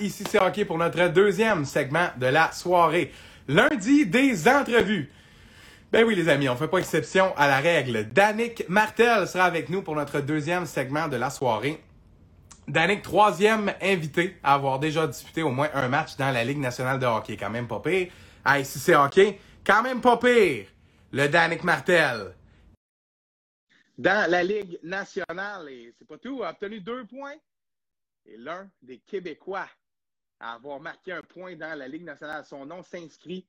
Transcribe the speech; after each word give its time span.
Ici 0.00 0.24
c'est 0.28 0.40
hockey 0.40 0.64
pour 0.64 0.78
notre 0.78 1.08
deuxième 1.08 1.64
segment 1.64 2.08
de 2.16 2.26
la 2.26 2.52
soirée. 2.52 3.12
Lundi 3.48 4.06
des 4.06 4.48
entrevues. 4.48 5.10
Ben 5.92 6.04
oui 6.04 6.14
les 6.14 6.28
amis, 6.28 6.48
on 6.48 6.56
fait 6.56 6.68
pas 6.68 6.78
exception 6.78 7.36
à 7.36 7.46
la 7.46 7.58
règle. 7.58 8.08
Danick 8.08 8.68
Martel 8.68 9.26
sera 9.26 9.44
avec 9.44 9.68
nous 9.68 9.82
pour 9.82 9.94
notre 9.94 10.20
deuxième 10.20 10.66
segment 10.66 11.08
de 11.08 11.16
la 11.16 11.30
soirée. 11.30 11.82
Danick, 12.68 13.02
troisième 13.02 13.72
invité 13.80 14.36
à 14.42 14.54
avoir 14.54 14.80
déjà 14.80 15.06
disputé 15.06 15.42
au 15.42 15.50
moins 15.50 15.70
un 15.74 15.88
match 15.88 16.16
dans 16.16 16.32
la 16.32 16.42
Ligue 16.42 16.58
nationale 16.58 16.98
de 16.98 17.06
hockey. 17.06 17.36
Quand 17.36 17.50
même 17.50 17.68
pas 17.68 17.80
pire. 17.80 18.10
À 18.44 18.58
Ici 18.58 18.78
c'est 18.78 18.96
hockey, 18.96 19.38
quand 19.64 19.82
même 19.82 20.00
pas 20.00 20.16
pire. 20.16 20.66
Le 21.12 21.28
Danick 21.28 21.62
Martel. 21.62 22.34
Dans 23.96 24.30
la 24.30 24.42
Ligue 24.42 24.78
nationale, 24.82 25.68
et 25.70 25.92
c'est 25.96 26.06
pas 26.06 26.18
tout, 26.18 26.42
a 26.42 26.50
obtenu 26.50 26.80
deux 26.80 27.06
points 27.06 27.36
et 28.26 28.36
l'un 28.36 28.68
des 28.82 28.98
Québécois 28.98 29.68
à 30.40 30.54
avoir 30.54 30.80
marqué 30.80 31.12
un 31.12 31.22
point 31.22 31.56
dans 31.56 31.78
la 31.78 31.88
Ligue 31.88 32.04
nationale. 32.04 32.44
Son 32.44 32.66
nom 32.66 32.82
s'inscrit 32.82 33.46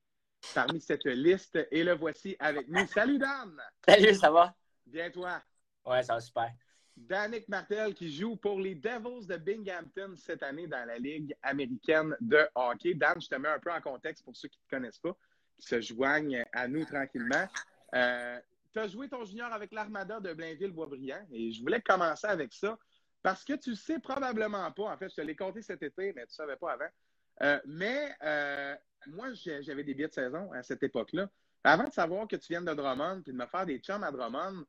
parmi 0.53 0.79
cette 0.79 1.05
liste 1.05 1.57
et 1.71 1.83
le 1.83 1.93
voici 1.93 2.35
avec 2.39 2.67
nous. 2.67 2.85
Salut 2.93 3.17
Dan! 3.17 3.61
Salut, 3.87 4.15
ça 4.15 4.31
va? 4.31 4.55
Bien 4.85 5.09
toi? 5.09 5.41
Ouais, 5.85 6.03
ça 6.03 6.15
va 6.15 6.21
super. 6.21 6.51
Danick 6.95 7.47
Martel 7.47 7.93
qui 7.93 8.11
joue 8.11 8.35
pour 8.35 8.59
les 8.59 8.73
Devils 8.73 9.27
de 9.27 9.37
Binghamton 9.37 10.15
cette 10.17 10.41
année 10.41 10.67
dans 10.67 10.85
la 10.85 10.97
Ligue 10.97 11.35
américaine 11.43 12.15
de 12.19 12.47
hockey. 12.55 12.95
Dan, 12.95 13.21
je 13.21 13.27
te 13.27 13.35
mets 13.35 13.49
un 13.49 13.59
peu 13.59 13.71
en 13.71 13.81
contexte 13.81 14.23
pour 14.23 14.35
ceux 14.35 14.47
qui 14.47 14.57
ne 14.57 14.63
te 14.63 14.75
connaissent 14.75 14.97
pas, 14.97 15.15
qui 15.59 15.67
se 15.67 15.79
joignent 15.79 16.43
à 16.53 16.67
nous 16.67 16.85
tranquillement. 16.85 17.47
Euh, 17.93 18.39
tu 18.73 18.79
as 18.79 18.87
joué 18.87 19.07
ton 19.07 19.23
junior 19.25 19.51
avec 19.53 19.71
l'Armada 19.71 20.19
de 20.19 20.33
Blainville-Boisbriand 20.33 21.27
et 21.31 21.51
je 21.51 21.61
voulais 21.61 21.81
commencer 21.81 22.27
avec 22.27 22.51
ça. 22.53 22.77
Parce 23.27 23.43
que 23.43 23.51
tu 23.57 23.75
sais 23.75 23.99
probablement 23.99 24.71
pas, 24.71 24.83
en 24.83 24.97
fait, 24.97 25.09
je 25.09 25.15
te 25.15 25.19
l'ai 25.19 25.35
compté 25.35 25.61
cet 25.61 25.83
été, 25.83 26.13
mais 26.13 26.21
tu 26.21 26.31
ne 26.31 26.35
savais 26.35 26.55
pas 26.55 26.71
avant. 26.71 26.87
Euh, 27.41 27.59
mais 27.65 28.15
euh, 28.23 28.73
moi, 29.07 29.33
j'avais 29.33 29.83
des 29.83 29.93
billets 29.93 30.07
de 30.07 30.13
saison 30.13 30.49
à 30.53 30.63
cette 30.63 30.81
époque-là. 30.81 31.29
Avant 31.61 31.83
de 31.83 31.91
savoir 31.91 32.25
que 32.29 32.37
tu 32.37 32.53
viennes 32.53 32.63
de 32.63 32.73
Drummond 32.73 33.23
et 33.27 33.31
de 33.33 33.37
me 33.37 33.45
faire 33.47 33.65
des 33.65 33.79
chums 33.79 34.01
à 34.01 34.13
Drummond, 34.13 34.65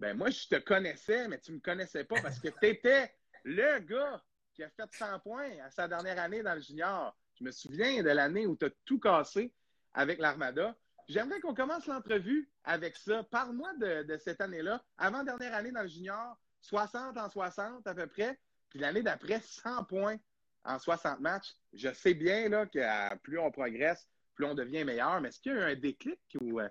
ben 0.00 0.16
moi, 0.16 0.30
je 0.30 0.48
te 0.48 0.54
connaissais, 0.54 1.28
mais 1.28 1.38
tu 1.38 1.50
ne 1.50 1.56
me 1.56 1.60
connaissais 1.60 2.04
pas 2.04 2.18
parce 2.22 2.40
que 2.40 2.48
tu 2.48 2.66
étais 2.68 3.12
le 3.44 3.78
gars 3.80 4.24
qui 4.54 4.62
a 4.62 4.70
fait 4.70 4.90
100 4.90 5.18
points 5.18 5.50
à 5.62 5.70
sa 5.70 5.86
dernière 5.86 6.18
année 6.18 6.42
dans 6.42 6.54
le 6.54 6.62
junior. 6.62 7.14
Je 7.38 7.44
me 7.44 7.50
souviens 7.50 8.02
de 8.02 8.08
l'année 8.08 8.46
où 8.46 8.56
tu 8.56 8.64
as 8.64 8.70
tout 8.86 8.98
cassé 8.98 9.52
avec 9.92 10.18
l'Armada. 10.18 10.74
J'aimerais 11.08 11.40
qu'on 11.40 11.54
commence 11.54 11.86
l'entrevue 11.86 12.50
avec 12.64 12.96
ça. 12.96 13.22
Parle-moi 13.24 13.74
de, 13.74 14.16
cette 14.16 14.40
année-là, 14.40 14.82
avant-dernière 14.96 15.54
année 15.54 15.72
dans 15.72 15.82
le 15.82 15.88
junior, 15.88 16.38
60 16.60 17.16
en 17.16 17.28
60 17.28 17.86
à 17.86 17.94
peu 17.94 18.06
près, 18.06 18.38
puis 18.68 18.78
l'année 18.78 19.02
d'après, 19.02 19.40
100 19.40 19.84
points 19.84 20.18
en 20.64 20.78
60 20.78 21.20
matchs. 21.20 21.54
Je 21.72 21.92
sais 21.92 22.14
bien 22.14 22.48
là, 22.48 22.66
que 22.66 23.16
plus 23.18 23.38
on 23.38 23.50
progresse, 23.50 24.06
plus 24.34 24.44
on 24.44 24.54
devient 24.54 24.84
meilleur, 24.84 25.20
mais 25.20 25.28
est-ce 25.28 25.40
qu'il 25.40 25.52
y 25.52 25.54
a 25.56 25.58
eu 25.58 25.72
un 25.72 25.74
déclic 25.74 26.20
ou. 26.40 26.60
Euh? 26.60 26.68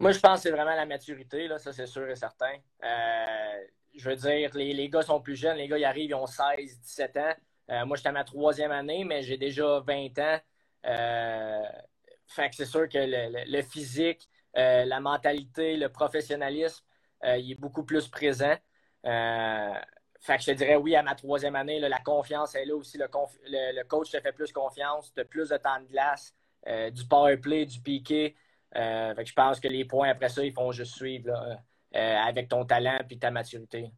Moi, 0.00 0.10
je 0.10 0.18
pense 0.18 0.40
que 0.40 0.42
c'est 0.42 0.50
vraiment 0.50 0.74
la 0.74 0.86
maturité, 0.86 1.46
là, 1.46 1.58
ça 1.58 1.72
c'est 1.72 1.86
sûr 1.86 2.08
et 2.08 2.16
certain. 2.16 2.52
Euh, 2.84 3.64
je 3.94 4.10
veux 4.10 4.16
dire, 4.16 4.50
les, 4.54 4.74
les, 4.74 4.88
gars 4.88 5.02
sont 5.02 5.20
plus 5.20 5.36
jeunes, 5.36 5.56
les 5.56 5.68
gars 5.68 5.78
ils 5.78 5.84
arrivent, 5.84 6.10
ils 6.10 6.14
ont 6.14 6.26
16, 6.26 6.80
17 6.80 7.16
ans. 7.16 7.34
Euh, 7.70 7.86
moi, 7.86 7.96
j'étais 7.96 8.08
à 8.08 8.12
ma 8.12 8.24
troisième 8.24 8.72
année, 8.72 9.04
mais 9.04 9.22
j'ai 9.22 9.38
déjà 9.38 9.80
20 9.80 10.18
ans. 10.18 10.40
fait 12.26 12.50
que 12.50 12.56
c'est 12.56 12.66
sûr 12.66 12.88
que 12.88 12.98
le, 12.98 13.44
le 13.46 13.62
physique, 13.62 14.28
la 14.54 15.00
mentalité, 15.00 15.76
le 15.76 15.88
professionnalisme, 15.88 16.84
il 17.22 17.52
est 17.52 17.60
beaucoup 17.60 17.84
plus 17.84 18.08
présent. 18.08 18.56
Euh, 19.06 19.74
fait 20.20 20.36
que 20.36 20.42
je 20.42 20.52
te 20.52 20.56
dirais 20.56 20.76
oui 20.76 20.96
à 20.96 21.02
ma 21.02 21.14
troisième 21.14 21.56
année, 21.56 21.78
la 21.78 21.98
confiance 22.00 22.54
est 22.54 22.64
là 22.64 22.74
aussi. 22.74 22.98
Le, 22.98 23.82
coach 23.84 24.10
te 24.10 24.20
fait 24.20 24.32
plus 24.32 24.52
confiance, 24.52 25.12
tu 25.12 25.20
as 25.20 25.24
plus 25.24 25.50
de 25.50 25.56
temps 25.56 25.80
de 25.80 25.86
glace, 25.86 26.34
euh, 26.66 26.90
du 26.90 27.06
power 27.06 27.36
play, 27.36 27.66
du 27.66 27.80
piqué. 27.80 28.34
Euh, 28.76 29.14
fait 29.14 29.24
que 29.24 29.28
je 29.28 29.34
pense 29.34 29.60
que 29.60 29.68
les 29.68 29.84
points 29.84 30.08
après 30.08 30.28
ça, 30.28 30.42
ils 30.42 30.52
font 30.52 30.72
juste 30.72 30.94
suivre 30.94 31.32
avec 31.92 32.48
ton 32.48 32.64
talent 32.64 32.98
et 33.08 33.18
ta 33.18 33.30
maturité. 33.30 33.88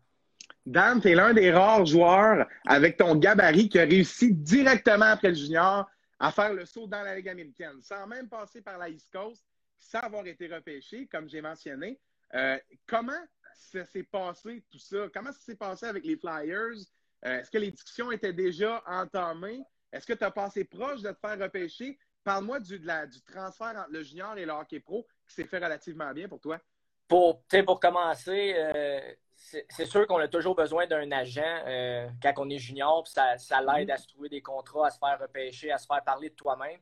Dan, 0.67 1.00
tu 1.00 1.11
es 1.11 1.15
l'un 1.15 1.33
des 1.33 1.50
rares 1.50 1.87
joueurs 1.87 2.47
avec 2.67 2.99
ton 2.99 3.15
gabarit 3.15 3.71
qui 3.71 3.78
a 3.78 3.84
réussi 3.84 4.34
directement 4.34 5.06
après 5.06 5.28
le 5.28 5.34
junior 5.34 5.88
à 6.19 6.31
faire 6.31 6.53
le 6.53 6.67
saut 6.67 6.87
dans 6.87 7.03
la 7.03 7.15
Ligue 7.15 7.28
américaine, 7.28 7.81
sans 7.81 8.06
même 8.06 8.28
passer 8.28 8.61
par 8.61 8.77
la 8.77 8.91
East 8.91 9.11
Coast, 9.11 9.47
sans 9.78 10.00
avoir 10.00 10.27
été 10.27 10.47
repêché, 10.49 11.06
comme 11.06 11.28
j'ai 11.28 11.41
mentionné. 11.41 11.99
comment 12.87 13.12
ça 13.56 13.84
s'est 13.84 14.03
passé, 14.03 14.65
tout 14.71 14.78
ça? 14.78 15.09
Comment 15.12 15.33
ça 15.33 15.41
s'est 15.41 15.56
passé 15.56 15.87
avec 15.87 16.05
les 16.05 16.17
Flyers? 16.17 16.84
Euh, 17.25 17.41
est-ce 17.41 17.50
que 17.50 17.59
les 17.59 17.71
discussions 17.71 18.12
étaient 18.12 18.33
déjà 18.33 18.83
entamées? 18.87 19.62
Est-ce 19.93 20.06
que 20.06 20.12
tu 20.12 20.25
as 20.25 20.31
passé 20.31 20.65
proche 20.65 21.03
de 21.03 21.11
te 21.11 21.19
faire 21.19 21.39
repêcher? 21.39 21.99
Parle-moi 22.22 22.61
du, 22.61 22.78
du 22.78 23.22
transfert 23.22 23.75
entre 23.77 23.91
le 23.91 24.03
junior 24.03 24.37
et 24.37 24.44
le 24.44 24.53
hockey 24.53 24.81
pro 24.81 25.06
qui 25.27 25.34
s'est 25.34 25.44
fait 25.44 25.59
relativement 25.59 26.12
bien 26.12 26.28
pour 26.28 26.41
toi. 26.41 26.59
Pour, 27.09 27.43
pour 27.65 27.81
commencer, 27.81 28.55
euh, 28.56 29.00
c'est 29.34 29.87
sûr 29.87 30.06
qu'on 30.06 30.19
a 30.19 30.28
toujours 30.28 30.55
besoin 30.55 30.87
d'un 30.87 31.11
agent 31.12 31.62
euh, 31.67 32.09
quand 32.23 32.33
on 32.38 32.50
est 32.50 32.59
junior. 32.59 33.06
Ça, 33.06 33.38
ça 33.38 33.62
l'aide 33.62 33.91
à 33.91 33.97
se 33.97 34.09
trouver 34.09 34.28
des 34.28 34.43
contrats, 34.43 34.88
à 34.88 34.91
se 34.91 34.99
faire 34.99 35.19
repêcher, 35.21 35.71
à 35.71 35.78
se 35.78 35.87
faire 35.87 36.03
parler 36.05 36.31
de 36.31 36.34
toi-même. 36.34 36.81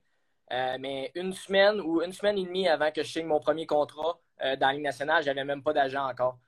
mais 0.80 1.12
une 1.14 1.32
semaine 1.32 1.80
ou 1.80 2.02
une 2.02 2.12
semaine 2.12 2.38
et 2.38 2.44
demie 2.44 2.68
avant 2.68 2.90
que 2.90 3.02
je 3.02 3.08
signe 3.08 3.26
mon 3.26 3.40
premier 3.40 3.66
contrat 3.66 4.18
dans 4.40 4.66
la 4.66 4.72
Ligue 4.72 4.82
nationale, 4.82 5.22
je 5.22 5.28
n'avais 5.28 5.44
même 5.44 5.62
pas 5.62 5.72
d'agent 5.72 6.08
encore. 6.08 6.38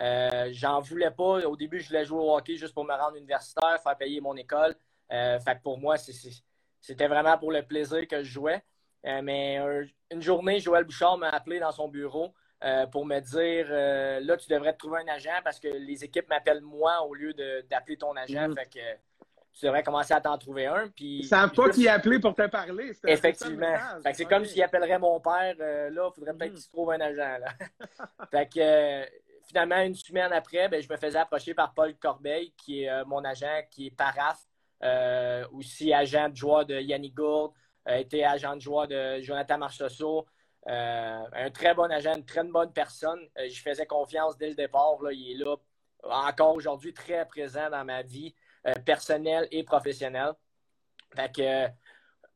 Euh, 0.00 0.48
j'en 0.52 0.80
voulais 0.80 1.10
pas. 1.10 1.46
Au 1.46 1.56
début, 1.56 1.80
je 1.80 1.88
voulais 1.88 2.04
jouer 2.04 2.18
au 2.18 2.34
hockey 2.34 2.56
juste 2.56 2.74
pour 2.74 2.84
me 2.84 2.94
rendre 2.94 3.16
universitaire, 3.16 3.80
faire 3.82 3.96
payer 3.96 4.20
mon 4.20 4.36
école. 4.36 4.74
Euh, 5.12 5.38
fait 5.40 5.60
pour 5.62 5.78
moi, 5.78 5.96
c'était 5.98 7.08
vraiment 7.08 7.36
pour 7.38 7.52
le 7.52 7.62
plaisir 7.62 8.06
que 8.08 8.22
je 8.22 8.30
jouais. 8.30 8.62
Euh, 9.04 9.20
mais 9.22 9.58
une 10.10 10.22
journée, 10.22 10.60
Joël 10.60 10.84
Bouchard 10.84 11.18
m'a 11.18 11.28
appelé 11.28 11.58
dans 11.58 11.72
son 11.72 11.88
bureau 11.88 12.32
pour 12.92 13.04
me 13.04 13.18
dire 13.18 13.66
là, 14.24 14.36
tu 14.36 14.48
devrais 14.48 14.72
te 14.72 14.78
trouver 14.78 15.00
un 15.00 15.12
agent 15.12 15.40
parce 15.42 15.58
que 15.58 15.66
les 15.66 16.04
équipes 16.04 16.28
m'appellent 16.28 16.60
moi 16.60 17.02
au 17.02 17.12
lieu 17.12 17.34
d'appeler 17.68 17.96
ton 17.96 18.14
agent. 18.16 18.48
Mm. 18.48 18.54
Fait 18.54 18.66
que 18.66 18.78
tu 19.52 19.66
devrais 19.66 19.82
commencer 19.82 20.14
à 20.14 20.20
t'en 20.20 20.38
trouver 20.38 20.66
un. 20.66 20.88
Puis, 20.88 21.18
Ils 21.18 21.26
savent 21.26 21.52
pas 21.52 21.68
qui 21.70 21.88
appeler 21.88 22.20
pour 22.20 22.34
te 22.34 22.46
parler. 22.46 22.92
Effectivement. 23.04 23.76
c'est 24.14 24.24
comme 24.24 24.44
s'il 24.44 24.62
appellerait 24.62 25.00
mon 25.00 25.18
père. 25.18 25.56
là, 25.58 25.88
il 25.90 26.14
faudrait 26.14 26.34
peut-être 26.34 26.52
mm. 26.52 26.54
qu'il 26.54 26.62
se 26.62 26.70
trouve 26.70 26.92
un 26.92 27.00
agent. 27.00 27.38
Là. 27.38 27.48
fait 28.30 28.46
que 28.46 29.10
finalement, 29.46 29.80
une 29.82 29.94
semaine 29.94 30.32
après, 30.32 30.68
ben, 30.68 30.82
je 30.82 30.88
me 30.88 30.96
faisais 30.96 31.18
approcher 31.18 31.54
par 31.54 31.74
Paul 31.74 31.94
Corbeil, 31.96 32.52
qui 32.56 32.84
est 32.84 32.90
euh, 32.90 33.04
mon 33.04 33.24
agent, 33.24 33.62
qui 33.70 33.86
est 33.86 33.90
paraf, 33.90 34.40
euh, 34.82 35.46
aussi 35.52 35.92
agent 35.92 36.28
de 36.28 36.36
joueur 36.36 36.66
de 36.66 36.80
Yannick 36.80 37.14
Gourde, 37.14 37.52
a 37.84 37.98
été 37.98 38.24
agent 38.24 38.54
de 38.56 38.60
joueur 38.60 38.88
de 38.88 39.20
Jonathan 39.20 39.58
Marchessault. 39.58 40.26
Euh, 40.68 41.24
un 41.32 41.50
très 41.50 41.74
bon 41.74 41.90
agent, 41.90 42.14
une 42.14 42.24
très 42.24 42.44
bonne 42.44 42.72
personne. 42.72 43.20
je 43.36 43.60
faisais 43.60 43.86
confiance 43.86 44.36
dès 44.38 44.48
le 44.48 44.54
départ. 44.54 44.96
Il 45.10 45.32
est 45.32 45.44
là 45.44 45.56
encore 46.04 46.54
aujourd'hui 46.54 46.94
très 46.94 47.26
présent 47.26 47.68
dans 47.70 47.84
ma 47.84 48.02
vie 48.02 48.34
personnelle 48.84 49.48
et 49.50 49.64
professionnelle. 49.64 50.32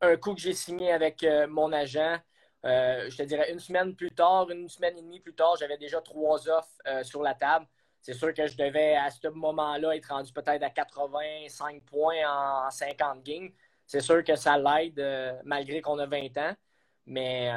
un 0.00 0.16
coup 0.16 0.34
que 0.34 0.40
j'ai 0.40 0.54
signé 0.54 0.90
avec 0.92 1.24
mon 1.48 1.72
agent, 1.72 2.18
euh, 2.66 3.09
je 3.09 3.16
te 3.16 3.22
dirais 3.22 3.53
une 3.53 3.60
semaine 3.60 3.94
plus 3.94 4.10
tard, 4.10 4.50
une 4.50 4.69
semaine 4.69 4.99
et 4.99 5.03
demie 5.03 5.21
plus 5.21 5.34
tard, 5.34 5.56
j'avais 5.59 5.78
déjà 5.78 6.00
trois 6.00 6.49
offres 6.49 6.82
euh, 6.87 7.04
sur 7.04 7.22
la 7.22 7.34
table. 7.34 7.66
C'est 8.00 8.15
sûr 8.15 8.34
que 8.34 8.47
je 8.47 8.56
devais, 8.56 8.97
à 8.97 9.10
ce 9.10 9.28
moment-là, 9.28 9.94
être 9.94 10.09
rendu 10.09 10.32
peut-être 10.32 10.62
à 10.62 10.71
85 10.71 11.82
points 11.84 12.28
en 12.28 12.71
50 12.71 13.22
games. 13.22 13.50
C'est 13.87 14.00
sûr 14.00 14.22
que 14.25 14.34
ça 14.34 14.59
l'aide, 14.59 14.99
euh, 14.99 15.32
malgré 15.44 15.81
qu'on 15.81 15.99
a 15.99 16.06
20 16.06 16.37
ans. 16.38 16.54
Mais 17.06 17.53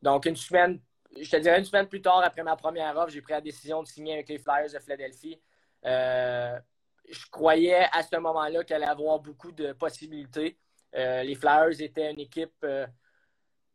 donc, 0.00 0.26
une 0.26 0.36
semaine, 0.36 0.80
je 1.20 1.28
te 1.28 1.36
dirais 1.38 1.58
une 1.58 1.64
semaine 1.64 1.88
plus 1.88 2.00
tard, 2.00 2.22
après 2.22 2.44
ma 2.44 2.54
première 2.54 2.96
offre, 2.96 3.10
j'ai 3.10 3.20
pris 3.20 3.32
la 3.32 3.40
décision 3.40 3.82
de 3.82 3.88
signer 3.88 4.12
avec 4.14 4.28
les 4.28 4.38
Flyers 4.38 4.72
de 4.72 4.78
Philadelphie. 4.78 5.40
je 5.82 7.30
croyais 7.32 7.88
à 7.90 8.04
ce 8.04 8.16
moment-là 8.16 8.62
qu'elle 8.62 8.84
allait 8.84 8.92
avoir 8.92 9.18
beaucoup 9.18 9.50
de 9.50 9.72
possibilités. 9.72 10.56
les 10.92 11.34
Flyers 11.34 11.80
étaient 11.80 12.12
une 12.12 12.20
équipe 12.20 12.64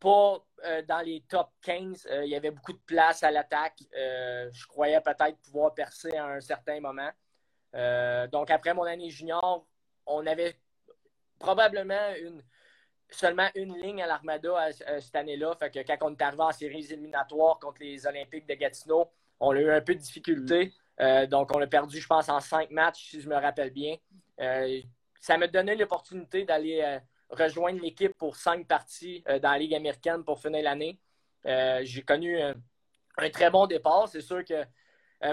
pas 0.06 0.46
euh, 0.66 0.84
dans 0.84 1.02
les 1.02 1.22
top 1.28 1.50
15. 1.63 2.07
Euh, 2.12 2.25
il 2.25 2.30
y 2.30 2.36
avait 2.36 2.52
beaucoup 2.52 2.74
de 2.74 2.81
place 2.86 3.24
à 3.24 3.31
l'attaque. 3.31 3.80
Euh, 3.98 4.48
je 4.54 4.68
croyais 4.68 5.02
peut-être 5.02 5.40
pouvoir 5.40 5.74
percer 5.74 6.16
à 6.16 6.28
un 6.28 6.42
certain 6.42 6.80
moment. 6.80 7.10
donc, 8.31 8.52
après 8.52 8.74
mon 8.75 8.84
année 8.84 9.10
junior, 9.10 9.68
on 10.06 10.25
avait 10.28 10.60
probablement 11.40 12.13
une, 12.22 12.42
seulement 13.10 13.50
une 13.56 13.75
ligne 13.80 14.04
à 14.04 14.07
l'Armada 14.07 14.72
cette 14.72 15.16
année-là. 15.16 15.56
Fait 15.56 15.72
que 15.72 15.80
quand 15.80 15.98
on 16.02 16.13
est 16.13 16.22
arrivé 16.22 16.44
en 16.44 16.51
séries 16.51 16.86
éliminatoires 16.92 17.58
contre 17.60 17.81
les 17.81 18.06
Olympiques 18.06 18.48
de 18.48 18.54
Gatineau, 18.54 19.12
on 19.40 19.51
a 19.51 19.60
eu 19.60 19.72
un 19.72 19.81
peu 19.81 19.96
de 19.96 20.00
difficulté. 20.00 20.72
donc, 21.30 21.54
on 21.56 21.62
a 21.62 21.68
perdu, 21.68 22.00
je 22.00 22.08
pense, 22.08 22.30
en 22.30 22.40
cinq 22.40 22.69
matchs, 22.69 23.10
si 23.10 23.22
je 23.22 23.28
me 23.28 23.36
rappelle 23.36 23.72
bien. 23.72 23.96
ça 25.19 25.38
m'a 25.38 25.48
donné 25.48 25.75
l'opportunité 25.75 26.46
d'aller 26.46 27.00
rejoindre 27.36 27.82
l'équipe 27.82 28.14
pour 28.18 28.36
cinq 28.36 28.68
parties 28.68 29.24
euh, 29.28 29.40
dans 29.40 29.52
la 29.52 29.58
Ligue 29.58 29.76
américaine 29.76 30.24
pour 30.24 30.40
finir 30.40 30.64
l'année. 30.64 31.00
Euh, 31.46 31.82
j'ai 31.84 32.02
connu 32.02 32.40
un, 32.42 32.56
très 33.32 33.50
bon 33.50 33.68
départ. 33.68 34.08
C'est 34.08 34.22
sûr 34.22 34.44
que 34.44 34.64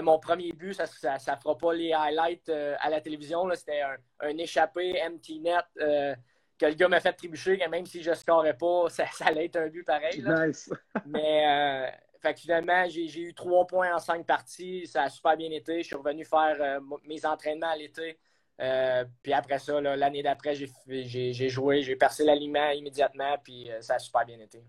mon 0.01 0.17
premier 0.17 0.53
but, 0.53 0.73
ça 0.73 0.85
ne 0.85 1.39
fera 1.39 1.57
pas 1.57 1.73
les 1.73 1.93
highlights 1.93 2.49
à 2.49 2.89
la 2.89 3.01
télévision. 3.01 3.47
C'était 3.53 3.81
un, 4.21 4.37
échappé 4.37 4.99
empty 5.05 5.39
net 5.39 5.65
que 5.75 6.65
le 6.65 6.73
gars 6.73 6.87
m'a 6.87 6.99
fait 6.99 7.13
trébucher, 7.13 7.57
que 7.57 7.69
même 7.69 7.85
si 7.85 8.01
je 8.01 8.11
ne 8.11 8.15
scorais 8.15 8.57
pas, 8.57 8.85
ça, 8.89 9.05
allait 9.21 9.45
être 9.45 9.57
un 9.57 9.67
but 9.67 9.83
pareil. 9.83 10.23
Nice. 10.25 10.71
Mais 11.05 11.91
fait 12.21 12.39
finalement, 12.39 12.87
j'ai 12.87 13.21
eu 13.21 13.33
trois 13.33 13.67
points 13.67 13.93
en 13.93 13.99
cinq 13.99 14.25
parties. 14.25 14.87
Ça 14.87 15.03
a 15.03 15.09
super 15.09 15.35
bien 15.35 15.51
été. 15.51 15.81
Je 15.81 15.87
suis 15.87 15.95
revenu 15.95 16.23
faire 16.23 16.79
mes 17.03 17.25
entraînements 17.25 17.69
à 17.69 17.75
l'été. 17.75 18.17
Euh, 18.61 19.05
puis 19.21 19.33
après 19.33 19.59
ça, 19.59 19.81
l'année 19.81 20.23
d'après, 20.23 20.55
j'ai 20.55 21.49
joué, 21.49 21.81
j'ai 21.81 21.95
percé 21.95 22.23
l'aliment 22.23 22.69
immédiatement, 22.71 23.37
puis 23.43 23.71
euh, 23.71 23.81
ça 23.81 23.95
a 23.95 23.99
super 23.99 24.25
bien 24.25 24.39
été. 24.39 24.63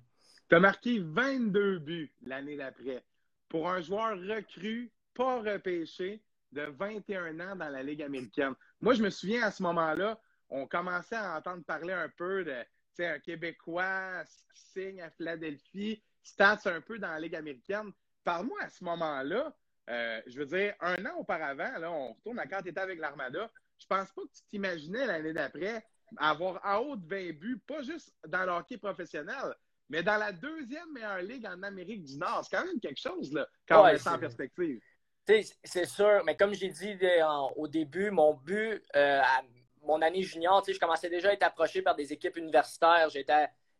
Tu 0.48 0.54
as 0.54 0.60
marqué 0.60 0.98
22 1.00 1.78
buts 1.78 2.12
l'année 2.22 2.56
d'après. 2.56 3.04
Pour 3.48 3.68
un 3.68 3.80
joueur 3.80 4.18
recru, 4.18 4.90
pas 5.14 5.40
repêché, 5.40 6.22
de 6.52 6.62
21 6.62 7.40
ans 7.40 7.56
dans 7.56 7.68
la 7.68 7.82
Ligue 7.82 8.02
américaine. 8.02 8.54
Moi, 8.80 8.94
je 8.94 9.02
me 9.02 9.10
souviens 9.10 9.42
à 9.42 9.50
ce 9.50 9.62
moment-là, 9.64 10.18
on 10.48 10.66
commençait 10.66 11.16
à 11.16 11.36
entendre 11.36 11.64
parler 11.64 11.92
un 11.92 12.08
peu 12.08 12.44
de 12.44 12.64
un 13.00 13.18
Québécois 13.18 14.22
qui 14.54 14.62
signe 14.72 15.02
à 15.02 15.10
Philadelphie, 15.10 16.00
stats 16.22 16.60
un 16.66 16.80
peu 16.80 16.98
dans 16.98 17.08
la 17.08 17.18
Ligue 17.18 17.34
américaine. 17.34 17.90
Parle-moi 18.22 18.58
à 18.62 18.68
ce 18.68 18.84
moment-là, 18.84 19.52
euh, 19.90 20.22
je 20.26 20.38
veux 20.38 20.46
dire, 20.46 20.74
un 20.80 21.04
an 21.04 21.16
auparavant, 21.18 21.78
là, 21.78 21.90
on 21.90 22.12
retourne 22.12 22.38
à 22.38 22.46
quand 22.46 22.62
tu 22.62 22.68
étais 22.68 22.80
avec 22.80 22.98
l'Armada, 22.98 23.50
je 23.78 23.86
pense 23.86 24.12
pas 24.12 24.22
que 24.22 24.32
tu 24.34 24.42
t'imaginais 24.50 25.06
l'année 25.06 25.32
d'après 25.32 25.84
avoir 26.16 26.60
en 26.64 26.78
haut 26.78 26.96
de 26.96 27.06
20 27.06 27.32
buts, 27.38 27.60
pas 27.66 27.82
juste 27.82 28.12
dans 28.26 28.44
le 28.44 28.52
hockey 28.52 28.78
professionnel, 28.78 29.54
mais 29.88 30.02
dans 30.02 30.16
la 30.16 30.32
deuxième 30.32 30.92
meilleure 30.92 31.18
ligue 31.18 31.46
en 31.46 31.62
Amérique 31.62 32.04
du 32.04 32.16
Nord. 32.16 32.44
C'est 32.44 32.56
quand 32.56 32.64
même 32.64 32.80
quelque 32.80 33.00
chose, 33.00 33.32
là, 33.32 33.46
quand 33.68 33.82
on 33.82 33.86
met 33.86 33.98
ça 33.98 34.14
en 34.14 34.18
perspective. 34.18 34.80
C'est 35.26 35.86
sûr, 35.86 36.22
mais 36.24 36.36
comme 36.36 36.54
j'ai 36.54 36.68
dit 36.68 36.98
au 37.56 37.66
début, 37.66 38.10
mon 38.10 38.34
but, 38.34 38.82
euh, 38.94 39.20
à 39.20 39.42
mon 39.82 40.00
année 40.02 40.22
junior, 40.22 40.62
je 40.66 40.78
commençais 40.78 41.08
déjà 41.08 41.30
à 41.30 41.32
être 41.32 41.42
approché 41.42 41.82
par 41.82 41.94
des 41.94 42.12
équipes 42.12 42.36
universitaires. 42.36 43.08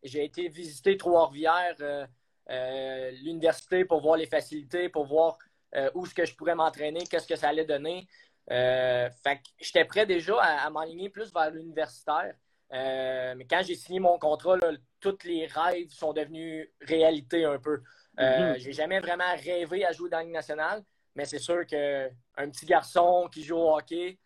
J'ai 0.03 0.23
été 0.23 0.47
visiter 0.47 0.97
Trois-Rivières, 0.97 1.75
euh, 1.81 2.05
euh, 2.49 3.11
l'université, 3.23 3.85
pour 3.85 4.01
voir 4.01 4.17
les 4.17 4.27
facilités, 4.27 4.89
pour 4.89 5.05
voir 5.05 5.37
où 5.93 6.05
est-ce 6.05 6.15
que 6.15 6.23
je 6.25 6.33
pourrais 6.33 6.55
m'entraîner, 6.55 7.03
qu'est-ce 7.05 7.27
que 7.27 7.35
ça 7.35 7.49
allait 7.49 7.65
donner. 7.65 8.07
Euh, 8.51 9.09
fait 9.23 9.41
j'étais 9.59 9.85
prêt 9.85 10.05
déjà 10.05 10.39
à, 10.41 10.69
m'aligner 10.69 11.09
plus 11.09 11.33
vers 11.33 11.51
l'universitaire. 11.51 12.35
Euh, 12.73 13.33
mais 13.37 13.45
quand 13.45 13.61
j'ai 13.63 13.75
signé 13.75 13.99
mon 13.99 14.17
contrat, 14.19 14.57
là, 14.57 14.71
tous 14.99 15.17
les 15.23 15.45
rêves 15.45 15.89
sont 15.89 16.13
devenus 16.13 16.67
réalité 16.81 17.45
un 17.45 17.59
peu. 17.59 17.81
Euh, 18.19 18.51
mhm. 18.51 18.59
J'ai 18.59 18.73
jamais 18.73 18.99
vraiment 18.99 19.35
rêvé 19.43 19.85
à 19.85 19.91
jouer 19.91 20.09
dans 20.09 20.17
la 20.17 20.23
Ligue 20.23 20.33
nationale, 20.33 20.83
mais 21.15 21.25
c'est 21.25 21.39
sûr 21.39 21.65
qu'un 21.65 22.09
petit 22.49 22.65
garçon 22.65 23.27
qui 23.31 23.43
joue 23.43 23.57
au 23.57 23.75
hockey, 23.75 24.17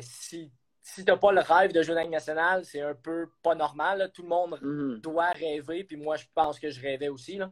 si, 0.00 0.50
si 0.82 1.04
tu 1.04 1.10
n'as 1.10 1.16
pas 1.16 1.32
le 1.32 1.40
rêve 1.40 1.72
de 1.72 1.82
jouer 1.82 1.94
dans 1.94 2.00
la 2.00 2.04
Ligue 2.04 2.12
nationale, 2.12 2.64
c'est 2.64 2.80
un 2.80 2.94
peu 2.94 3.30
pas 3.42 3.54
normal. 3.54 4.10
Tout 4.12 4.22
le 4.22 4.28
monde 4.28 4.58
mhm. 4.60 5.00
doit 5.00 5.30
rêver, 5.30 5.84
puis 5.84 5.96
moi, 5.96 6.16
je 6.16 6.24
pense 6.34 6.58
que 6.58 6.70
je 6.70 6.80
rêvais 6.80 7.08
aussi. 7.08 7.38
Là. 7.38 7.50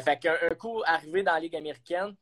fait 0.00 0.18
qu'un 0.18 0.36
un 0.42 0.54
coup, 0.54 0.82
arrivé 0.84 1.22
dans 1.22 1.32
la 1.32 1.40
Ligue 1.40 1.56
américaine, 1.56 2.14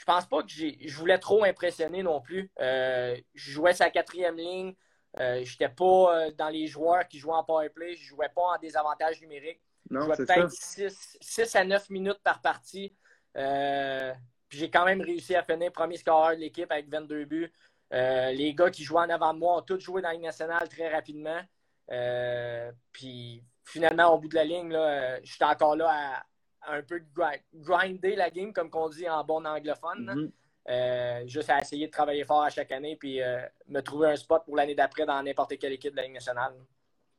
je 0.00 0.06
pense 0.06 0.24
pas 0.24 0.42
que 0.42 0.48
je 0.48 0.96
voulais 0.96 1.18
trop 1.18 1.44
impressionner 1.44 2.02
non 2.02 2.22
plus. 2.22 2.50
Euh, 2.58 3.14
je 3.34 3.50
jouais 3.50 3.74
sa 3.74 3.90
quatrième 3.90 4.38
ligne. 4.38 4.74
Euh, 5.18 5.44
je 5.44 5.52
n'étais 5.52 5.68
pas 5.68 5.84
euh, 6.16 6.30
dans 6.30 6.48
les 6.48 6.68
joueurs 6.68 7.06
qui 7.06 7.18
jouaient 7.18 7.34
en 7.34 7.44
powerplay. 7.44 7.96
Je 7.96 8.04
ne 8.04 8.08
jouais 8.16 8.30
pas 8.34 8.40
en 8.40 8.58
désavantage 8.58 9.20
numérique. 9.20 9.60
je 9.90 10.00
jouais 10.00 10.16
peut-être 10.16 10.50
6, 10.50 11.54
à 11.54 11.64
9 11.64 11.90
minutes 11.90 12.20
par 12.24 12.40
partie. 12.40 12.96
j'ai 13.34 14.70
quand 14.70 14.86
même 14.86 15.02
réussi 15.02 15.34
à 15.36 15.42
finir 15.42 15.70
premier 15.70 15.98
scoreur 15.98 16.30
de 16.30 16.40
l'équipe 16.40 16.72
avec 16.72 16.88
22 16.88 17.26
buts. 17.26 17.52
les 17.90 18.54
gars 18.54 18.70
qui 18.70 18.84
jouaient 18.84 19.02
en 19.02 19.10
avant 19.10 19.34
de 19.34 19.38
moi 19.38 19.58
ont 19.58 19.62
tous 19.62 19.80
joué 19.80 20.00
dans 20.00 20.08
la 20.08 20.14
Ligue 20.14 20.24
nationale 20.24 20.66
très 20.70 20.90
rapidement. 20.90 21.42
puis 22.90 23.44
finalement, 23.66 24.14
au 24.14 24.18
bout 24.18 24.28
de 24.28 24.34
la 24.34 24.44
ligne, 24.44 24.74
j'étais 25.24 25.44
encore 25.44 25.76
là 25.76 25.90
à, 25.90 26.22
un 26.66 26.82
peu 26.82 27.02
grinder 27.54 28.16
la 28.16 28.30
game, 28.30 28.52
comme 28.52 28.70
qu'on 28.70 28.88
dit 28.88 29.08
en 29.08 29.24
bon 29.24 29.44
anglophone. 29.44 30.06
Mm-hmm. 30.06 30.30
Euh, 30.68 31.26
juste 31.26 31.50
à 31.50 31.60
essayer 31.60 31.86
de 31.86 31.90
travailler 31.90 32.24
fort 32.24 32.42
à 32.42 32.50
chaque 32.50 32.70
année 32.70 32.94
puis 32.94 33.22
euh, 33.22 33.40
me 33.66 33.80
trouver 33.80 34.08
un 34.08 34.16
spot 34.16 34.44
pour 34.44 34.56
l'année 34.56 34.74
d'après 34.74 35.06
dans 35.06 35.20
n'importe 35.22 35.58
quelle 35.58 35.72
équipe 35.72 35.92
de 35.92 35.96
la 35.96 36.02
Ligue 36.04 36.12
nationale. 36.12 36.54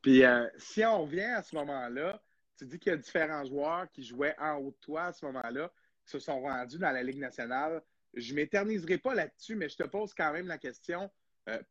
Puis 0.01 0.23
euh, 0.23 0.47
si 0.57 0.85
on 0.85 1.03
revient 1.03 1.21
à 1.21 1.41
ce 1.41 1.55
moment-là, 1.55 2.21
tu 2.57 2.65
dis 2.65 2.79
qu'il 2.79 2.91
y 2.91 2.93
a 2.93 2.97
différents 2.97 3.43
joueurs 3.43 3.91
qui 3.91 4.03
jouaient 4.03 4.35
en 4.39 4.57
haut 4.57 4.71
de 4.71 4.77
toi 4.79 5.05
à 5.05 5.13
ce 5.13 5.25
moment-là, 5.25 5.71
qui 6.05 6.11
se 6.11 6.19
sont 6.19 6.39
rendus 6.41 6.77
dans 6.77 6.91
la 6.91 7.01
Ligue 7.01 7.19
nationale. 7.19 7.81
Je 8.13 8.31
ne 8.31 8.37
m'éterniserai 8.37 8.99
pas 8.99 9.15
là-dessus, 9.15 9.55
mais 9.55 9.69
je 9.69 9.77
te 9.77 9.83
pose 9.83 10.13
quand 10.13 10.31
même 10.31 10.47
la 10.47 10.57
question 10.57 11.09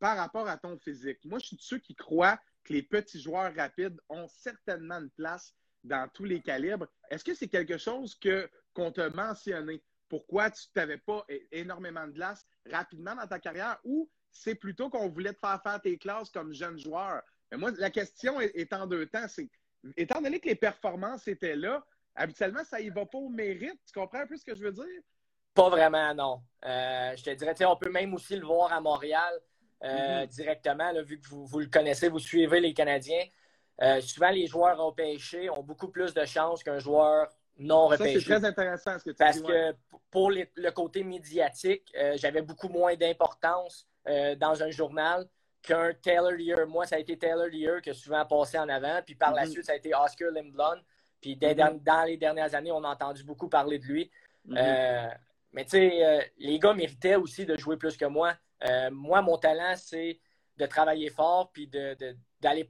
par 0.01 0.17
rapport 0.17 0.49
à 0.49 0.57
ton 0.57 0.77
physique. 0.79 1.19
Moi, 1.25 1.39
je 1.39 1.47
suis 1.47 1.57
de 1.57 1.63
ceux 1.63 1.79
qui 1.79 1.95
croient 1.95 2.39
que 2.65 2.73
les 2.73 2.83
petits 2.83 3.21
joueurs 3.21 3.55
rapides 3.55 3.99
ont 4.09 4.27
certainement 4.27 4.97
une 4.97 5.11
place 5.11 5.55
dans 5.85 6.09
tous 6.13 6.25
les 6.25 6.41
calibres. 6.41 6.87
Est-ce 7.11 7.25
que 7.25 7.35
c'est 7.35 7.49
quelque 7.49 7.79
chose 7.79 8.15
que 8.15 8.49
qu'on 8.75 8.93
t'a 8.93 9.11
mentionné? 9.11 9.83
Pourquoi 10.09 10.51
tu 10.51 10.67
n'avais 10.77 10.99
pas 10.99 11.25
énormément 11.53 12.07
de 12.07 12.13
glace 12.13 12.47
rapidement 12.71 13.15
dans 13.15 13.27
ta 13.27 13.39
carrière 13.39 13.79
ou 13.85 14.11
c'est 14.31 14.55
plutôt 14.55 14.91
qu'on 14.91 15.09
voulait 15.09 15.33
te 15.33 15.39
faire 15.39 15.61
faire 15.63 15.81
tes 15.81 15.99
classes 15.99 16.31
comme 16.31 16.53
jeune 16.53 16.79
joueur? 16.79 17.23
Mais 17.51 17.59
moi, 17.59 17.71
la 17.77 17.91
question 17.91 18.41
est, 18.41 18.73
en 18.73 18.87
deux 18.87 19.07
temps. 19.07 19.27
C'est 19.29 19.49
étant 19.97 20.21
donné 20.21 20.41
que 20.41 20.49
les 20.49 20.55
performances 20.55 21.27
étaient 21.29 21.57
là, 21.57 21.85
habituellement, 22.15 22.65
ça 22.65 22.81
y 22.81 22.91
va 22.91 23.07
pas 23.07 23.19
au 23.19 23.29
mérite. 23.29 23.81
Tu 23.87 23.93
comprends 23.93 24.21
un 24.21 24.27
peu 24.27 24.37
ce 24.37 24.45
que 24.45 24.55
je 24.55 24.63
veux 24.63 24.73
dire? 24.73 25.03
Pas 25.55 25.69
vraiment, 25.69 26.15
non. 26.15 26.43
Euh, 26.65 27.17
je 27.17 27.25
te 27.25 27.31
dirais, 27.31 27.55
on 27.67 27.77
peut 27.77 27.91
même 27.91 28.15
aussi 28.15 28.37
le 28.37 28.47
voir 28.47 28.73
à 28.73 28.81
Montréal 28.81 29.33
euh, 29.83 30.25
mm-hmm. 30.25 30.29
directement, 30.29 31.03
vu 31.03 31.21
que 31.21 31.29
vous, 31.29 31.59
le 31.59 31.67
connaissez, 31.67 32.09
vous 32.09 32.19
suivez 32.19 32.61
les 32.61 32.75
Canadiens. 32.75 33.25
Euh, 33.83 34.01
souvent, 34.01 34.31
les 34.31 34.47
joueurs 34.47 34.79
repêchés 34.79 35.49
ont 35.51 35.63
beaucoup 35.63 35.89
plus 35.89 36.13
de 36.13 36.25
chances 36.25 36.63
qu'un 36.63 36.79
joueur 36.79 37.29
non 37.59 37.89
repêché. 37.89 38.21
c'est 38.21 38.37
très 38.39 38.45
intéressant 38.45 38.99
ce 38.99 39.05
que 39.05 39.11
tu 39.11 39.17
Parce 39.17 39.37
dis. 39.37 39.43
Parce 39.43 39.73
que 39.73 39.77
pour 40.11 40.31
le 40.31 40.71
côté 40.71 41.03
médiatique, 41.03 41.93
euh, 41.97 42.15
j'avais 42.17 42.43
beaucoup 42.43 42.69
moins 42.69 42.95
d'importance 42.95 43.87
euh, 44.09 44.35
dans 44.35 44.63
un 44.63 44.71
journal 44.71 45.27
qu'un 45.63 45.93
Taylor 45.95 46.33
Lear. 46.33 46.67
Moi, 46.67 46.87
ça 46.87 46.97
a 46.97 46.99
été 46.99 47.19
Taylor 47.19 47.47
Lear 47.47 47.81
qui 47.81 47.91
a 47.91 47.95
souvent 47.95 48.25
passé 48.27 48.59
en 48.59 48.69
avant. 48.69 49.01
Puis 49.05 49.15
par 49.15 49.33
la 49.33 49.45
mm-hmm. 49.45 49.51
suite, 49.51 49.65
ça 49.65 49.73
a 49.73 49.77
été 49.77 49.95
Oscar 49.95 50.31
Lindblom. 50.31 50.81
Puis 51.21 51.37
mm-hmm. 51.37 51.83
dans 51.83 52.05
les 52.05 52.17
dernières 52.17 52.55
années, 52.55 52.73
on 52.73 52.83
a 52.85 52.89
entendu 52.89 53.25
beaucoup 53.25 53.49
parler 53.49 53.79
de 53.79 53.85
lui. 53.85 54.11
Mm-hmm. 54.49 55.17
mais 55.53 55.65
tu 55.65 55.71
sais, 55.71 56.33
les 56.39 56.59
gars 56.59 56.73
méritaient 56.73 57.17
aussi 57.17 57.45
de 57.45 57.59
jouer 57.59 57.77
plus 57.77 57.97
que 57.97 58.07
moi. 58.07 58.35
moi, 58.91 59.21
mon 59.21 59.37
talent, 59.37 59.75
c'est 59.77 60.19
de 60.57 60.67
travailler 60.67 61.11
fort 61.11 61.51
puis 61.53 61.67
d'aller 62.41 62.67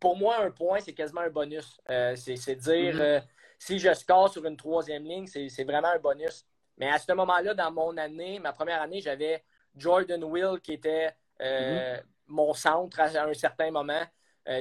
pour 0.00 0.16
moi, 0.16 0.42
un 0.42 0.50
point, 0.50 0.80
c'est 0.80 0.94
quasiment 0.94 1.20
un 1.20 1.30
bonus. 1.30 1.78
Euh, 1.90 2.16
c'est 2.16 2.56
dire, 2.56 2.94
mhm. 2.94 3.00
euh, 3.00 3.20
si 3.58 3.78
je 3.78 3.92
score 3.92 4.32
sur 4.32 4.44
une 4.46 4.56
troisième 4.56 5.04
ligne, 5.04 5.26
c'est 5.26 5.64
vraiment 5.64 5.88
un 5.88 5.98
bonus. 5.98 6.46
Mais 6.78 6.88
à 6.88 6.98
ce 6.98 7.12
moment-là, 7.12 7.52
dans 7.52 7.70
mon 7.70 7.96
année, 7.98 8.40
ma 8.40 8.54
première 8.54 8.80
année, 8.80 9.02
j'avais 9.02 9.44
Jordan 9.76 10.24
Will 10.24 10.58
qui 10.62 10.72
était 10.72 11.10
euh, 11.42 11.96
mhm. 11.96 12.02
mon 12.28 12.54
centre 12.54 12.98
à, 12.98 13.24
un 13.24 13.34
certain 13.34 13.70
moment. 13.70 14.02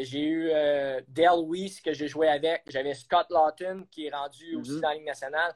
j'ai 0.02 0.26
eu 0.26 0.52
Dale 1.08 1.46
Weiss 1.48 1.80
que 1.80 1.94
j'ai 1.94 2.10
joué 2.10 2.28
avec. 2.28 2.64
J'avais 2.68 2.94
Scott 2.94 3.28
Lawton 3.30 3.88
qui 3.90 4.08
est 4.08 4.14
rendu 4.14 4.56
mhm. 4.56 4.62
aussi 4.62 4.82
dans 4.82 4.90
la 4.90 4.96
Ligue 4.96 5.06
nationale. 5.06 5.56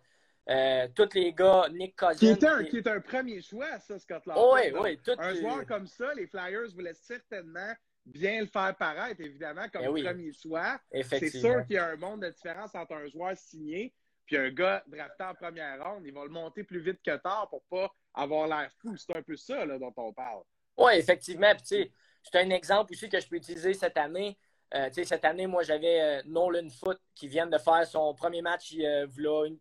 tous 0.96 1.14
les 1.14 1.34
gars, 1.34 1.68
Nick 1.74 1.98
Cousins. 1.98 2.16
Qui 2.16 2.28
est, 2.28 2.44
un, 2.46 2.64
qui 2.64 2.78
est 2.78 2.88
un 2.88 3.02
premier 3.02 3.42
choix, 3.42 3.78
ça, 3.80 4.00
Scott 4.00 4.26
Lawton. 4.26 4.80
oui, 4.82 4.98
oui. 4.98 5.16
un 5.18 5.34
joueur 5.36 5.66
comme 5.66 5.88
ça, 5.88 6.14
les 6.14 6.28
Flyers 6.28 6.72
voulaient 6.74 6.94
certainement 6.94 7.74
bien 8.06 8.42
le 8.42 8.48
faire 8.48 8.76
paraître, 8.76 9.22
évidemment, 9.22 9.68
comme 9.72 9.98
eh 9.98 10.04
premier 10.04 10.34
choix. 10.34 10.80
C'est 10.92 11.30
sûr 11.30 11.66
qu'il 11.66 11.76
y 11.76 11.80
a 11.80 11.88
un 11.88 11.96
monde 11.96 12.22
de 12.22 12.30
différence 12.30 12.76
entre 12.76 12.94
un 12.94 13.08
joueur 13.08 13.38
signé 13.38 13.94
puis 14.26 14.38
un 14.38 14.50
gars 14.50 14.84
drafté 14.88 15.24
en 15.24 15.36
première 15.36 15.84
ronde. 15.84 16.04
Il 16.06 16.14
va 16.14 16.24
le 16.24 16.30
monter 16.30 16.64
plus 16.64 16.80
vite 16.80 17.02
que 17.04 17.16
tard 17.18 17.48
pour 17.50 17.64
pas 17.64 17.94
avoir 18.14 18.48
l'air 18.48 18.72
fou. 18.82 18.96
C'est 18.98 19.16
un 19.16 19.22
peu 19.22 19.36
ça 19.36 19.66
dont 19.66 19.94
on 19.98 20.14
parle. 20.14 20.44
Oui, 20.78 20.94
effectivement. 20.96 21.54
c'est 21.64 21.92
un 22.34 22.50
exemple 22.50 22.94
aussi 22.94 23.10
que 23.10 23.20
je 23.20 23.28
peux 23.28 23.36
utiliser 23.36 23.74
cette 23.74 23.98
année. 23.98 24.38
Euh, 24.74 24.90
cette 24.92 25.24
année, 25.26 25.46
moi, 25.46 25.62
j'avais 25.62 26.02
euh, 26.02 26.22
Nolan 26.26 26.68
Foot 26.70 27.00
qui 27.14 27.28
vient 27.28 27.46
de 27.46 27.58
faire 27.60 27.86
son 27.86 28.16
premier 28.16 28.42
match 28.42 28.74
euh, 28.80 29.08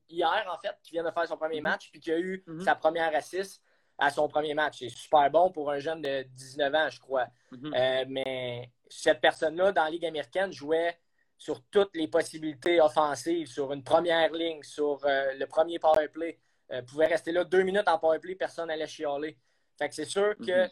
hier, 0.09 0.45
en 0.51 0.59
fait, 0.59 0.75
qui 0.83 0.93
vient 0.93 1.05
de 1.05 1.11
faire 1.11 1.29
son 1.29 1.37
premier 1.37 1.59
mm-hmm. 1.59 1.63
match, 1.63 1.91
puis 1.91 2.01
qui 2.01 2.11
a 2.11 2.19
eu 2.19 2.43
mm-hmm. 2.47 2.65
sa 2.65 2.75
première 2.75 3.15
assist 3.15 3.63
à 4.03 4.11
son 4.11 4.27
premier 4.27 4.53
match. 4.53 4.81
C'est 4.81 4.89
super 4.89 5.31
bon 5.31 5.51
pour 5.53 5.71
un 5.71 5.79
jeune 5.79 6.03
de 6.03 6.23
19 6.23 6.75
ans, 6.75 6.91
je 6.91 7.01
crois. 7.01 7.29
Mhm. 7.53 7.73
Euh, 7.75 8.05
mais 8.09 8.71
cette 8.89 9.21
personne-là, 9.21 9.71
dans 9.71 9.85
la 9.85 9.91
Ligue 9.91 10.07
américaine, 10.07 10.53
jouait 10.53 10.99
sur 11.39 11.63
toutes 11.71 11.95
les 11.95 12.09
possibilités 12.09 12.81
offensives, 12.81 13.47
sur 13.47 13.73
une 13.73 13.85
première 13.85 14.33
ligne, 14.33 14.63
sur 14.65 15.01
euh, 15.05 15.33
le 15.39 15.47
premier 15.47 15.79
power 15.79 16.09
play. 16.09 16.39
Euh, 16.73 16.83
pouvait 16.83 17.07
rester 17.07 17.31
là 17.31 17.45
deux 17.45 17.63
minutes 17.63 17.87
en 17.87 17.99
power 17.99 18.19
play, 18.19 18.35
personne 18.35 18.69
n'allait 18.69 18.89
chialer. 18.89 19.39
Fait 19.79 19.89
que 19.89 19.95
c'est 19.95 20.05
sûr 20.05 20.37
que 20.37 20.65
mhm. 20.65 20.71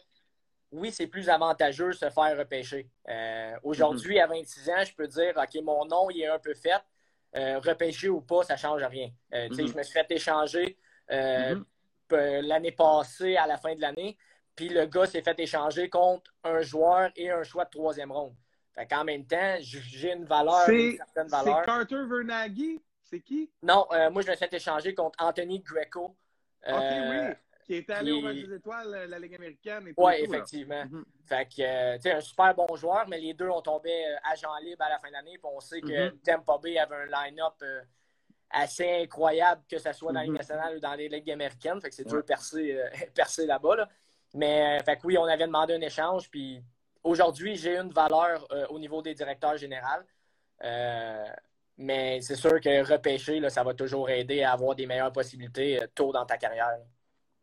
oui, 0.73 0.91
c'est 0.91 1.07
plus 1.07 1.29
avantageux 1.29 1.87
de 1.87 1.93
se 1.93 2.09
faire 2.09 2.37
repêcher. 2.37 2.89
Aujourd'hui, 3.63 4.15
mhm. 4.15 4.23
à 4.23 4.27
26 4.27 4.69
ans, 4.69 4.83
je 4.83 4.93
peux 4.93 5.07
dire 5.07 5.33
OK, 5.37 5.61
mon 5.63 5.85
nom 5.85 6.09
il 6.09 6.21
est 6.21 6.27
un 6.27 6.39
peu 6.39 6.53
fait. 6.53 6.81
repêcher 7.33 8.09
ou 8.09 8.19
pas, 8.19 8.43
ça 8.43 8.55
ne 8.55 8.59
change 8.59 8.83
rien. 8.83 9.09
Je 9.31 9.77
me 9.77 9.83
suis 9.83 9.93
fait 9.93 10.11
échanger 10.11 10.77
l'année 12.15 12.71
passée 12.71 13.35
à 13.35 13.47
la 13.47 13.57
fin 13.57 13.75
de 13.75 13.81
l'année. 13.81 14.17
Puis 14.55 14.69
le 14.69 14.85
gars 14.85 15.05
s'est 15.05 15.21
fait 15.21 15.39
échanger 15.39 15.89
contre 15.89 16.31
un 16.43 16.61
joueur 16.61 17.09
et 17.15 17.31
un 17.31 17.43
choix 17.43 17.65
de 17.65 17.69
troisième 17.69 18.11
ronde. 18.11 18.35
Fait 18.73 18.87
qu'en 18.87 19.03
même 19.03 19.25
temps, 19.25 19.57
j'ai 19.59 20.13
une 20.13 20.25
valeur, 20.25 20.69
une 20.69 20.97
certaine 20.97 21.27
valeur. 21.27 21.59
C'est 21.59 21.65
Carter 21.65 22.03
Vernaghi? 22.07 22.81
C'est 23.01 23.19
qui? 23.19 23.51
Non, 23.61 23.85
euh, 23.91 24.09
moi, 24.09 24.21
je 24.21 24.29
me 24.29 24.35
suis 24.35 24.47
fait 24.47 24.53
échanger 24.53 24.93
contre 24.93 25.21
Anthony 25.23 25.59
Greco. 25.59 26.15
OK, 26.67 26.73
oui. 26.73 27.33
Qui 27.65 27.75
est 27.75 27.89
allé 27.89 28.11
au 28.11 28.21
match 28.21 28.37
des 28.37 28.55
étoiles, 28.55 29.05
la 29.07 29.19
Ligue 29.19 29.35
américaine. 29.35 29.93
Oui, 29.97 30.13
effectivement. 30.19 30.83
Mm-hmm. 30.83 31.03
Fait 31.25 31.45
que, 31.45 31.95
tu 31.95 32.01
sais, 32.01 32.11
un 32.11 32.21
super 32.21 32.55
bon 32.55 32.75
joueur, 32.75 33.07
mais 33.07 33.19
les 33.19 33.33
deux 33.33 33.49
ont 33.49 33.61
tombé 33.61 33.91
agent 34.23 34.55
libre 34.63 34.83
à 34.83 34.89
la 34.89 34.99
fin 34.99 35.09
de 35.09 35.13
l'année. 35.13 35.37
Puis 35.37 35.51
on 35.53 35.59
sait 35.59 35.81
que. 35.81 36.09
Tampa 36.23 36.57
Bay 36.57 36.77
avait 36.77 36.95
un 36.95 37.05
line-up 37.05 37.63
assez 38.53 39.03
incroyable, 39.03 39.61
que 39.69 39.77
ce 39.77 39.91
soit 39.93 40.11
dans 40.11 40.19
la 40.19 40.25
Ligue 40.25 40.33
mm-hmm. 40.33 40.37
nationale 40.37 40.77
ou 40.77 40.79
dans 40.79 40.93
les 40.93 41.09
ligues 41.09 41.31
américaines. 41.31 41.79
Fait 41.81 41.89
que 41.89 41.95
c'est 41.95 42.07
dur 42.07 42.17
de 42.17 42.21
percer, 42.21 42.79
percer 43.15 43.45
là-bas. 43.45 43.75
Là. 43.75 43.89
Mais, 44.33 44.79
fait 44.85 44.97
que 44.97 45.01
oui, 45.05 45.17
on 45.17 45.25
avait 45.25 45.45
demandé 45.45 45.73
un 45.73 45.81
échange. 45.81 46.29
Puis 46.29 46.63
aujourd'hui, 47.03 47.55
j'ai 47.55 47.77
une 47.77 47.91
valeur 47.91 48.47
euh, 48.51 48.65
au 48.67 48.79
niveau 48.79 49.01
des 49.01 49.13
directeurs 49.13 49.57
généraux. 49.57 50.03
Euh, 50.63 51.25
mais 51.77 52.21
c'est 52.21 52.35
sûr 52.35 52.59
que 52.61 52.91
repêcher, 52.91 53.39
là, 53.39 53.49
ça 53.49 53.63
va 53.63 53.73
toujours 53.73 54.09
aider 54.09 54.43
à 54.43 54.53
avoir 54.53 54.75
des 54.75 54.85
meilleures 54.85 55.11
possibilités 55.11 55.81
euh, 55.81 55.87
tôt 55.93 56.11
dans 56.11 56.25
ta 56.25 56.37
carrière. 56.37 56.77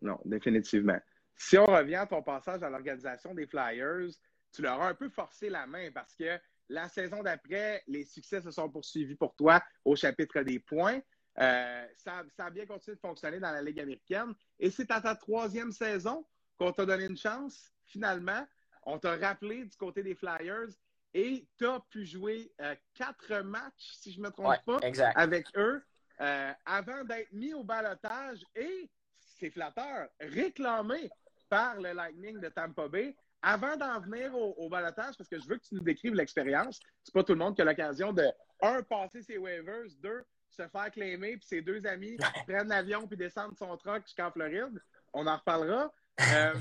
Non, 0.00 0.19
définitivement. 0.25 0.99
Si 1.37 1.59
on 1.59 1.67
revient 1.67 1.97
à 1.97 2.07
ton 2.07 2.23
passage 2.23 2.62
à 2.62 2.71
l'organisation 2.71 3.35
des 3.35 3.47
Flyers, 3.47 4.11
tu 4.53 4.62
leur 4.62 4.81
as 4.81 4.88
un 4.88 4.95
peu 4.95 5.09
forcé 5.09 5.49
la 5.49 5.67
main 5.67 5.91
parce 5.93 6.15
que 6.15 6.38
la 6.68 6.88
saison 6.88 7.22
d'après, 7.22 7.82
les 7.87 8.04
succès 8.04 8.40
se 8.40 8.50
sont 8.50 8.68
poursuivis 8.68 9.14
pour 9.14 9.34
toi 9.34 9.62
au 9.84 9.96
chapitre 9.96 10.42
des 10.42 10.58
points. 10.58 11.00
ça, 11.37 12.25
ça, 12.37 12.46
a 12.46 12.50
bien 12.50 12.66
continué 12.66 12.96
de 12.96 13.00
fonctionner 13.00 13.40
dans 13.40 13.52
la 13.52 13.62
Ligue 13.62 13.80
américaine. 13.80 14.34
Et 14.58 14.70
c'est 14.70 14.90
à 14.90 15.00
ta 15.00 15.14
troisième 15.14 15.72
saison 15.72 16.26
qu'on 16.58 16.72
t'a 16.72 16.84
donné 16.84 17.06
une 17.06 17.16
chance, 17.16 17.72
finalement. 17.84 18.46
On 18.84 18.98
t'a 18.98 19.16
rappelé 19.16 19.64
du 19.64 19.76
côté 19.76 20.02
des 20.02 20.14
Flyers 20.14 20.68
et 21.14 21.46
tu 21.58 21.66
as 21.66 21.80
pu 21.90 22.04
jouer 22.04 22.52
euh, 22.60 22.75
quatre 22.94 23.40
matchs, 23.40 23.92
si 24.00 24.12
je 24.12 24.20
ne 24.20 24.26
me 24.26 24.30
trompe 24.30 24.56
pas, 24.64 24.78
avec 25.14 25.46
eux 25.56 25.82
euh, 26.20 26.52
avant 26.66 27.04
d'être 27.04 27.32
mis 27.32 27.54
au 27.54 27.62
balotage 27.62 28.44
et, 28.54 28.90
c'est 29.38 29.50
flatteur, 29.50 30.08
réclamé 30.20 31.10
par 31.48 31.80
le 31.80 31.92
Lightning 31.92 32.40
de 32.40 32.48
Tampa 32.48 32.88
Bay. 32.88 33.16
Avant 33.40 33.76
d'en 33.76 34.00
venir 34.00 34.35
au, 34.35 34.54
au 34.59 34.68
balotage, 34.68 35.16
parce 35.16 35.28
que 35.28 35.38
je 35.38 35.47
veux 35.49 35.57
que 35.59 35.64
tu 35.64 35.75
nous 35.75 35.83
décrives 35.83 36.14
l'expérience, 36.14 36.80
c'est 37.04 37.14
pas 37.14 37.23
tout 37.23 37.33
le 37.33 37.38
monde 37.38 37.54
qui 37.54 37.62
a 37.62 37.64
l'occasion 37.64 38.12
de, 38.12 38.25
un, 38.62 38.83
passer 38.83 39.23
ses 39.23 39.38
waivers, 39.38 39.87
deux, 40.02 40.25
se 40.50 40.66
faire 40.68 40.90
claimer, 40.90 41.37
puis 41.37 41.47
ses 41.47 41.62
deux 41.62 41.87
amis 41.87 42.16
prennent 42.47 42.68
l'avion 42.68 43.07
puis 43.07 43.16
descendent 43.16 43.57
son 43.57 43.76
truck 43.76 44.02
jusqu'en 44.04 44.30
Floride. 44.30 44.83
On 45.12 45.26
en 45.26 45.37
reparlera. 45.37 45.92
Euh, 46.35 46.52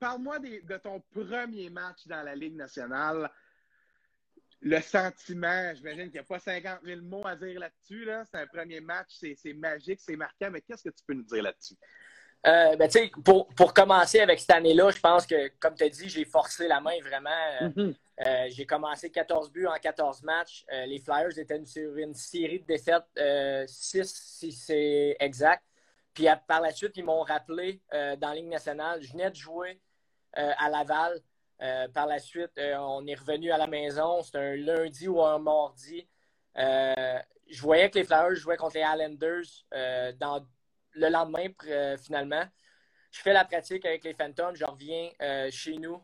parle-moi 0.00 0.40
de 0.40 0.76
ton 0.78 1.00
premier 1.14 1.70
match 1.70 2.08
dans 2.08 2.24
la 2.24 2.34
Ligue 2.34 2.56
nationale. 2.56 3.30
Le 4.60 4.80
sentiment, 4.80 5.72
j'imagine 5.76 6.06
qu'il 6.06 6.14
n'y 6.14 6.18
a 6.18 6.24
pas 6.24 6.40
50 6.40 6.80
000 6.84 7.02
mots 7.02 7.24
à 7.24 7.36
dire 7.36 7.60
là-dessus. 7.60 8.08
C'est 8.28 8.38
un 8.38 8.48
premier 8.48 8.80
match, 8.80 9.16
c'est 9.20 9.52
magique, 9.52 10.00
c'est 10.00 10.16
marquant, 10.16 10.50
mais 10.50 10.60
qu'est-ce 10.60 10.82
que 10.82 10.88
tu 10.88 11.04
peux 11.06 11.14
nous 11.14 11.22
dire 11.22 11.44
là-dessus? 11.44 11.76
Euh, 12.46 12.74
ben, 12.76 12.88
pour, 13.22 13.48
pour, 13.48 13.74
commencer 13.74 14.20
avec 14.20 14.40
cette 14.40 14.50
année-là, 14.50 14.90
je 14.90 15.00
pense 15.00 15.26
que, 15.26 15.48
comme 15.58 15.74
tu 15.74 15.84
as 15.84 15.90
dit, 15.90 16.08
j'ai 16.08 16.24
forcé 16.24 16.68
la 16.68 16.80
main 16.80 16.98
vraiment. 17.02 17.30
Euh, 17.60 17.68
mm-hmm. 17.68 18.50
j'ai 18.54 18.64
commencé 18.64 19.10
14 19.10 19.52
buts 19.52 19.66
en 19.66 19.76
14 19.78 20.22
matchs. 20.22 20.64
les 20.86 20.98
Flyers 21.00 21.38
étaient 21.38 21.62
sur 21.66 21.96
une 21.96 22.14
série 22.14 22.60
de 22.60 22.66
défaites, 22.66 23.68
6 23.68 24.04
si 24.04 24.52
c'est 24.52 25.16
exact. 25.20 25.62
Puis 26.14 26.26
par 26.46 26.60
la 26.60 26.72
suite, 26.72 26.96
ils 26.96 27.04
m'ont 27.04 27.22
rappelé 27.22 27.80
euh, 27.94 28.16
dans 28.16 28.28
la 28.28 28.34
Ligue 28.34 28.48
nationale. 28.48 29.02
Je 29.02 29.12
venais 29.12 29.30
de 29.30 29.36
jouer 29.36 29.80
euh, 30.38 30.52
à 30.58 30.68
Laval. 30.68 31.20
Euh, 31.62 31.88
par 31.88 32.06
la 32.06 32.18
suite, 32.18 32.52
on 32.58 33.06
est 33.06 33.14
revenu 33.14 33.50
à 33.50 33.58
la 33.58 33.66
maison. 33.66 34.22
C'était 34.22 34.38
un 34.38 34.56
lundi 34.56 35.08
ou 35.08 35.22
un 35.22 35.38
mardi. 35.38 36.08
je 36.56 37.60
voyais 37.60 37.90
que 37.90 37.98
les 37.98 38.04
Flyers 38.04 38.34
jouaient 38.36 38.56
contre 38.56 38.76
les 38.76 38.82
Islanders 38.82 40.16
dans, 40.18 40.44
le 40.92 41.08
lendemain, 41.08 41.46
finalement. 41.98 42.44
Je 43.10 43.20
fais 43.20 43.32
la 43.32 43.44
pratique 43.44 43.84
avec 43.84 44.04
les 44.04 44.14
Phantoms. 44.14 44.54
Je 44.54 44.64
reviens 44.64 45.10
chez 45.50 45.76
nous. 45.78 46.02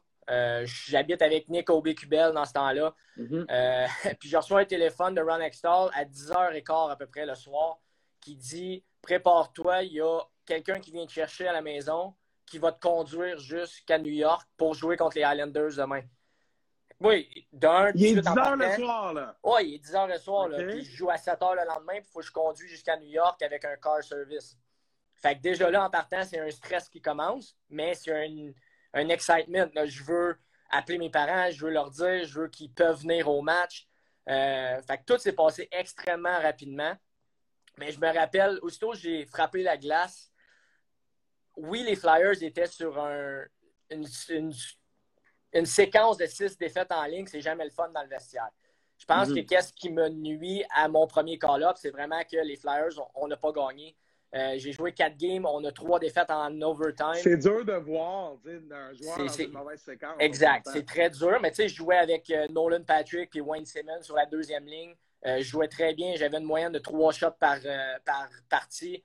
J'habite 0.64 1.22
avec 1.22 1.48
Nick 1.48 1.70
Aubé-Cubel 1.70 2.32
dans 2.32 2.44
ce 2.44 2.52
temps-là. 2.52 2.94
Mm-hmm. 3.16 4.16
puis 4.20 4.28
je 4.28 4.36
reçois 4.36 4.60
un 4.60 4.64
téléphone 4.64 5.14
de 5.14 5.20
Ron 5.20 5.40
Extall 5.40 5.90
à 5.94 6.04
10h15 6.04 6.90
à 6.90 6.96
peu 6.96 7.06
près 7.06 7.26
le 7.26 7.34
soir 7.34 7.78
qui 8.20 8.34
dit 8.34 8.84
prépare-toi, 9.02 9.84
il 9.84 9.92
y 9.92 10.00
a 10.00 10.20
quelqu'un 10.44 10.80
qui 10.80 10.90
vient 10.90 11.06
te 11.06 11.12
chercher 11.12 11.46
à 11.46 11.52
la 11.52 11.62
maison 11.62 12.14
qui 12.44 12.58
va 12.58 12.72
te 12.72 12.80
conduire 12.80 13.38
jusqu'à 13.38 13.98
New 13.98 14.12
York 14.12 14.48
pour 14.56 14.74
jouer 14.74 14.96
contre 14.96 15.16
les 15.16 15.24
Highlanders 15.24 15.76
demain. 15.76 16.02
Oui, 17.00 17.28
d'un. 17.52 17.92
Il 17.94 18.18
est 18.18 18.20
10 18.22 18.28
h 18.28 18.56
le 18.56 18.84
soir, 18.84 19.12
là. 19.12 19.36
Oui, 19.42 19.60
il 19.64 19.74
est 19.74 19.78
10 19.78 19.92
h 19.92 20.08
le 20.08 20.18
soir, 20.18 20.48
là. 20.48 20.58
Puis 20.64 20.84
je 20.84 20.96
joue 20.96 21.10
à 21.10 21.18
7 21.18 21.38
h 21.38 21.54
le 21.54 21.66
lendemain, 21.66 21.94
puis 21.94 22.04
il 22.08 22.12
faut 22.12 22.20
que 22.20 22.26
je 22.26 22.32
conduise 22.32 22.68
jusqu'à 22.68 22.96
New 22.96 23.08
York 23.08 23.40
avec 23.42 23.64
un 23.64 23.76
car 23.76 24.02
service. 24.02 24.56
Fait 25.16 25.36
que 25.36 25.40
déjà 25.40 25.70
là, 25.70 25.84
en 25.84 25.90
partant, 25.90 26.22
c'est 26.24 26.38
un 26.38 26.50
stress 26.50 26.88
qui 26.88 27.00
commence, 27.00 27.56
mais 27.68 27.94
c'est 27.94 28.12
un, 28.12 28.52
un 28.92 29.08
excitement. 29.08 29.66
Je 29.84 30.02
veux 30.04 30.38
appeler 30.70 30.98
mes 30.98 31.10
parents, 31.10 31.50
je 31.50 31.64
veux 31.64 31.70
leur 31.70 31.90
dire, 31.90 32.24
je 32.24 32.40
veux 32.40 32.48
qu'ils 32.48 32.72
peuvent 32.72 33.00
venir 33.00 33.28
au 33.28 33.42
match. 33.42 33.86
Euh, 34.28 34.80
fait 34.82 34.98
que 34.98 35.04
tout 35.04 35.18
s'est 35.18 35.32
passé 35.32 35.68
extrêmement 35.70 36.40
rapidement. 36.40 36.94
Mais 37.78 37.92
je 37.92 38.00
me 38.00 38.12
rappelle, 38.12 38.58
aussitôt 38.62 38.94
j'ai 38.94 39.26
frappé 39.26 39.62
la 39.62 39.76
glace, 39.76 40.32
oui, 41.56 41.82
les 41.82 41.96
Flyers 41.96 42.42
étaient 42.42 42.66
sur 42.66 42.98
une, 43.90 44.04
séquence 45.64 46.18
de 46.18 46.26
six 46.26 46.56
défaites 46.58 46.92
en 46.92 47.04
ligne. 47.04 47.26
C'est 47.26 47.40
jamais 47.40 47.64
le 47.64 47.70
fun 47.70 47.88
dans 47.90 48.02
le 48.02 48.08
vestiaire. 48.08 48.50
Je 48.98 49.04
pense 49.04 49.28
que 49.28 49.40
mhm. 49.40 49.46
qu'est-ce 49.46 49.72
qui 49.72 49.90
me 49.90 50.08
nuit 50.08 50.64
à 50.74 50.88
mon 50.88 51.06
premier 51.06 51.38
call-up, 51.38 51.76
c'est 51.78 51.90
vraiment 51.90 52.22
que 52.24 52.36
les 52.36 52.56
Flyers, 52.56 52.98
on 53.14 53.28
n'a 53.28 53.36
pas 53.36 53.52
gagné. 53.52 53.96
Euh, 54.34 54.54
j'ai 54.56 54.72
joué 54.72 54.92
quatre 54.92 55.16
games, 55.16 55.46
on 55.46 55.64
a 55.64 55.72
trois 55.72 55.98
défaites 55.98 56.30
en 56.30 56.60
overtime. 56.60 57.14
C'est 57.14 57.36
dur 57.36 57.64
de 57.64 57.74
voir 57.74 58.32
un 58.44 58.92
joueur 58.92 59.18
dans 59.18 59.28
une 59.28 59.52
mauvaise 59.52 59.80
séquence. 59.80 60.16
Exact, 60.18 60.68
c'est 60.72 60.84
très 60.84 61.10
dur. 61.10 61.38
Mais 61.40 61.50
tu 61.50 61.56
sais, 61.56 61.68
je 61.68 61.76
jouais 61.76 61.96
avec 61.96 62.28
euh, 62.30 62.46
Nolan 62.48 62.82
Patrick 62.82 63.34
et 63.36 63.40
Wayne 63.40 63.64
Simmons 63.64 64.02
sur 64.02 64.16
la 64.16 64.26
deuxième 64.26 64.66
ligne. 64.66 64.94
Euh, 65.24 65.38
je 65.38 65.44
jouais 65.44 65.68
très 65.68 65.94
bien. 65.94 66.14
J'avais 66.16 66.38
une 66.38 66.44
moyenne 66.44 66.72
de 66.72 66.78
trois 66.78 67.12
shots 67.12 67.30
par, 67.38 67.58
par 68.04 68.28
partie. 68.48 69.02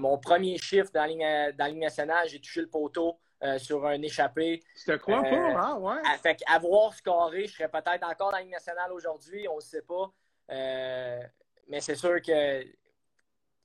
Mon 0.00 0.18
premier 0.18 0.58
chiffre 0.58 0.90
dans 0.92 1.02
la 1.02 1.68
ligne, 1.68 1.78
nationale, 1.78 2.28
j'ai 2.28 2.40
touché 2.40 2.60
le 2.60 2.68
poteau 2.68 3.16
sur 3.58 3.86
un 3.86 4.02
échappé. 4.02 4.60
Je 4.74 4.92
te 4.92 4.96
crois 4.96 5.22
pas, 5.22 5.36
hein? 5.36 5.78
Ouais. 5.78 6.02
Fait 6.20 6.36
avoir 6.48 6.92
scoré, 6.94 7.46
je 7.46 7.52
serais 7.52 7.68
peut-être 7.68 8.04
encore 8.04 8.32
dans 8.32 8.38
la 8.38 8.42
ligne 8.42 8.50
nationale 8.50 8.90
aujourd'hui, 8.92 9.46
on 9.46 9.56
ne 9.56 9.60
sait 9.60 9.82
pas. 9.82 10.12
mais 10.48 11.80
c'est 11.80 11.94
sûr 11.94 12.20
que 12.20 12.64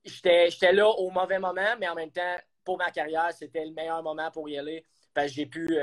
j'étais 0.04 0.74
là 0.74 0.88
au 0.88 1.10
mauvais 1.10 1.40
moment, 1.40 1.76
mais 1.80 1.88
en 1.88 1.96
même 1.96 2.12
temps, 2.12 2.38
pour 2.64 2.78
ma 2.78 2.92
carrière, 2.92 3.32
c'était 3.34 3.66
le 3.66 3.72
meilleur 3.72 4.02
moment 4.04 4.30
pour 4.32 4.48
y 4.50 4.58
aller. 4.58 4.86
Parce 5.14 5.28
que 5.28 5.34
j'ai 5.34 5.46
pu, 5.46 5.78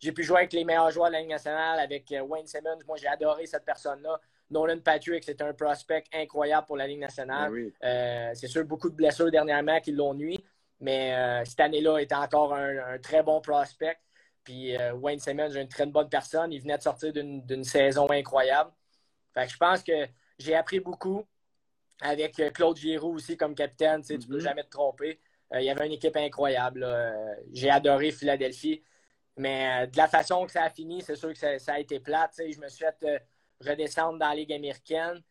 j'ai 0.00 0.12
pu 0.12 0.24
jouer 0.24 0.38
avec 0.38 0.52
les 0.52 0.64
meilleurs 0.64 0.90
joueurs 0.90 1.08
de 1.08 1.12
la 1.12 1.20
Ligue 1.20 1.30
nationale, 1.30 1.78
avec 1.78 2.12
Wayne 2.26 2.46
Simmons. 2.46 2.78
Moi, 2.86 2.96
j'ai 2.96 3.06
adoré 3.06 3.46
cette 3.46 3.64
personne-là. 3.64 4.18
Nolan 4.52 4.80
Patrick, 4.80 5.24
c'est 5.24 5.40
un 5.42 5.52
prospect 5.52 6.04
incroyable 6.12 6.66
pour 6.66 6.76
la 6.76 6.86
Ligue 6.86 7.00
nationale. 7.00 7.50
Ben 7.50 7.72
euh, 7.82 8.30
c'est 8.34 8.46
sûr, 8.46 8.64
beaucoup 8.64 8.90
de 8.90 8.94
blessures 8.94 9.30
dernièrement 9.30 9.80
qui 9.80 9.92
l'ont 9.92 10.14
nuit, 10.14 10.38
mais 10.80 11.14
euh, 11.14 11.44
cette 11.44 11.60
année-là 11.60 11.98
était 11.98 12.14
encore 12.14 12.54
un, 12.54 12.98
très 12.98 13.22
bon 13.22 13.40
prospect. 13.40 13.96
Puis 14.44 14.76
euh, 14.76 14.92
Wayne 14.94 15.18
Simmons 15.18 15.54
est 15.54 15.62
une 15.62 15.68
très 15.68 15.86
bonne 15.86 16.08
personne. 16.08 16.52
Il 16.52 16.60
venait 16.60 16.76
de 16.76 16.82
sortir 16.82 17.12
d'une 17.12 17.64
saison 17.64 18.08
incroyable. 18.10 18.70
je 19.36 19.56
pense 19.56 19.82
que 19.82 20.06
j'ai 20.38 20.54
appris 20.54 20.80
beaucoup 20.80 21.24
avec 22.02 22.40
Claude 22.52 22.76
Giroux 22.76 23.14
aussi 23.14 23.36
comme 23.36 23.54
capitaine. 23.54 24.02
Tu 24.02 24.14
ne 24.14 24.18
peux 24.18 24.36
mm-hmm. 24.36 24.40
jamais 24.40 24.64
te 24.64 24.70
tromper. 24.70 25.18
il 25.54 25.62
y 25.62 25.70
avait 25.70 25.86
une 25.86 25.92
équipe 25.92 26.16
incroyable. 26.16 26.86
J'ai 27.52 27.70
adoré 27.70 28.10
Philadelphie. 28.12 28.82
Mais 29.36 29.86
de 29.86 29.96
la 29.96 30.08
façon 30.08 30.44
que 30.44 30.52
ça 30.52 30.64
a 30.64 30.70
fini, 30.70 31.00
c'est 31.00 31.16
sûr 31.16 31.32
que 31.32 31.58
ça, 31.58 31.72
a 31.72 31.78
été 31.78 32.00
plate. 32.00 32.34
Je 32.38 32.60
me 32.60 32.68
suis 32.68 32.84
fait 33.00 33.22
redescendre 33.60 34.18
dans 34.18 34.28
la 34.28 34.34
Ligue 34.34 34.52
américaine. 34.52 35.22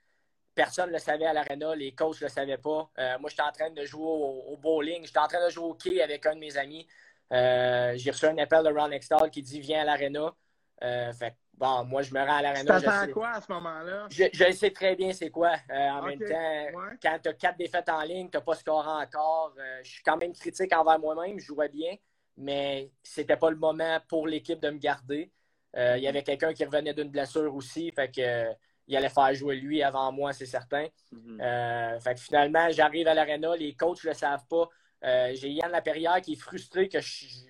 Personne 0.53 0.87
ne 0.87 0.93
le 0.93 0.99
savait 0.99 1.25
à 1.25 1.33
l'Arena, 1.33 1.75
les 1.75 1.93
coachs 1.93 2.19
ne 2.21 2.25
le 2.25 2.29
savaient 2.29 2.57
pas. 2.57 2.89
Euh, 2.99 3.17
moi, 3.19 3.29
j'étais 3.29 3.41
en 3.41 3.51
train 3.51 3.69
de 3.69 3.85
jouer 3.85 4.05
au, 4.05 4.57
bowling, 4.57 5.05
j'étais 5.05 5.19
en 5.19 5.27
train 5.27 5.45
de 5.45 5.49
jouer 5.49 5.65
au 5.65 5.73
quai 5.73 6.01
avec 6.01 6.25
un 6.25 6.35
de 6.35 6.39
mes 6.39 6.57
amis. 6.57 6.85
Euh, 7.31 7.93
j'ai 7.95 8.11
reçu 8.11 8.25
un 8.25 8.37
appel 8.37 8.63
de 8.63 8.69
Ron 8.69 8.91
Extall 8.91 9.29
qui 9.29 9.41
dit 9.41 9.61
Viens 9.61 9.81
à 9.81 9.85
l'Arena. 9.85 10.35
Euh, 10.83 11.13
fait 11.13 11.35
bon, 11.61 11.85
moi, 11.85 12.01
je 12.01 12.13
me 12.13 12.19
rends 12.19 12.37
à 12.37 12.41
l'Arena. 12.41 12.81
Tu 12.81 12.87
à 12.87 13.07
quoi 13.07 13.29
à 13.29 13.41
ce 13.41 13.51
moment-là? 13.53 14.07
Je, 14.09 14.51
sais 14.51 14.71
très 14.71 14.95
bien 14.95 15.13
c'est 15.13 15.29
quoi. 15.29 15.51
en 15.69 16.01
même 16.01 16.19
temps, 16.19 16.97
quand 17.01 17.19
tu 17.21 17.29
as 17.29 17.33
quatre 17.33 17.57
défaites 17.57 17.89
en 17.89 18.01
ligne, 18.01 18.29
tu 18.29 18.37
n'as 18.37 18.41
pas 18.41 18.55
scoré 18.55 18.89
encore. 19.03 19.53
je 19.83 19.89
suis 19.89 20.03
quand 20.03 20.17
même 20.17 20.33
critique 20.33 20.75
envers 20.75 20.99
moi-même, 20.99 21.39
je 21.39 21.45
jouais 21.45 21.69
bien, 21.69 21.95
mais 22.35 22.91
c'était 23.03 23.37
pas 23.37 23.51
le 23.51 23.57
moment 23.57 23.99
pour 24.09 24.27
l'équipe 24.27 24.59
de 24.59 24.71
me 24.71 24.77
garder. 24.77 25.31
Euh, 25.77 25.97
il 25.97 26.03
y 26.03 26.07
avait 26.07 26.23
quelqu'un 26.23 26.53
qui 26.53 26.65
revenait 26.65 26.93
d'une 26.93 27.09
blessure 27.09 27.53
aussi, 27.55 27.91
fait 27.91 28.11
que 28.11 28.51
il 28.87 28.97
allait 28.97 29.09
faire 29.09 29.33
jouer 29.33 29.55
lui 29.55 29.81
avant 29.83 30.11
moi, 30.11 30.33
c'est 30.33 30.45
certain. 30.45 30.87
Mhm. 31.11 31.39
Euh, 31.39 31.99
fait 31.99 32.15
que 32.15 32.19
finalement, 32.19 32.69
j'arrive 32.71 33.07
à 33.07 33.13
l'aréna, 33.13 33.55
les 33.55 33.73
coachs 33.73 34.03
ne 34.03 34.09
le 34.09 34.15
savent 34.15 34.45
pas. 34.49 34.67
Euh, 35.03 35.31
j'ai 35.33 35.49
Yann 35.49 35.71
Laperrière 35.71 36.21
qui 36.21 36.33
est 36.33 36.35
frustré 36.35 36.89
que 36.89 36.99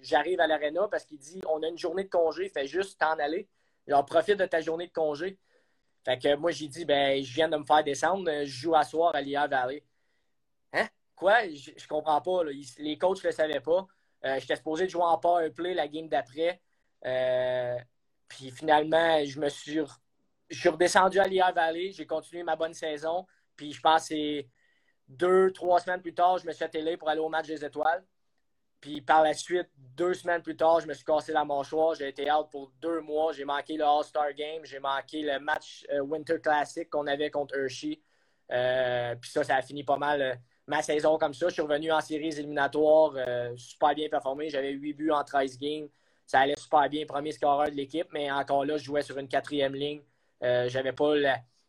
j'arrive 0.03 0.39
à 0.39 0.48
l'aréna 0.48 0.88
parce 0.89 1.03
qu'il 1.03 1.18
dit 1.18 1.41
on 1.50 1.63
a 1.63 1.68
une 1.68 1.77
journée 1.77 2.03
de 2.03 2.10
congé, 2.10 2.48
fais 2.50 2.68
juste 2.68 3.00
t'en 3.00 3.13
aller. 3.13 3.50
Genre, 3.88 4.06
profite 4.06 4.38
de 4.38 4.46
ta 4.46 4.62
journée 4.62 4.88
de 4.88 4.94
congé. 4.94 5.38
Fait 6.04 6.18
que 6.18 6.36
moi, 6.36 6.52
j'ai 6.52 6.68
dit 6.68 6.86
ben, 6.86 7.24
je 7.24 7.34
viens 7.34 7.50
de 7.50 7.58
me 7.58 7.64
faire 7.64 7.84
descendre, 7.84 8.30
je 8.44 8.46
joue 8.46 8.76
à 8.76 8.84
soir 8.84 9.16
à 9.16 9.22
l'IA 9.22 9.48
Valley. 9.48 9.84
Hein? 10.74 10.88
Quoi? 11.16 11.48
Je, 11.50 11.72
je 11.76 11.88
comprends 11.88 12.22
pas. 12.22 12.42
Les 12.78 12.98
coachs 12.98 13.24
le 13.24 13.32
savaient 13.32 13.60
pas. 13.60 13.88
Euh, 14.26 14.40
j'étais 14.40 14.56
supposé 14.56 14.88
jouer 14.88 15.04
en 15.04 15.18
power 15.18 15.50
play 15.52 15.74
la 15.74 15.88
game 15.88 16.08
d'après. 16.08 16.62
Euh, 17.06 17.78
puis 18.28 18.52
finalement, 18.52 19.24
je 19.26 19.40
me 19.40 19.50
suis, 19.50 19.80
je 20.50 20.60
suis 20.60 20.70
redescendu 20.70 21.20
à 21.20 21.28
l'IA 21.28 21.52
Valley. 21.52 21.92
J'ai 21.92 22.06
continué 22.06 22.44
ma 22.44 22.56
bonne 22.56 22.74
saison. 22.74 23.26
Puis 23.56 23.74
je 23.74 23.82
pense 23.82 24.10
que 24.10 24.44
deux, 25.08 25.52
trois 25.52 25.80
semaines 25.80 26.02
plus 26.02 26.14
tard, 26.14 26.38
je 26.38 26.48
me 26.48 26.52
suis 26.52 26.64
attelé 26.64 26.98
pour 26.98 27.10
aller 27.10 27.20
au 27.20 27.30
match 27.30 27.48
des 27.48 27.64
étoiles. 27.66 28.06
Puis 28.82 29.02
par 29.02 29.24
la 29.24 29.34
suite, 29.34 29.70
deux 29.96 30.14
semaines 30.14 30.42
plus 30.42 30.58
tard, 30.58 30.80
je 30.80 30.88
me 30.88 30.94
suis 30.94 31.06
cassé 31.06 31.32
la 31.32 31.46
mâchoire. 31.46 31.96
J'ai 31.96 32.10
été 32.10 32.32
out 32.32 32.48
pour 32.52 32.72
deux 32.82 33.00
mois. 33.02 33.32
J'ai 33.32 33.46
manqué 33.46 33.78
le 33.78 33.86
All-Star 33.86 34.34
Game. 34.34 34.66
J'ai 34.66 34.80
manqué 34.80 35.22
le 35.22 35.40
match 35.40 35.86
euh, 35.94 36.02
Winter 36.02 36.40
Classic 36.42 36.90
qu'on 36.90 37.08
avait 37.08 37.30
contre 37.30 37.56
Hershey. 37.56 38.02
puis 38.50 39.30
ça, 39.32 39.44
ça 39.44 39.56
a 39.58 39.62
fini 39.62 39.84
pas 39.84 39.98
mal 39.98 40.42
ma 40.72 40.82
saison 40.82 41.18
comme 41.18 41.34
ça. 41.34 41.50
Je 41.50 41.54
suis 41.54 41.62
revenu 41.62 41.92
en 41.92 42.02
séries 42.02 42.30
éliminatoires, 42.40 43.14
euh, 43.16 43.56
super 43.58 43.94
bien 43.94 44.10
performé. 44.10 44.50
J'avais 44.50 44.72
8 44.72 44.94
buts 44.94 45.12
en 45.12 45.24
13 45.24 45.58
games. 45.60 45.88
Ça 46.26 46.40
allait 46.40 46.56
super 46.58 46.88
bien, 46.90 47.06
premier 47.06 47.34
scoreur 47.34 47.70
de 47.70 47.76
l'équipe, 47.76 48.08
mais 48.14 48.32
encore 48.32 48.64
là, 48.64 48.78
je 48.78 48.86
jouais 48.86 49.02
sur 49.02 49.18
une 49.18 49.28
quatrième 49.28 49.76
ligne. 49.76 50.02
Euh, 50.44 50.70
j'avais 50.70 50.94
pas 50.94 51.14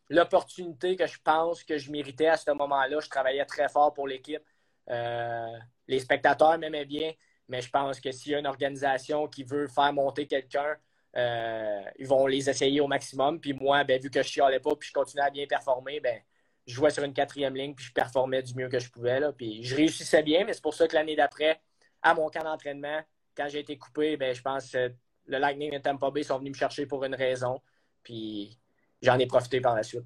l'opportunité 0.09 0.95
que 0.95 1.05
je 1.05 1.19
pense 1.21 1.63
que 1.63 1.77
je 1.77 1.91
méritais 1.91 2.27
à 2.27 2.37
ce 2.37 2.51
moment-là. 2.51 2.99
Je 3.01 3.09
travaillais 3.09 3.45
très 3.45 3.67
fort 3.67 3.93
pour 3.93 4.07
l'équipe. 4.07 4.43
Euh, 4.89 5.57
les 5.87 5.99
spectateurs 5.99 6.57
m'aimaient 6.57 6.85
bien, 6.85 7.11
mais 7.47 7.61
je 7.61 7.69
pense 7.69 7.99
que 7.99 8.11
s'il 8.11 8.31
y 8.31 8.35
a 8.35 8.39
une 8.39 8.47
organisation 8.47 9.27
qui 9.27 9.43
veut 9.43 9.67
faire 9.67 9.91
monter 9.93 10.27
quelqu'un, 10.27 10.75
ils 11.15 12.07
vont 12.07 12.25
les 12.27 12.49
essayer 12.49 12.81
au 12.81 12.87
maximum. 12.87 13.39
Puis 13.39 13.53
moi, 13.53 13.83
ben, 13.83 14.01
vu 14.01 14.09
que 14.09 14.23
je 14.23 14.27
chialais 14.27 14.59
pas 14.59 14.75
puis 14.75 14.89
je 14.89 14.93
continuais 14.93 15.25
à 15.25 15.29
bien 15.29 15.45
performer, 15.45 15.99
ben, 15.99 16.19
je 16.65 16.73
jouais 16.73 16.89
sur 16.91 17.03
une 17.03 17.13
quatrième 17.13 17.55
ligne, 17.55 17.75
puis 17.75 17.85
je 17.85 17.93
performais 17.93 18.41
du 18.41 18.55
mieux 18.55 18.69
que 18.69 18.79
je 18.79 18.89
pouvais. 18.89 19.19
Puis 19.37 19.63
je 19.63 19.75
réussissais 19.75 20.23
bien, 20.23 20.45
mais 20.45 20.53
c'est 20.53 20.63
pour 20.63 20.73
ça 20.73 20.87
que 20.87 20.95
l'année 20.95 21.15
d'après, 21.15 21.61
à 22.01 22.13
mon 22.13 22.29
camp 22.29 22.43
d'entraînement, 22.43 23.01
quand 23.35 23.47
j'ai 23.49 23.59
été 23.59 23.77
coupé, 23.77 24.17
ben, 24.17 24.33
je 24.33 24.41
pense 24.41 24.71
que 24.71 24.91
le 25.25 25.37
Lightning 25.37 25.73
et 25.73 25.81
Tampa 25.81 26.09
Bay 26.11 26.23
sont 26.23 26.39
venus 26.39 26.53
me 26.53 26.57
chercher 26.57 26.85
pour 26.85 27.03
une 27.03 27.15
raison. 27.15 27.61
Puis 28.03 28.57
j'en 29.01 29.19
ai 29.19 29.25
profité 29.27 29.61
par 29.61 29.75
la 29.75 29.83
suite. 29.83 30.03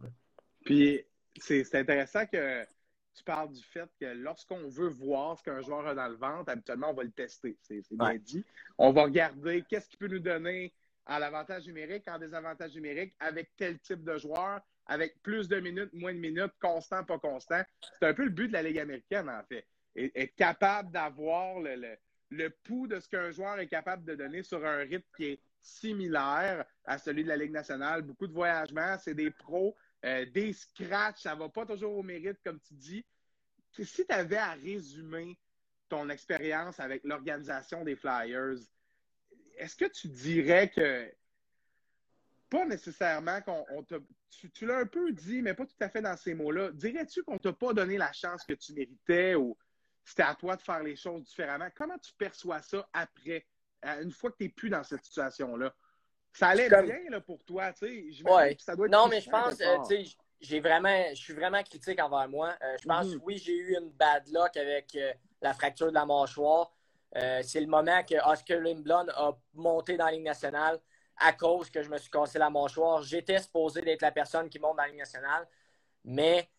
Puis 0.65 1.05
c'est 1.39 1.75
intéressant 1.75 2.25
que 2.25 2.65
tu 3.17 3.23
parles 3.23 3.51
du 3.51 3.63
fait 3.63 3.89
que 3.99 4.05
lorsqu'on 4.05 4.67
veut 4.69 4.89
voir 4.89 5.37
ce 5.37 5.43
qu'un 5.43 5.61
joueur 5.61 5.87
a 5.87 5.95
dans 5.95 6.07
le 6.07 6.15
ventre, 6.15 6.51
habituellement, 6.51 6.91
on 6.91 6.93
va 6.93 7.03
le 7.03 7.11
tester. 7.11 7.57
C'est 7.61 7.81
bien 7.91 8.15
dit. 8.15 8.45
On 8.77 8.91
va 8.91 9.03
regarder 9.03 9.63
qu'est-ce 9.67 9.89
qui 9.89 9.97
peut 9.97 10.07
nous 10.07 10.19
donner 10.19 10.71
à 11.07 11.19
l'avantage 11.19 11.65
numérique, 11.65 12.07
en 12.07 12.19
désavantage 12.19 12.75
numérique, 12.75 13.15
avec 13.19 13.55
tel 13.55 13.79
type 13.79 14.03
de 14.03 14.17
joueur, 14.17 14.61
avec 14.85 15.21
plus 15.23 15.47
de 15.47 15.59
minutes, 15.59 15.91
moins 15.93 16.13
de 16.13 16.19
minutes, 16.19 16.53
constant, 16.61 17.03
pas 17.03 17.17
constant. 17.17 17.61
C'est 17.99 18.07
un 18.07 18.13
peu 18.13 18.25
le 18.25 18.29
but 18.29 18.49
de 18.49 18.53
la 18.53 18.61
Ligue 18.61 18.79
américaine, 18.79 19.29
en 19.29 19.41
fait. 19.43 19.65
Être 19.95 20.35
capable 20.35 20.91
d'avoir 20.91 21.59
le, 21.59 21.97
le, 22.29 22.49
pouls 22.49 22.87
de 22.87 22.99
ce 22.99 23.09
qu'un 23.09 23.31
joueur 23.31 23.59
est 23.59 23.67
capable 23.67 24.03
de 24.05 24.13
donner 24.13 24.43
sur 24.43 24.63
un 24.63 24.77
rythme 24.77 25.07
qui 25.15 25.25
est 25.25 25.41
similaire 25.59 26.65
à 26.85 26.99
celui 26.99 27.23
de 27.23 27.29
la 27.29 27.37
Ligue 27.37 27.51
nationale. 27.51 28.03
Beaucoup 28.03 28.27
de 28.27 28.33
voyagements, 28.33 28.95
c'est 28.99 29.15
des 29.15 29.31
pros, 29.31 29.75
euh, 30.07 30.25
des 30.25 30.53
scratchs, 30.53 31.21
ça 31.21 31.35
va 31.35 31.49
pas 31.49 31.65
toujours 31.65 31.97
au 31.97 32.03
mérite, 32.03 32.39
comme 32.43 32.59
tu 32.59 32.73
dis. 32.73 33.05
Si 33.73 34.05
tu 34.05 34.13
avais 34.13 34.37
à 34.37 34.53
résumer 34.53 35.37
ton 35.89 36.09
expérience 36.09 36.79
avec 36.79 37.03
l'organisation 37.03 37.83
des 37.83 37.95
Flyers, 37.95 38.57
est-ce 39.57 39.75
que 39.75 39.85
tu 39.85 40.07
dirais 40.07 40.69
que 40.69 41.11
pas 42.49 42.65
nécessairement 42.65 43.41
qu'on 43.41 43.83
t'a. 43.83 43.97
Tu, 44.53 44.65
l'as 44.65 44.79
un 44.79 44.85
peu 44.85 45.11
dit, 45.11 45.41
mais 45.41 45.53
pas 45.53 45.65
tout 45.65 45.75
à 45.79 45.89
fait 45.89 46.01
dans 46.01 46.15
ces 46.15 46.33
mots-là. 46.33 46.71
Dirais-tu 46.71 47.23
qu'on 47.23 47.37
t'a 47.37 47.53
pas 47.53 47.73
donné 47.73 47.97
la 47.97 48.13
chance 48.13 48.43
que 48.45 48.53
tu 48.53 48.73
méritais 48.73 49.35
ou 49.35 49.57
c'était 50.03 50.23
à 50.23 50.35
toi 50.35 50.55
de 50.55 50.61
faire 50.61 50.83
les 50.83 50.95
choses 50.95 51.23
différemment? 51.23 51.69
Comment 51.75 51.97
tu 51.97 52.13
perçois 52.13 52.61
ça 52.61 52.87
après, 52.93 53.45
une 53.83 54.11
fois 54.11 54.31
que 54.31 54.37
tu 54.37 54.43
n'es 54.43 54.49
plus 54.49 54.69
dans 54.69 54.83
cette 54.83 55.03
situation-là? 55.03 55.73
Ça 56.37 56.49
allait 56.49 56.69
bien 56.69 57.09
là, 57.09 57.19
pour 57.19 57.43
toi, 57.43 57.73
tu 57.73 58.13
sais. 58.13 58.23
Ouais. 58.23 58.55
non, 58.91 59.07
mais 59.07 59.21
je 59.21 59.29
pense, 59.29 59.59
euh, 59.59 59.77
tu 59.89 60.05
sais, 60.05 60.17
j'ai 60.39 60.59
vraiment, 60.59 61.05
je 61.09 61.15
suis 61.15 61.33
vraiment 61.33 61.63
critique 61.63 61.99
envers 61.99 62.29
moi. 62.29 62.53
Euh, 62.63 62.77
je 62.79 62.87
pense, 62.87 63.07
mm-hmm. 63.07 63.21
oui, 63.23 63.41
j'ai 63.43 63.57
eu 63.57 63.75
une 63.75 63.89
bad 63.89 64.27
luck 64.27 64.55
avec 64.55 64.93
euh, 64.95 65.13
la 65.41 65.55
fracture 65.55 65.87
de 65.87 65.95
la 65.95 66.05
mâchoire. 66.05 66.71
c'est 67.41 67.59
le 67.59 67.65
moment 67.65 68.03
que 68.03 68.15
Oscar 68.31 68.59
Lindblom 68.59 69.09
a 69.15 69.31
monté 69.55 69.97
dans 69.97 70.05
la 70.05 70.11
Ligue 70.11 70.25
nationale 70.25 70.79
à 71.17 71.33
cause 71.33 71.71
que 71.71 71.81
je 71.81 71.89
me 71.89 71.97
suis 71.97 72.11
cassé 72.11 72.37
la 72.37 72.51
mâchoire. 72.51 73.01
J'étais 73.01 73.39
supposé 73.39 73.81
d'être 73.81 74.03
la 74.03 74.11
personne 74.11 74.47
qui 74.47 74.59
monte 74.59 74.77
dans 74.77 74.83
la 74.83 74.89
Ligue 74.89 74.99
nationale, 74.99 75.47
mais 76.03 76.51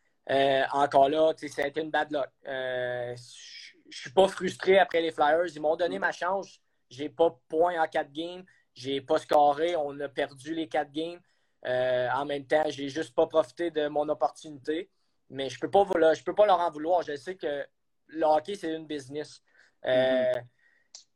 encore 0.72 1.08
là, 1.08 1.32
ça 1.36 1.62
a 1.62 1.66
été 1.68 1.80
une 1.80 1.90
bad 1.90 2.10
luck. 2.10 2.28
Je 2.44 3.96
suis 3.96 4.10
pas 4.10 4.26
frustré 4.26 4.80
après 4.80 5.00
les 5.00 5.12
Flyers. 5.12 5.54
Ils 5.54 5.60
m'ont 5.60 5.76
donné 5.76 6.00
ma 6.00 6.10
chance. 6.10 6.60
J'ai 6.90 7.08
pas 7.08 7.30
de 7.30 7.36
points 7.48 7.80
en 7.80 7.86
quatre 7.86 8.10
games. 8.10 8.44
J'ai 8.78 9.00
pas 9.00 9.18
scoré. 9.18 9.76
On 9.76 9.98
a 10.00 10.08
perdu 10.08 10.54
les 10.54 10.68
quatre 10.68 10.92
games. 10.92 11.20
Euh, 11.66 12.08
en 12.10 12.24
même 12.24 12.46
temps, 12.46 12.64
j'ai 12.68 12.88
juste 12.88 13.14
pas 13.14 13.26
profité 13.26 13.70
de 13.70 13.88
mon 13.88 14.08
opportunité. 14.08 14.90
Mais 15.30 15.48
je 15.50 15.58
peux 15.58 15.70
pas 15.70 15.84
je 16.14 16.22
peux 16.22 16.34
pas 16.34 16.46
leur 16.46 16.60
en 16.60 16.70
vouloir. 16.70 17.02
Je 17.02 17.16
sais 17.16 17.36
que 17.36 17.66
le 18.06 18.24
hockey, 18.24 18.54
c'est 18.54 18.74
une 18.74 18.86
business. 18.86 19.42
Mm-hmm 19.84 20.44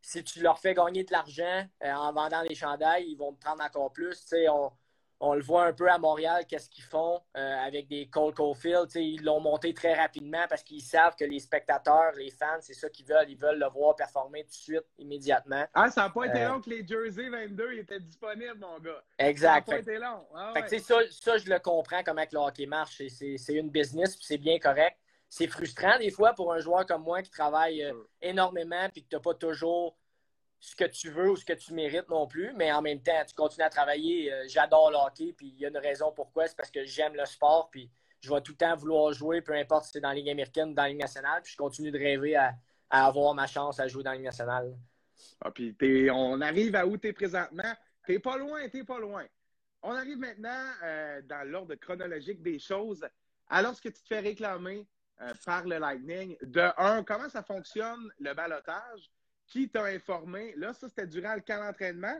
si 0.03 0.25
tu 0.25 0.43
leur 0.43 0.59
fais 0.59 0.75
gagner 0.75 1.05
de 1.05 1.13
l'argent 1.13 1.67
euh, 1.85 1.93
en 1.93 2.13
vendant 2.13 2.43
les 2.43 2.55
chandails, 2.55 3.07
ils 3.09 3.17
vont 3.17 3.33
te 3.33 3.41
prendre 3.41 3.63
encore 3.63 3.93
plus. 3.93 4.19
On, 4.49 4.71
on, 5.23 5.35
le 5.35 5.43
voit 5.43 5.67
un 5.67 5.73
peu 5.73 5.89
à 5.91 5.99
Montréal, 5.99 6.45
qu'est-ce 6.49 6.69
qu'ils 6.69 6.85
font 6.85 7.21
euh, 7.37 7.57
avec 7.67 7.89
des 7.89 8.09
Cole 8.09 8.35
Caulfield. 8.35 8.89
Ils 8.95 9.23
l'ont 9.23 9.41
monté 9.41 9.73
très 9.73 9.95
rapidement 9.95 10.45
parce 10.49 10.63
qu'ils 10.63 10.83
savent 10.83 11.15
que 11.17 11.25
les 11.25 11.39
spectateurs, 11.39 12.13
les 12.17 12.31
fans, 12.31 12.59
c'est 12.61 12.75
ça 12.75 12.89
qu'ils 12.89 13.07
veulent. 13.07 13.29
Ils 13.29 13.39
veulent 13.39 13.59
le 13.59 13.69
voir 13.69 13.95
performer 13.97 14.43
tout 14.43 14.51
de 14.51 14.55
suite, 14.55 14.85
immédiatement. 14.99 15.65
Ah, 15.75 15.91
ça 15.91 16.03
n'a 16.03 16.11
pas 16.11 16.27
été 16.27 16.43
euh, 16.43 16.49
long 16.49 16.61
que 16.61 16.71
les 16.71 16.87
Jersey 16.87 17.29
22 17.29 17.73
étaient 17.79 18.01
disponibles, 18.01 18.59
mon 18.59 18.79
gars. 18.81 19.03
Exact. 19.19 19.67
Ça 19.67 19.77
n'a 19.77 19.83
pas 19.83 19.91
été 19.91 19.99
long. 19.99 20.27
Ah 20.35 20.53
ça, 20.67 20.97
ça, 21.11 21.39
je 21.39 21.49
le 21.49 21.59
comprends 21.59 22.03
comment 22.05 22.25
le 22.31 22.39
hockey 22.39 22.67
marche. 22.67 23.03
C'est 23.09 23.55
une 23.55 23.71
business, 23.71 24.19
c'est 24.21 24.39
bien 24.39 24.59
correct 24.59 24.97
c'est 25.35 25.47
frustrant 25.47 25.97
des 25.99 26.11
fois 26.11 26.35
pour 26.35 26.53
un 26.53 26.59
joueur 26.59 26.85
comme 26.85 27.05
moi 27.05 27.23
qui 27.23 27.31
travaille 27.31 27.83
euh, 27.83 27.95
énormément 28.21 28.85
et 28.95 29.01
que 29.01 29.09
tu 29.09 29.17
n'as 29.17 29.21
pas 29.21 29.33
toujours 29.33 29.97
ce 30.63 30.77
que 30.77 30.85
tu 30.85 31.11
veux 31.11 31.29
ou 31.29 31.37
ce 31.37 31.45
que 31.45 31.55
tu 31.55 31.75
mérites 31.75 32.09
non 32.09 32.29
plus, 32.29 32.53
mais 32.55 32.71
en 32.71 32.81
même 32.81 33.03
temps, 33.03 33.21
tu 33.27 33.35
continues 33.35 33.67
à 33.67 33.69
travailler. 33.69 34.33
Euh, 34.33 34.45
j'adore 34.47 34.93
le 34.93 34.97
hockey, 34.97 35.35
puis 35.37 35.49
il 35.49 35.59
y 35.61 35.67
a 35.67 35.69
une 35.69 35.77
raison 35.77 36.13
pourquoi, 36.13 36.47
c'est 36.47 36.57
parce 36.57 36.71
que 36.71 36.85
j'aime 36.85 37.15
le 37.17 37.27
sport, 37.27 37.69
puis 37.69 37.91
je 38.21 38.33
vais 38.33 38.41
tout 38.43 38.53
le 38.53 38.59
temps 38.59 38.77
vouloir 38.77 39.13
jouer, 39.13 39.43
peu 39.43 39.55
importe 39.55 39.87
si 39.87 39.91
c'est 39.95 40.01
dans 40.01 40.11
la 40.11 40.15
Ligue 40.15 40.31
américaine 40.31 40.71
ou 40.71 40.75
dans 40.75 40.85
la 40.85 40.91
Ligue 40.91 41.01
nationale, 41.01 41.43
puis 41.43 41.53
je 41.53 41.57
continue 41.57 41.91
de 41.91 41.99
rêver 41.99 42.37
à, 42.37 42.55
avoir 42.91 43.35
ma 43.35 43.49
chance 43.49 43.81
à 43.81 43.89
jouer 43.89 44.05
dans 44.05 44.11
la 44.11 44.17
Ligue 44.19 44.27
nationale. 44.27 44.73
Ah, 45.41 45.51
puis 45.51 46.09
on 46.13 46.41
arrive 46.41 46.77
à 46.77 46.87
où 46.87 46.97
tu 46.97 47.09
es 47.09 47.13
présentement? 47.13 47.75
Tu 48.07 48.21
pas 48.21 48.37
loin, 48.37 48.69
tu 48.69 48.85
pas 48.85 49.01
loin. 49.01 49.27
On 49.83 49.91
arrive 49.91 50.19
maintenant 50.19 50.71
euh, 50.85 51.23
dans 51.23 51.49
l'ordre 51.49 51.75
chronologique 51.75 52.41
des 52.41 52.61
choses. 52.61 53.05
Alors 53.49 53.81
que 53.81 53.89
tu 53.89 54.01
te 54.01 54.07
fais 54.07 54.21
réclamer 54.21 54.87
euh, 55.23 55.33
par 55.45 55.67
le 55.67 55.79
Lightning. 55.79 56.37
De 56.43 56.71
un, 56.77 57.03
comment 57.03 57.29
ça 57.29 57.43
fonctionne 57.43 58.13
le 58.21 58.33
balotage? 58.33 59.11
Qui 59.53 59.69
t'a 59.69 59.85
informé? 59.85 60.55
Là, 60.57 60.73
ça, 60.73 60.89
c'était 60.89 61.07
durant 61.07 61.35
le 61.35 61.43
camp 61.43 61.63
d'entraînement. 61.63 62.19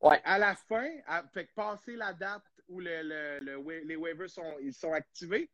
Ouais. 0.00 0.20
À 0.24 0.38
la 0.38 0.56
fin, 0.56 0.88
à, 1.06 1.22
fait 1.22 1.48
passer 1.54 1.94
la 1.94 2.12
date 2.12 2.42
où 2.68 2.80
les 2.80 3.96
waivers 3.96 4.28
sont, 4.28 4.56
ils 4.60 4.74
sont 4.74 4.92
activés? 4.92 5.48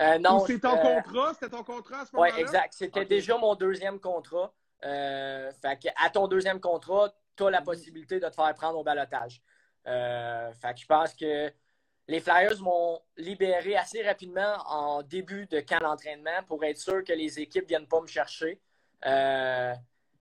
Euh, 0.00 0.18
non. 0.18 0.40
C'est 0.44 0.58
ton 0.58 0.76
euh, 0.76 1.00
contrat? 1.00 1.32
C'était 1.34 1.50
ton 1.50 1.62
contrat 1.62 2.00
à 2.00 2.06
ce 2.06 2.16
moment-là? 2.16 2.34
Oui, 2.34 2.40
exact. 2.40 2.74
C'était 2.76 3.04
déjà 3.04 3.38
mon 3.38 3.54
deuxième 3.54 4.00
contrat. 4.00 4.52
fait 4.82 5.92
à 5.96 6.10
ton 6.10 6.26
deuxième 6.26 6.58
contrat, 6.58 7.14
tu 7.36 7.44
as 7.44 7.50
la 7.50 7.62
possibilité 7.62 8.18
de 8.18 8.28
te 8.28 8.34
faire 8.34 8.52
prendre 8.54 8.80
au 8.80 8.82
balotage. 8.82 9.40
fait 9.84 10.74
que 10.74 10.80
je 10.80 10.86
pense 10.86 11.14
que 11.14 11.52
les 12.08 12.18
Flyers 12.18 12.60
m'ont 12.60 13.00
libéré 13.16 13.76
assez 13.76 14.02
rapidement 14.02 14.56
en 14.66 15.02
début 15.02 15.46
de 15.46 15.60
camp 15.60 15.78
d'entraînement 15.78 16.42
pour 16.48 16.64
être 16.64 16.78
sûr 16.78 17.04
que 17.04 17.12
les 17.12 17.38
équipes 17.38 17.62
ne 17.62 17.68
viennent 17.68 17.86
pas 17.86 18.00
me 18.00 18.08
chercher. 18.08 18.60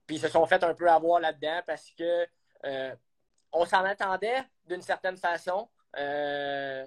Euh, 0.05 0.07
puis 0.07 0.15
ils 0.17 0.19
se 0.19 0.27
sont 0.27 0.45
fait 0.45 0.63
un 0.63 0.73
peu 0.73 0.89
avoir 0.89 1.19
là-dedans 1.19 1.61
parce 1.65 1.91
que 1.97 2.27
euh, 2.65 2.95
on 3.51 3.65
s'en 3.65 3.83
attendait 3.83 4.43
d'une 4.67 4.81
certaine 4.81 5.17
façon. 5.17 5.67
Euh, 5.97 6.85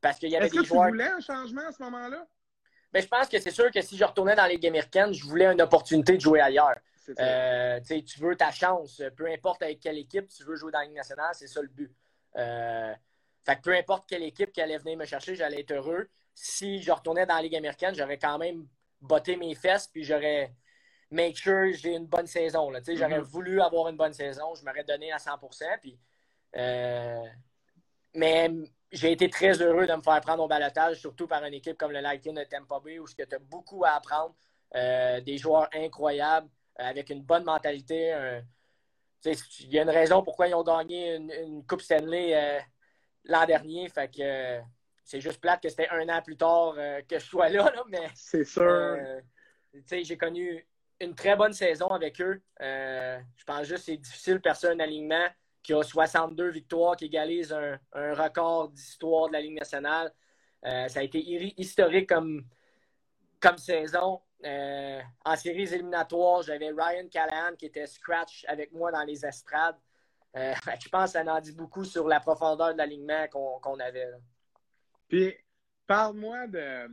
parce 0.00 0.18
qu'il 0.18 0.30
y 0.30 0.36
avait 0.36 0.46
Est-ce 0.46 0.54
des 0.54 0.60
que 0.62 0.66
tu 0.66 0.74
voulais 0.74 1.08
un 1.08 1.20
changement 1.20 1.66
à 1.68 1.72
ce 1.72 1.82
moment-là? 1.82 2.26
Ben, 2.92 3.02
je 3.02 3.08
pense 3.08 3.28
que 3.28 3.38
c'est 3.38 3.50
sûr 3.50 3.70
que 3.70 3.82
si 3.82 3.96
je 3.96 4.04
retournais 4.04 4.34
dans 4.34 4.46
les 4.46 4.54
Ligue 4.54 4.66
américaine, 4.66 5.12
je 5.12 5.24
voulais 5.24 5.46
une 5.46 5.62
opportunité 5.62 6.16
de 6.16 6.20
jouer 6.20 6.40
ailleurs. 6.40 6.76
tu 7.06 8.20
veux 8.20 8.36
ta 8.36 8.50
chance, 8.50 9.02
peu 9.16 9.30
importe 9.30 9.62
avec 9.62 9.80
quelle 9.80 9.98
équipe 9.98 10.28
tu 10.28 10.42
veux 10.44 10.56
jouer 10.56 10.72
dans 10.72 10.80
la 10.80 10.86
Ligue 10.86 10.96
nationale, 10.96 11.34
c'est 11.34 11.46
ça 11.46 11.60
le 11.60 11.68
but. 11.68 11.94
Fait 12.34 13.56
que 13.56 13.60
peu 13.62 13.74
importe 13.74 14.08
quelle 14.08 14.24
équipe 14.24 14.52
qui 14.52 14.60
allait 14.60 14.78
venir 14.78 14.98
me 14.98 15.04
chercher, 15.04 15.34
j'allais 15.34 15.60
être 15.60 15.72
heureux. 15.72 16.08
Si 16.34 16.82
je 16.82 16.90
retournais 16.90 17.26
dans 17.26 17.36
la 17.36 17.42
Ligue 17.42 17.56
américaine, 17.56 17.94
j'aurais 17.94 18.18
quand 18.18 18.38
même 18.38 18.66
botté 19.00 19.36
mes 19.36 19.54
fesses, 19.54 19.86
puis 19.86 20.02
j'aurais, 20.02 20.52
make 21.10 21.36
sure 21.36 21.72
j'ai 21.74 21.94
une 21.96 22.06
bonne 22.06 22.26
saison. 22.26 22.70
Là. 22.70 22.80
J'aurais 22.86 23.18
Mhm. 23.18 23.24
voulu 23.24 23.60
avoir 23.60 23.88
une 23.88 23.96
bonne 23.96 24.12
saison, 24.12 24.54
je 24.54 24.64
m'aurais 24.64 24.84
donné 24.84 25.12
à 25.12 25.18
100 25.18 25.38
puis, 25.80 25.98
euh, 26.56 27.24
Mais 28.14 28.50
j'ai 28.90 29.12
été 29.12 29.30
très 29.30 29.52
heureux 29.62 29.86
de 29.86 29.94
me 29.94 30.02
faire 30.02 30.20
prendre 30.20 30.42
au 30.42 30.48
balotage, 30.48 30.98
surtout 30.98 31.28
par 31.28 31.44
une 31.44 31.54
équipe 31.54 31.78
comme 31.78 31.92
le 31.92 32.00
Lightning 32.00 32.34
de 32.34 32.42
Tampa 32.42 32.80
Bay, 32.80 32.98
où 32.98 33.06
tu 33.06 33.22
as 33.22 33.38
beaucoup 33.38 33.84
à 33.84 33.90
apprendre. 33.90 34.34
Euh, 34.74 35.20
des 35.20 35.36
joueurs 35.38 35.68
incroyables, 35.74 36.48
euh, 36.80 36.84
avec 36.84 37.10
une 37.10 37.22
bonne 37.22 37.42
mentalité. 37.44 38.12
un- 38.12 38.42
Il 39.24 39.72
y 39.72 39.78
a 39.78 39.82
une 39.82 39.90
raison 39.90 40.22
pourquoi 40.22 40.46
ils 40.48 40.54
ont 40.54 40.62
gagné 40.62 41.16
une, 41.16 41.30
une 41.30 41.66
Coupe 41.66 41.82
Stanley 41.82 42.34
euh, 42.34 42.58
l'an 43.24 43.44
dernier. 43.46 43.88
Fait 43.88 44.08
que 44.08 44.60
c'est 45.04 45.20
juste 45.20 45.40
plate 45.40 45.60
que 45.62 45.68
c'était 45.68 45.88
un 45.90 46.08
an 46.08 46.22
plus 46.22 46.36
tard 46.36 46.74
que 47.08 47.18
je 47.18 47.24
sois 47.24 47.48
là, 47.48 47.64
là, 47.74 47.82
mais 47.88 48.08
C'est 48.14 48.44
sûr. 48.44 48.96
j'ai 49.90 50.16
connu 50.16 50.66
une 51.00 51.14
très 51.14 51.36
bonne 51.36 51.52
saison 51.52 51.86
avec 51.88 52.20
eux. 52.20 52.40
Euh, 52.60 53.18
je 53.36 53.44
pense 53.44 53.64
juste 53.64 53.86
que 53.86 53.92
c'est 53.92 53.96
difficile 53.96 54.40
percer 54.40 54.68
un 54.68 54.78
alignement 54.80 55.26
qui 55.62 55.74
a 55.74 55.82
62 55.82 56.48
victoires, 56.50 56.96
qui 56.96 57.06
égalise 57.06 57.52
un, 57.52 57.78
record 58.14 58.70
d'histoire 58.70 59.28
de 59.28 59.32
la 59.34 59.40
Ligue 59.40 59.58
nationale. 59.58 60.12
Euh, 60.64 60.88
ça 60.88 61.00
a 61.00 61.02
été 61.02 61.18
hi- 61.18 61.54
historique 61.56 62.08
comme, 62.08 62.44
comme 63.40 63.58
saison. 63.58 64.20
Euh, 64.44 65.00
en 65.24 65.36
séries 65.36 65.72
éliminatoires, 65.74 66.42
j'avais 66.42 66.70
Ryan 66.70 67.08
Callahan 67.10 67.56
qui 67.56 67.66
était 67.66 67.86
scratch 67.86 68.44
avec 68.48 68.72
moi 68.72 68.90
dans 68.90 69.04
les 69.04 69.24
estrades. 69.24 69.76
Je 70.34 70.88
pense 70.88 71.12
que 71.12 71.24
ça 71.24 71.24
en 71.24 71.40
dit 71.40 71.52
beaucoup 71.52 71.84
sur 71.84 72.06
la 72.06 72.20
profondeur 72.20 72.72
de 72.72 72.78
l'alignement 72.78 73.26
qu'on 73.28 73.80
avait. 73.80 74.10
là. 74.10 74.16
Puis, 75.08 75.34
parle-moi 75.88 76.46
de 76.46 76.88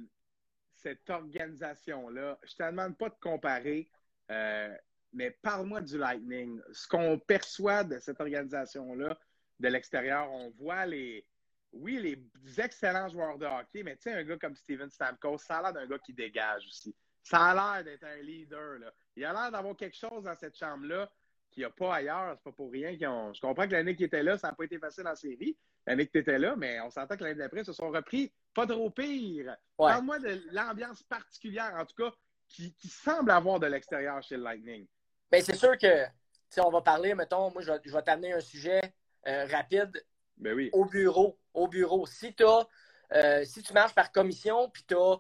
cette 0.74 1.08
organisation-là. 1.10 2.40
Je 2.44 2.56
te 2.56 2.64
demande 2.64 2.98
pas 2.98 3.10
de 3.10 3.16
comparer, 3.22 3.90
euh, 4.32 4.76
mais 5.14 5.32
parle-moi 5.42 5.82
du 5.82 5.98
Lightning. 5.98 6.62
Ce 6.74 6.88
qu'on 6.88 7.20
perçoit 7.20 7.84
de 7.84 8.00
cette 8.00 8.20
organisation-là 8.20 9.18
de 9.60 9.68
l'extérieur, 9.68 10.32
on 10.32 10.50
voit 10.52 10.86
les. 10.86 11.26
Oui, 11.74 12.00
les 12.00 12.62
excellents 12.62 13.10
joueurs 13.10 13.38
de 13.38 13.46
hockey, 13.46 13.84
mais 13.84 13.98
tu 13.98 14.04
sais, 14.04 14.14
un 14.14 14.24
gars 14.24 14.38
comme 14.38 14.56
Steven 14.56 14.90
Stamkos, 14.90 15.40
ça 15.40 15.58
a 15.58 15.62
l'air 15.64 15.74
d'un 15.74 15.86
gars 15.86 16.00
qui 16.00 16.14
dégage 16.14 16.66
aussi. 16.66 16.96
Ça 17.24 17.48
a 17.48 17.54
l'air 17.54 17.84
d'être 17.84 18.06
un 18.06 18.22
leader. 18.22 18.80
Là. 18.80 18.92
Il 19.16 19.26
a 19.26 19.34
l'air 19.34 19.52
d'avoir 19.52 19.76
quelque 19.76 19.98
chose 19.98 20.24
dans 20.24 20.36
cette 20.36 20.58
chambre-là 20.58 21.12
qu'il 21.52 21.62
n'y 21.62 21.66
a 21.66 21.70
pas 21.70 21.96
ailleurs. 21.96 22.36
C'est 22.38 22.44
pas 22.44 22.54
pour 22.54 22.72
rien 22.72 22.96
qu'ils 22.96 23.08
ont. 23.08 23.34
Je 23.34 23.42
comprends 23.42 23.68
que 23.68 23.74
l'année 23.74 23.96
qui 23.96 24.06
était 24.06 24.24
là, 24.24 24.38
ça 24.38 24.48
n'a 24.48 24.54
pas 24.54 24.64
été 24.64 24.80
facile 24.80 25.08
en 25.08 25.16
série. 25.16 25.58
L'année 25.86 26.08
que 26.08 26.12
tu 26.14 26.20
étais 26.20 26.40
là, 26.40 26.56
mais 26.56 26.80
on 26.80 26.90
s'entend 26.90 27.18
que 27.18 27.24
l'année 27.24 27.40
d'après, 27.40 27.62
ils 27.62 27.66
se 27.66 27.74
sont 27.74 27.90
repris 27.90 28.32
pas 28.54 28.66
trop 28.66 28.90
pire. 28.90 29.50
Ouais. 29.78 29.92
Parle-moi 29.92 30.20
de 30.20 30.42
l'ambiance 30.52 31.04
particulière, 31.04 31.74
en 31.78 31.86
tout 31.86 31.96
cas, 31.96 32.14
qui, 32.48 32.74
qui 32.76 32.88
semble 32.88 33.32
avoir 33.32 33.60
de 33.60 33.68
l'extérieur 33.68 34.22
chez 34.24 34.38
le 34.38 34.44
Lightning. 34.44 34.88
Ben, 35.32 35.42
c'est 35.44 35.56
sûr 35.56 35.78
que 35.78 36.06
si 36.50 36.60
on 36.62 36.70
va 36.70 36.82
parler, 36.82 37.14
mettons, 37.14 37.52
moi, 37.52 37.62
je 37.62 37.72
vais, 37.72 37.80
je 37.84 37.92
vais 37.92 38.02
t'amener 38.02 38.34
un 38.34 38.40
sujet 38.40 38.82
euh, 39.28 39.46
rapide 39.48 39.92
Ben 40.38 40.54
oui. 40.54 40.70
au 40.74 40.86
bureau. 40.86 41.38
Au 41.54 41.68
bureau. 41.68 42.06
Si, 42.06 42.34
t'as, 42.34 42.66
euh, 43.14 43.44
si 43.46 43.62
tu 43.62 43.74
marches 43.74 43.94
par 43.96 44.12
commission 44.12 44.70
puis 44.70 44.84
tu 44.88 44.96
as 44.96 45.18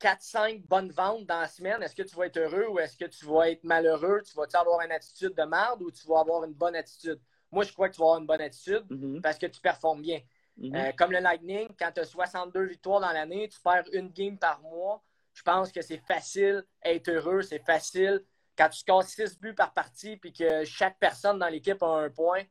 4-5 0.00 0.66
bonnes 0.66 0.90
ventes 0.90 1.26
dans 1.26 1.40
la 1.40 1.48
semaine, 1.48 1.82
est-ce 1.82 1.94
que 1.94 2.02
tu 2.02 2.14
vas 2.16 2.26
être 2.26 2.36
heureux 2.38 2.66
ou 2.68 2.78
est-ce 2.78 2.96
que 2.96 3.04
tu 3.04 3.24
vas 3.26 3.50
être 3.50 3.64
malheureux? 3.64 4.20
Tu 4.24 4.34
vas-tu 4.36 4.56
avoir 4.56 4.80
une 4.84 4.92
attitude 4.92 5.34
de 5.34 5.42
merde 5.44 5.82
ou 5.82 5.90
tu 5.90 6.06
vas 6.06 6.20
avoir 6.20 6.44
une 6.44 6.54
bonne 6.54 6.76
attitude? 6.76 7.20
Moi, 7.50 7.64
je 7.64 7.72
crois 7.72 7.88
que 7.88 7.94
tu 7.94 8.00
vas 8.00 8.06
avoir 8.06 8.20
une 8.20 8.26
bonne 8.26 8.40
attitude 8.40 8.84
Mhm. 8.90 9.20
parce 9.20 9.38
que 9.38 9.46
tu 9.46 9.60
performes 9.60 10.02
bien. 10.02 10.20
Mhm. 10.56 10.74
Euh, 10.74 10.92
comme 10.96 11.12
le 11.12 11.18
Lightning, 11.20 11.68
quand 11.78 11.90
tu 11.92 12.00
as 12.00 12.04
62 12.04 12.64
victoires 12.64 13.00
dans 13.00 13.12
l'année, 13.12 13.48
tu 13.48 13.60
perds 13.60 13.84
une 13.92 14.08
game 14.10 14.38
par 14.38 14.60
mois. 14.60 15.02
Je 15.34 15.42
pense 15.42 15.72
que 15.72 15.82
c'est 15.82 15.98
facile 15.98 16.64
être 16.84 17.08
heureux, 17.08 17.42
c'est 17.42 17.64
facile. 17.64 18.24
Quand 18.56 18.68
tu 18.68 18.78
scores 18.78 19.04
6 19.04 19.40
buts 19.40 19.54
par 19.54 19.72
partie 19.72 20.16
puis 20.16 20.32
que 20.32 20.64
chaque 20.64 20.98
personne 20.98 21.38
dans 21.38 21.48
l'équipe 21.48 21.82
a 21.82 21.86
un 21.86 22.10
point, 22.10 22.42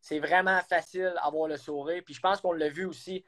c'est 0.00 0.20
vraiment 0.20 0.60
facile 0.62 1.12
d'avoir 1.22 1.48
le 1.48 1.56
sourire. 1.56 2.02
Puis 2.04 2.14
je 2.14 2.20
pense 2.20 2.40
qu'on 2.40 2.52
l'a 2.52 2.68
vu 2.68 2.84
aussi. 2.84 3.24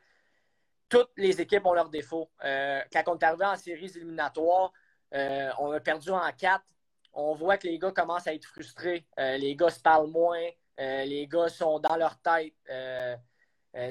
Toutes 0.88 1.10
les 1.16 1.40
équipes 1.40 1.66
ont 1.66 1.74
leurs 1.74 1.90
défauts. 1.90 2.30
Euh, 2.44 2.80
quand 2.92 3.02
on 3.06 3.18
est 3.18 3.24
arrivé 3.24 3.44
en 3.44 3.56
séries 3.56 3.92
éliminatoires, 3.96 4.72
euh, 5.14 5.50
on 5.58 5.70
a 5.72 5.80
perdu 5.80 6.10
en 6.10 6.30
4. 6.32 6.64
On 7.12 7.34
voit 7.34 7.58
que 7.58 7.66
les 7.66 7.78
gars 7.78 7.90
commencent 7.90 8.26
à 8.26 8.34
être 8.34 8.44
frustrés. 8.44 9.06
Euh, 9.18 9.36
les 9.36 9.56
gars 9.56 9.70
se 9.70 9.80
parlent 9.80 10.10
moins. 10.10 10.48
Les 10.78 11.28
gars 11.30 11.48
sont 11.48 11.78
dans 11.78 11.96
leur 11.96 12.18
tête. 12.20 12.54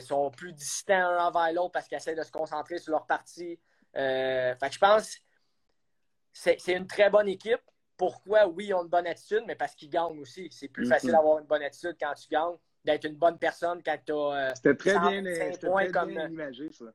Sont 0.02 0.32
plus 0.32 0.54
distants 0.54 0.94
un 0.96 1.28
envers 1.28 1.54
l'autre 1.54 1.72
parce 1.72 1.88
qu'ils 1.88 1.98
essaient 1.98 2.16
de 2.16 2.24
se 2.24 2.32
concentrer 2.32 2.80
sur 2.80 2.92
leur 2.94 3.06
partie. 3.06 3.60
Euh, 3.96 4.56
fait 4.56 4.68
que 4.70 4.74
je 4.76 4.80
pense 4.80 5.16
que 5.16 5.22
c'est 6.34 6.74
une 6.74 6.88
très 6.88 7.10
bonne 7.10 7.28
équipe. 7.28 7.62
Pourquoi? 7.98 8.48
Oui, 8.48 8.68
ils 8.68 8.74
ont 8.74 8.84
une 8.84 8.90
bonne 8.90 9.08
attitude, 9.08 9.44
mais 9.46 9.56
parce 9.56 9.76
qu'ils 9.76 9.90
gagnent 9.90 10.20
aussi. 10.20 10.48
C'est 10.52 10.70
plus 10.70 10.86
Mhm. 10.86 10.90
facile 10.90 11.12
d'avoir 11.12 11.40
une 11.40 11.46
bonne 11.46 11.64
attitude 11.64 11.98
quand 12.00 12.14
tu 12.14 12.30
gagnes, 12.30 12.56
d'être 12.86 13.06
une 13.06 13.16
bonne 13.16 13.38
personne 13.38 13.82
quand 13.84 13.98
tu 14.06 14.14
as. 14.14 14.54
C'était 14.56 14.76
très 14.76 14.92
bien, 15.00 15.24
125 15.24 15.54
c'était 15.54 15.68
points 15.68 15.84
très 15.84 15.92
comme- 15.92 16.10
bien 16.10 16.30
imagé, 16.30 16.70
ça. 16.72 16.86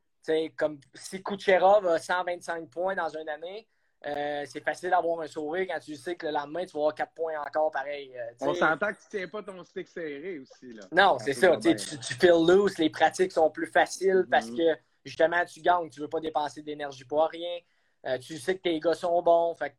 comme 0.56 0.80
si 0.94 1.22
Kucherov 1.22 1.86
a 1.86 1.98
125 1.98 2.70
points 2.70 2.94
dans 2.94 3.10
une 3.10 3.28
année, 3.28 3.68
euh, 4.06 4.44
c'est 4.46 4.60
facile 4.62 4.90
d'avoir 4.90 5.20
un 5.20 5.26
sourire 5.26 5.66
quand 5.68 5.80
tu 5.80 5.94
sais 5.96 6.14
que 6.16 6.26
le 6.26 6.32
lendemain, 6.32 6.64
tu 6.64 6.72
vas 6.72 6.78
avoir 6.80 6.94
4 6.94 7.12
points 7.12 7.38
encore 7.38 7.70
pareil. 7.70 8.16
euh, 8.16 8.30
On 8.40 8.54
s'entend 8.54 8.88
que 8.94 9.00
tu 9.02 9.08
tiens 9.10 9.28
pas 9.28 9.42
ton 9.42 9.62
stick 9.64 9.86
serré 9.88 10.38
aussi. 10.38 10.72
Là. 10.72 10.84
Non, 10.92 11.18
c'est 11.18 11.34
ça. 11.34 11.54
Tu, 11.58 11.74
tu, 11.76 12.14
feel 12.14 12.30
loose, 12.46 12.78
les 12.78 12.88
pratiques 12.88 13.32
sont 13.32 13.50
plus 13.50 13.66
faciles 13.66 14.26
parce 14.30 14.48
Mhm. 14.50 14.56
que 14.56 14.78
justement, 15.04 15.44
tu 15.44 15.60
gagnes, 15.60 15.90
tu 15.90 16.00
veux 16.00 16.08
pas 16.08 16.20
dépenser 16.20 16.62
d'énergie 16.62 17.04
pour 17.04 17.24
rien. 17.28 17.58
Euh, 18.06 18.18
tu 18.18 18.38
sais 18.38 18.56
que 18.56 18.62
tes 18.62 18.78
gars 18.80 18.94
sont 18.94 19.20
bons. 19.22 19.54
Fait 19.54 19.76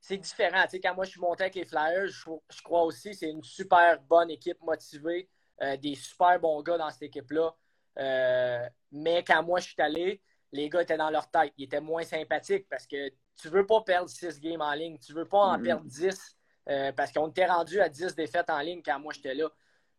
c'est 0.00 0.16
différent. 0.16 0.62
Tu 0.64 0.70
sais, 0.70 0.80
quand 0.80 0.94
moi 0.94 1.04
je 1.04 1.10
suis 1.10 1.20
monté 1.20 1.44
avec 1.44 1.54
les 1.54 1.64
Flyers, 1.64 2.08
je, 2.08 2.28
je 2.50 2.62
crois 2.62 2.82
aussi 2.82 3.10
que 3.10 3.16
c'est 3.16 3.30
une 3.30 3.42
super 3.44 4.00
bonne 4.02 4.30
équipe 4.30 4.60
motivée, 4.62 5.28
euh, 5.62 5.76
des 5.76 5.94
super 5.94 6.40
bons 6.40 6.60
gars 6.62 6.76
dans 6.76 6.90
cette 6.90 7.02
équipe-là. 7.02 7.54
Euh, 7.98 8.68
mais 8.90 9.22
quand 9.22 9.42
moi 9.44 9.60
je 9.60 9.68
suis 9.68 9.82
allé, 9.82 10.20
les 10.50 10.68
gars 10.68 10.82
étaient 10.82 10.96
dans 10.96 11.10
leur 11.10 11.30
tête. 11.30 11.52
Ils 11.56 11.64
étaient 11.64 11.80
moins 11.80 12.02
sympathiques 12.02 12.66
parce 12.68 12.86
que 12.86 13.10
tu 13.40 13.48
veux 13.48 13.64
pas 13.64 13.80
perdre 13.82 14.08
6 14.10 14.40
games 14.40 14.60
en 14.60 14.72
ligne. 14.72 14.98
Tu 14.98 15.12
veux 15.12 15.28
pas 15.28 15.38
en 15.38 15.58
Mhm. 15.58 15.62
perdre 15.64 15.84
10 15.84 16.36
euh, 16.68 16.92
parce 16.92 17.12
qu'on 17.12 17.28
était 17.28 17.46
rendu 17.46 17.80
à 17.80 17.88
10 17.88 18.14
défaites 18.14 18.50
en 18.50 18.58
ligne 18.60 18.82
quand 18.84 18.98
moi 18.98 19.12
j'étais 19.12 19.34
là. 19.34 19.48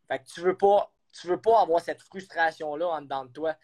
Fait 0.08 0.18
que 0.18 0.24
tu 0.26 0.40
veux 0.40 0.56
pas, 0.56 0.92
tu 1.12 1.26
veux 1.28 1.40
pas 1.40 1.62
avoir 1.62 1.80
cette 1.80 2.02
frustration-là 2.02 2.86
en 2.88 3.00
dedans 3.02 3.24
de 3.24 3.32
toi. 3.32 3.56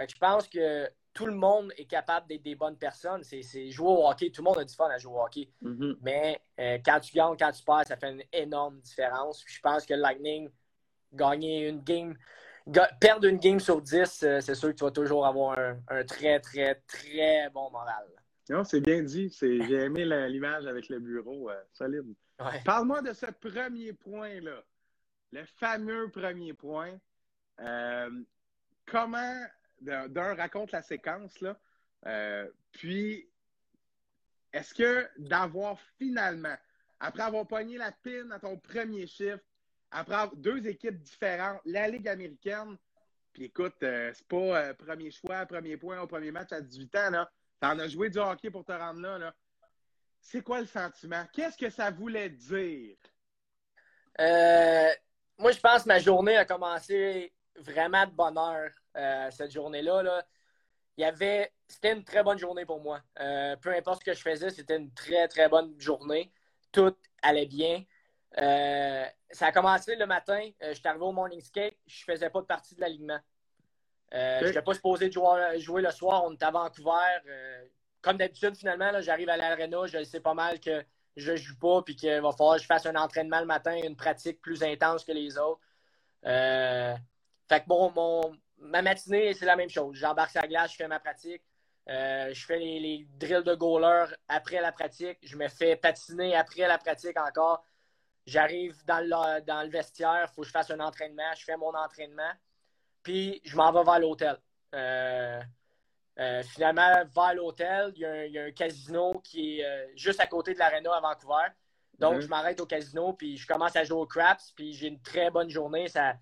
Fait 0.00 0.06
que 0.06 0.12
je 0.14 0.18
pense 0.18 0.48
que 0.48 0.88
tout 1.12 1.26
le 1.26 1.34
monde 1.34 1.72
est 1.76 1.84
capable 1.84 2.26
d'être 2.26 2.42
des 2.42 2.54
bonnes 2.54 2.78
personnes. 2.78 3.22
C'est, 3.22 3.70
jouer 3.70 3.88
au 3.88 4.08
hockey. 4.08 4.30
Tout 4.30 4.40
le 4.40 4.46
monde 4.48 4.58
a 4.58 4.64
du 4.64 4.74
fun 4.74 4.88
à 4.88 4.96
jouer 4.96 5.12
au 5.12 5.20
hockey. 5.22 5.50
Mhm. 5.60 5.98
Mais 6.00 6.40
euh, 6.58 6.78
quand 6.82 7.00
tu 7.00 7.12
gagnes, 7.12 7.36
quand 7.38 7.52
tu 7.52 7.62
perds, 7.62 7.86
ça 7.86 7.98
fait 7.98 8.10
une 8.12 8.22
énorme 8.32 8.80
différence. 8.80 9.44
Puis 9.44 9.54
je 9.56 9.60
pense 9.60 9.84
que 9.84 9.92
le 9.92 10.00
Lightning, 10.00 10.48
gagner 11.12 11.68
une 11.68 11.82
game, 11.82 12.16
ga- 12.66 12.88
perdre 12.98 13.26
une 13.28 13.36
game 13.36 13.60
sur 13.60 13.82
10, 13.82 14.22
euh, 14.22 14.40
c'est 14.40 14.54
sûr 14.54 14.70
que 14.70 14.74
tu 14.76 14.84
vas 14.84 14.90
toujours 14.90 15.26
avoir 15.26 15.58
un, 15.58 15.78
un 15.88 16.02
très, 16.04 16.40
très, 16.40 16.76
très 16.86 17.50
bon 17.50 17.70
moral. 17.70 18.06
Non, 18.48 18.64
c'est 18.64 18.80
bien 18.80 19.02
dit. 19.02 19.28
J'ai 19.38 19.58
aimé 19.84 20.06
l'image 20.28 20.66
avec 20.66 20.88
le 20.88 20.98
bureau. 20.98 21.50
euh, 21.50 21.60
solide. 21.72 22.14
Ouais. 22.40 22.62
Parle-moi 22.64 23.02
de 23.02 23.12
ce 23.12 23.26
premier 23.26 23.92
point-là. 23.92 24.62
Le 25.32 25.44
fameux 25.44 26.10
premier 26.10 26.54
point. 26.54 26.98
Comment, 28.86 29.44
d'un, 29.80 30.34
raconte 30.34 30.72
la 30.72 30.82
séquence, 30.82 31.40
là. 31.40 31.58
Euh, 32.06 32.48
puis, 32.72 33.28
est-ce 34.52 34.74
que 34.74 35.08
d'avoir 35.18 35.78
finalement, 35.98 36.56
après 36.98 37.22
avoir 37.22 37.46
pogné 37.46 37.76
la 37.78 37.92
pine 37.92 38.32
à 38.32 38.38
ton 38.38 38.56
premier 38.58 39.06
chiffre, 39.06 39.42
après 39.90 40.14
avoir 40.14 40.36
deux 40.36 40.66
équipes 40.66 41.00
différentes, 41.00 41.60
la 41.64 41.88
Ligue 41.88 42.08
américaine, 42.08 42.76
puis 43.32 43.44
écoute, 43.44 43.76
euh, 43.82 44.12
c'est 44.14 44.26
pas 44.26 44.36
euh, 44.36 44.74
premier 44.74 45.10
choix, 45.10 45.46
premier 45.46 45.76
point 45.76 46.00
au 46.00 46.06
premier 46.06 46.30
match 46.30 46.52
à 46.52 46.60
18 46.60 46.96
ans, 46.96 47.10
là. 47.10 47.30
T'en 47.60 47.78
as 47.78 47.88
joué 47.88 48.08
du 48.08 48.18
hockey 48.18 48.50
pour 48.50 48.64
te 48.64 48.72
rendre 48.72 49.00
là, 49.00 49.18
là. 49.18 49.34
C'est 50.20 50.42
quoi 50.42 50.60
le 50.60 50.66
sentiment? 50.66 51.24
Qu'est-ce 51.32 51.56
que 51.56 51.70
ça 51.70 51.90
voulait 51.90 52.30
dire? 52.30 52.96
Moi, 55.40 55.52
je 55.52 55.60
pense 55.60 55.84
que 55.84 55.88
ma 55.88 55.98
journée 55.98 56.36
a 56.36 56.44
commencé 56.44 57.32
vraiment 57.56 58.06
de 58.06 58.12
bonne 58.12 58.36
heure, 58.36 58.70
euh, 58.96 59.30
cette 59.30 59.50
journée-là. 59.50 60.02
Là. 60.02 60.26
Il 60.96 61.02
y 61.02 61.04
avait... 61.04 61.52
C'était 61.68 61.92
une 61.92 62.04
très 62.04 62.22
bonne 62.22 62.38
journée 62.38 62.64
pour 62.64 62.80
moi. 62.80 63.00
Euh, 63.20 63.56
peu 63.56 63.74
importe 63.74 64.00
ce 64.00 64.04
que 64.10 64.14
je 64.14 64.22
faisais, 64.22 64.50
c'était 64.50 64.76
une 64.76 64.92
très, 64.92 65.28
très 65.28 65.48
bonne 65.48 65.78
journée. 65.78 66.32
Tout 66.72 66.96
allait 67.22 67.46
bien. 67.46 67.84
Euh, 68.38 69.04
ça 69.30 69.46
a 69.46 69.52
commencé 69.52 69.96
le 69.96 70.06
matin. 70.06 70.50
Je 70.60 70.72
suis 70.72 70.88
arrivé 70.88 71.04
au 71.04 71.12
morning 71.12 71.40
skate. 71.40 71.74
Je 71.86 72.04
faisais 72.04 72.30
pas 72.30 72.40
de 72.40 72.46
partie 72.46 72.74
de 72.74 72.80
l'alignement. 72.80 73.20
Je 74.12 74.46
n'étais 74.46 74.62
pas 74.62 74.74
supposé 74.74 75.08
de 75.08 75.12
jouer, 75.12 75.60
jouer 75.60 75.82
le 75.82 75.90
soir. 75.92 76.24
On 76.24 76.32
était 76.32 76.44
à 76.44 76.50
Vancouver. 76.50 77.70
Comme 78.02 78.16
d'habitude, 78.16 78.56
finalement, 78.56 78.90
là, 78.90 79.00
j'arrive 79.00 79.28
à 79.28 79.36
l'arena. 79.36 79.86
Je 79.86 80.02
sais 80.02 80.20
pas 80.20 80.34
mal 80.34 80.58
que 80.58 80.84
je 81.16 81.36
joue 81.36 81.56
pas 81.56 81.82
puis 81.82 81.96
qu'il 81.96 82.20
va 82.20 82.32
falloir 82.32 82.56
que 82.56 82.62
je 82.62 82.66
fasse 82.66 82.86
un 82.86 82.96
entraînement 82.96 83.40
le 83.40 83.46
matin, 83.46 83.76
une 83.84 83.96
pratique 83.96 84.40
plus 84.40 84.62
intense 84.62 85.04
que 85.04 85.12
les 85.12 85.38
autres. 85.38 85.60
Euh, 86.26 86.94
fait 87.48 87.60
que 87.60 87.66
bon, 87.66 87.90
mon, 87.94 88.36
ma 88.60 88.82
matinée, 88.82 89.34
c'est 89.34 89.46
la 89.46 89.56
même 89.56 89.70
chose. 89.70 89.96
J'embarque 89.96 90.30
sur 90.30 90.40
la 90.40 90.48
glace, 90.48 90.72
je 90.72 90.76
fais 90.76 90.88
ma 90.88 91.00
pratique. 91.00 91.42
Euh, 91.88 92.32
je 92.32 92.46
fais 92.46 92.58
les, 92.58 93.06
drills 93.18 93.42
de 93.42 93.54
goaler 93.54 94.04
après 94.28 94.60
la 94.60 94.72
pratique. 94.72 95.18
Je 95.22 95.36
me 95.36 95.48
fais 95.48 95.76
patiner 95.76 96.36
après 96.36 96.66
la 96.68 96.78
pratique 96.78 97.18
encore. 97.18 97.64
J'arrive 98.26 98.84
dans 98.84 99.00
le, 99.00 99.40
dans 99.40 99.62
le 99.62 99.70
vestiaire, 99.70 100.28
il 100.30 100.34
faut 100.34 100.42
que 100.42 100.46
je 100.46 100.52
fasse 100.52 100.70
un 100.70 100.80
entraînement. 100.80 101.32
Je 101.36 101.44
fais 101.44 101.56
mon 101.56 101.74
entraînement. 101.74 102.32
Puis 103.02 103.40
je 103.44 103.56
m'en 103.56 103.72
vais 103.72 103.82
vers 103.82 103.98
l'hôtel. 103.98 104.36
Euh, 104.74 105.40
euh, 106.18 106.42
finalement, 106.42 107.02
vers 107.14 107.34
l'hôtel, 107.34 107.92
il 107.96 108.30
y, 108.32 108.38
a 108.38 108.44
un 108.44 108.52
casino 108.52 109.20
qui 109.24 109.60
est 109.60 109.96
juste 109.96 110.20
à 110.20 110.26
côté 110.26 110.52
de 110.52 110.58
l'aréna 110.58 110.94
à 110.94 111.00
Vancouver. 111.00 111.48
Donc, 111.98 112.14
mhm. 112.14 112.20
je 112.20 112.28
m'arrête 112.28 112.60
au 112.60 112.66
casino, 112.66 113.12
puis 113.12 113.36
je 113.36 113.46
commence 113.46 113.76
à 113.76 113.84
jouer 113.84 113.98
au 113.98 114.06
craps, 114.06 114.52
puis 114.52 114.72
j'ai 114.72 114.88
une 114.88 115.00
très 115.02 115.30
bonne 115.30 115.50
journée. 115.50 115.88
Ça, 115.88 116.14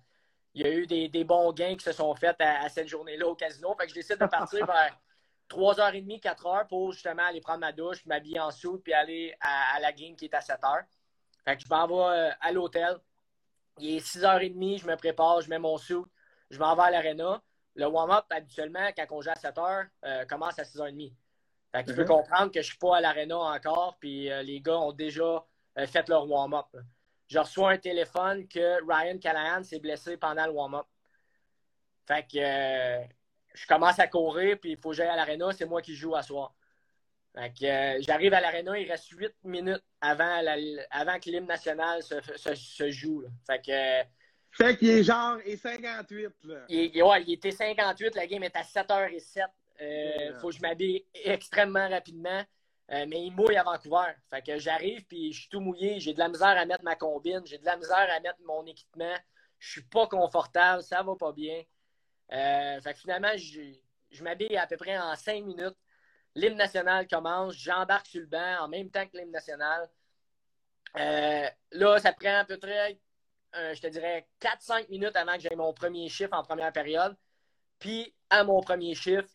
il 0.53 0.63
y 0.63 0.65
a 0.65 0.71
eu 0.71 0.87
des, 0.87 1.23
bons 1.23 1.53
gains 1.53 1.75
qui 1.75 1.83
se 1.83 1.91
sont 1.91 2.13
faits 2.15 2.35
à, 2.39 2.67
cette 2.69 2.87
journée-là 2.87 3.27
au 3.27 3.35
casino. 3.35 3.75
Fait 3.75 3.85
que 3.85 3.89
je 3.89 3.95
décide 3.95 4.17
de 4.17 4.25
partir 4.25 4.65
vers 4.65 4.97
3h30, 5.49 6.21
4h 6.21 6.67
pour 6.67 6.91
justement 6.91 7.23
aller 7.23 7.41
prendre 7.41 7.59
ma 7.59 7.71
douche, 7.71 8.05
m'habiller 8.05 8.39
en 8.39 8.51
soupe, 8.51 8.83
puis 8.83 8.93
aller 8.93 9.35
à, 9.41 9.79
la 9.79 9.91
game 9.91 10.15
qui 10.15 10.25
est 10.25 10.33
à 10.33 10.39
7h. 10.39 10.83
Fait 11.45 11.55
que 11.55 11.63
je 11.63 11.69
m'en 11.69 11.87
vais 11.87 12.17
euh, 12.17 12.31
à 12.41 12.51
l'hôtel. 12.51 12.97
Il 13.79 13.95
est 13.95 14.05
6h30, 14.05 14.79
je 14.79 14.87
me 14.87 14.95
prépare, 14.95 15.41
je 15.41 15.49
mets 15.49 15.59
mon 15.59 15.77
suit, 15.77 15.95
je 16.49 16.59
m'en 16.59 16.75
vais 16.75 16.83
à 16.83 16.91
l'aréna. 16.91 17.41
Le 17.75 17.85
warm-up, 17.85 18.25
habituellement, 18.29 18.89
quand 18.95 19.05
on 19.11 19.21
joue 19.21 19.29
à 19.29 19.35
7h, 19.35 19.87
euh, 20.05 20.25
commence 20.25 20.59
à 20.59 20.63
6h30. 20.63 21.13
Fait 21.71 21.83
que 21.83 21.91
tu 21.91 21.95
peux 21.95 22.05
comprendre 22.05 22.47
que 22.47 22.61
je 22.61 22.67
ne 22.67 22.71
suis 22.71 22.77
pas 22.77 22.97
à 22.97 23.01
l'aréna 23.01 23.37
encore, 23.37 23.97
puis 23.99 24.29
euh, 24.31 24.41
les 24.41 24.59
gars 24.59 24.79
ont 24.79 24.91
déjà 24.91 25.45
fait 25.85 26.09
leur 26.09 26.27
warm-up 26.27 26.65
je 27.29 27.37
reçois 27.37 27.71
un 27.71 27.77
téléphone 27.77 28.47
que 28.47 28.83
Ryan 28.85 29.17
Callahan 29.19 29.63
s'est 29.63 29.79
blessé 29.79 30.17
pendant 30.17 30.45
le 30.45 30.51
warm-up. 30.51 30.87
Fait 32.07 32.23
que 32.23 32.39
euh, 32.39 33.03
je 33.53 33.67
commence 33.67 33.99
à 33.99 34.07
courir, 34.07 34.57
puis 34.59 34.71
il 34.71 34.77
faut 34.77 34.89
que 34.89 34.95
j'aille 34.95 35.09
à 35.09 35.15
l'aréna, 35.15 35.51
c'est 35.53 35.67
moi 35.67 35.81
qui 35.81 35.95
joue 35.95 36.15
à 36.15 36.23
soir. 36.23 36.55
Fait 37.35 37.53
que 37.53 37.65
euh, 37.65 38.01
j'arrive 38.01 38.33
à 38.33 38.41
l'aréna, 38.41 38.79
il 38.79 38.89
reste 38.89 39.09
8 39.09 39.31
minutes 39.43 39.83
avant, 40.01 40.41
avant 40.89 41.19
que 41.19 41.29
l'hymne 41.29 41.45
national 41.45 42.01
se, 42.01 42.89
joue. 42.89 43.25
Fait 43.45 43.61
que. 43.63 44.09
Fait 44.51 44.75
qu'il 44.75 44.89
est 44.89 45.03
genre 45.03 45.37
et 45.45 45.55
58. 45.55 46.29
Là. 46.45 46.65
Il, 46.67 47.03
ouais, 47.03 47.23
il 47.27 47.33
était 47.33 47.51
58, 47.51 48.15
la 48.15 48.25
game 48.25 48.41
est 48.41 48.55
à 48.55 48.63
7h07. 48.63 49.45
Il 49.81 50.35
faut 50.41 50.49
que 50.49 50.55
je 50.55 50.61
m'habille 50.61 51.05
extrêmement 51.13 51.87
rapidement. 51.87 52.43
Euh, 52.91 53.05
mais 53.07 53.25
il 53.25 53.31
mouille 53.31 53.55
à 53.55 53.63
Vancouver. 53.63 54.13
Fait 54.29 54.41
que 54.41 54.57
j'arrive, 54.57 55.05
puis 55.05 55.31
je 55.31 55.41
suis 55.41 55.49
tout 55.49 55.59
mouillé. 55.59 55.99
J'ai 55.99 56.13
de 56.13 56.19
la 56.19 56.27
misère 56.27 56.57
à 56.57 56.65
mettre 56.65 56.83
ma 56.83 56.95
combine. 56.95 57.41
J'ai 57.45 57.59
de 57.59 57.65
la 57.65 57.77
misère 57.77 58.07
à 58.09 58.19
mettre 58.19 58.39
mon 58.45 58.65
équipement. 58.65 59.15
Je 59.59 59.71
suis 59.71 59.83
pas 59.83 60.07
confortable. 60.07 60.81
Ça 60.81 61.03
va 61.03 61.15
pas 61.15 61.31
bien. 61.31 61.63
Euh, 62.31 62.81
fait 62.81 62.93
que 62.93 62.99
finalement, 62.99 63.31
je, 63.35 64.23
m'habille 64.23 64.57
à 64.57 64.65
peu 64.65 64.77
près 64.77 64.97
en 64.97 65.15
cinq 65.15 65.43
minutes. 65.43 65.77
L'hymne 66.35 66.57
national 66.57 67.07
commence. 67.07 67.53
J'embarque 67.55 68.07
sur 68.07 68.21
le 68.21 68.27
banc 68.27 68.57
en 68.61 68.67
même 68.67 68.89
temps 68.89 69.05
que 69.05 69.17
l'hymne 69.17 69.31
national. 69.31 69.89
Euh, 70.97 71.47
là, 71.71 71.99
ça 71.99 72.13
prend 72.13 72.39
à 72.39 72.45
peu 72.45 72.57
près, 72.57 72.99
je 73.53 73.79
te 73.79 73.87
dirais, 73.87 74.27
4-5 74.41 74.89
minutes 74.89 75.15
avant 75.15 75.33
que 75.33 75.41
j'aie 75.41 75.55
mon 75.55 75.73
premier 75.73 76.09
chiffre 76.09 76.33
en 76.33 76.43
première 76.43 76.73
période. 76.73 77.15
Puis, 77.77 78.15
à 78.31 78.43
mon 78.43 78.61
premier 78.61 78.95
chiffre, 78.95 79.29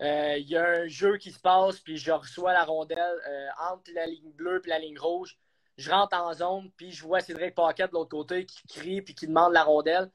il 0.00 0.48
y 0.48 0.56
a 0.56 0.64
un 0.64 0.86
jeu 0.86 1.16
qui 1.18 1.30
se 1.30 1.38
passe, 1.38 1.78
puis 1.80 1.96
je 1.96 2.10
reçois 2.10 2.52
la 2.52 2.64
rondelle 2.64 2.98
euh, 2.98 3.48
entre 3.70 3.90
la 3.94 4.06
ligne 4.06 4.32
bleue 4.32 4.60
et 4.64 4.68
la 4.68 4.78
ligne 4.78 4.98
rouge. 4.98 5.38
Je 5.76 5.90
rentre 5.90 6.16
en 6.16 6.32
zone, 6.34 6.70
puis 6.76 6.92
je 6.92 7.02
vois 7.02 7.20
Cédric 7.20 7.54
Paquet 7.54 7.88
de 7.88 7.92
l'autre 7.92 8.10
côté 8.10 8.46
qui 8.46 8.66
crie 8.68 9.02
puis 9.02 9.14
qui 9.14 9.26
demande 9.26 9.52
la 9.52 9.64
rondelle. 9.64 10.10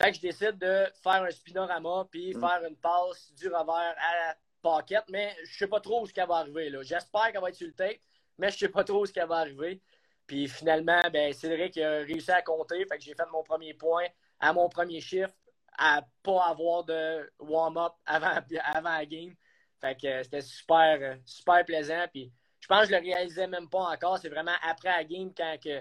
Fait 0.00 0.10
que 0.10 0.16
je 0.16 0.20
décide 0.20 0.58
de 0.58 0.86
faire 1.02 1.22
un 1.22 1.30
spinorama 1.30 2.06
puis 2.10 2.34
mm. 2.34 2.40
faire 2.40 2.64
une 2.68 2.76
passe 2.76 3.32
du 3.34 3.48
revers 3.48 3.94
à 3.98 4.34
Paquet, 4.62 5.00
mais 5.08 5.36
je 5.44 5.58
sais 5.58 5.66
pas 5.66 5.80
trop 5.80 6.02
où 6.02 6.06
ce 6.06 6.12
qui 6.12 6.20
va 6.20 6.36
arriver. 6.36 6.72
J'espère 6.82 7.32
qu'elle 7.32 7.40
va 7.40 7.48
être 7.48 7.54
sur 7.54 7.66
le 7.66 7.72
tape, 7.72 7.98
mais 8.38 8.50
je 8.50 8.58
sais 8.58 8.68
pas 8.68 8.84
trop 8.84 9.02
où 9.02 9.06
ce 9.06 9.12
qui 9.12 9.20
va 9.20 9.36
arriver. 9.36 9.80
Puis 10.26 10.48
finalement, 10.48 11.00
ben, 11.12 11.32
Cédric 11.32 11.76
a 11.78 11.98
réussi 11.98 12.30
à 12.30 12.42
compter. 12.42 12.84
Fait 12.86 12.98
que 12.98 13.02
j'ai 13.02 13.14
fait 13.14 13.26
mon 13.32 13.42
premier 13.42 13.74
point 13.74 14.06
à 14.38 14.52
mon 14.52 14.68
premier 14.68 15.00
chiffre 15.00 15.34
à 15.78 16.02
pas 16.22 16.44
avoir 16.46 16.84
de 16.84 17.30
warm-up 17.38 17.92
avant, 18.06 18.38
avant 18.64 18.90
la 18.90 19.06
game. 19.06 19.34
Fait 19.80 19.98
que 19.98 20.06
euh, 20.06 20.22
c'était 20.22 20.42
super, 20.42 21.18
super 21.24 21.64
plaisant. 21.64 22.04
Puis 22.12 22.32
je 22.60 22.66
pense 22.66 22.82
que 22.82 22.88
je 22.88 22.92
le 22.92 23.02
réalisais 23.02 23.46
même 23.46 23.68
pas 23.68 23.90
encore. 23.90 24.18
C'est 24.18 24.28
vraiment 24.28 24.54
après 24.62 24.90
la 24.90 25.04
game 25.04 25.32
quand 25.34 25.56
que 25.62 25.80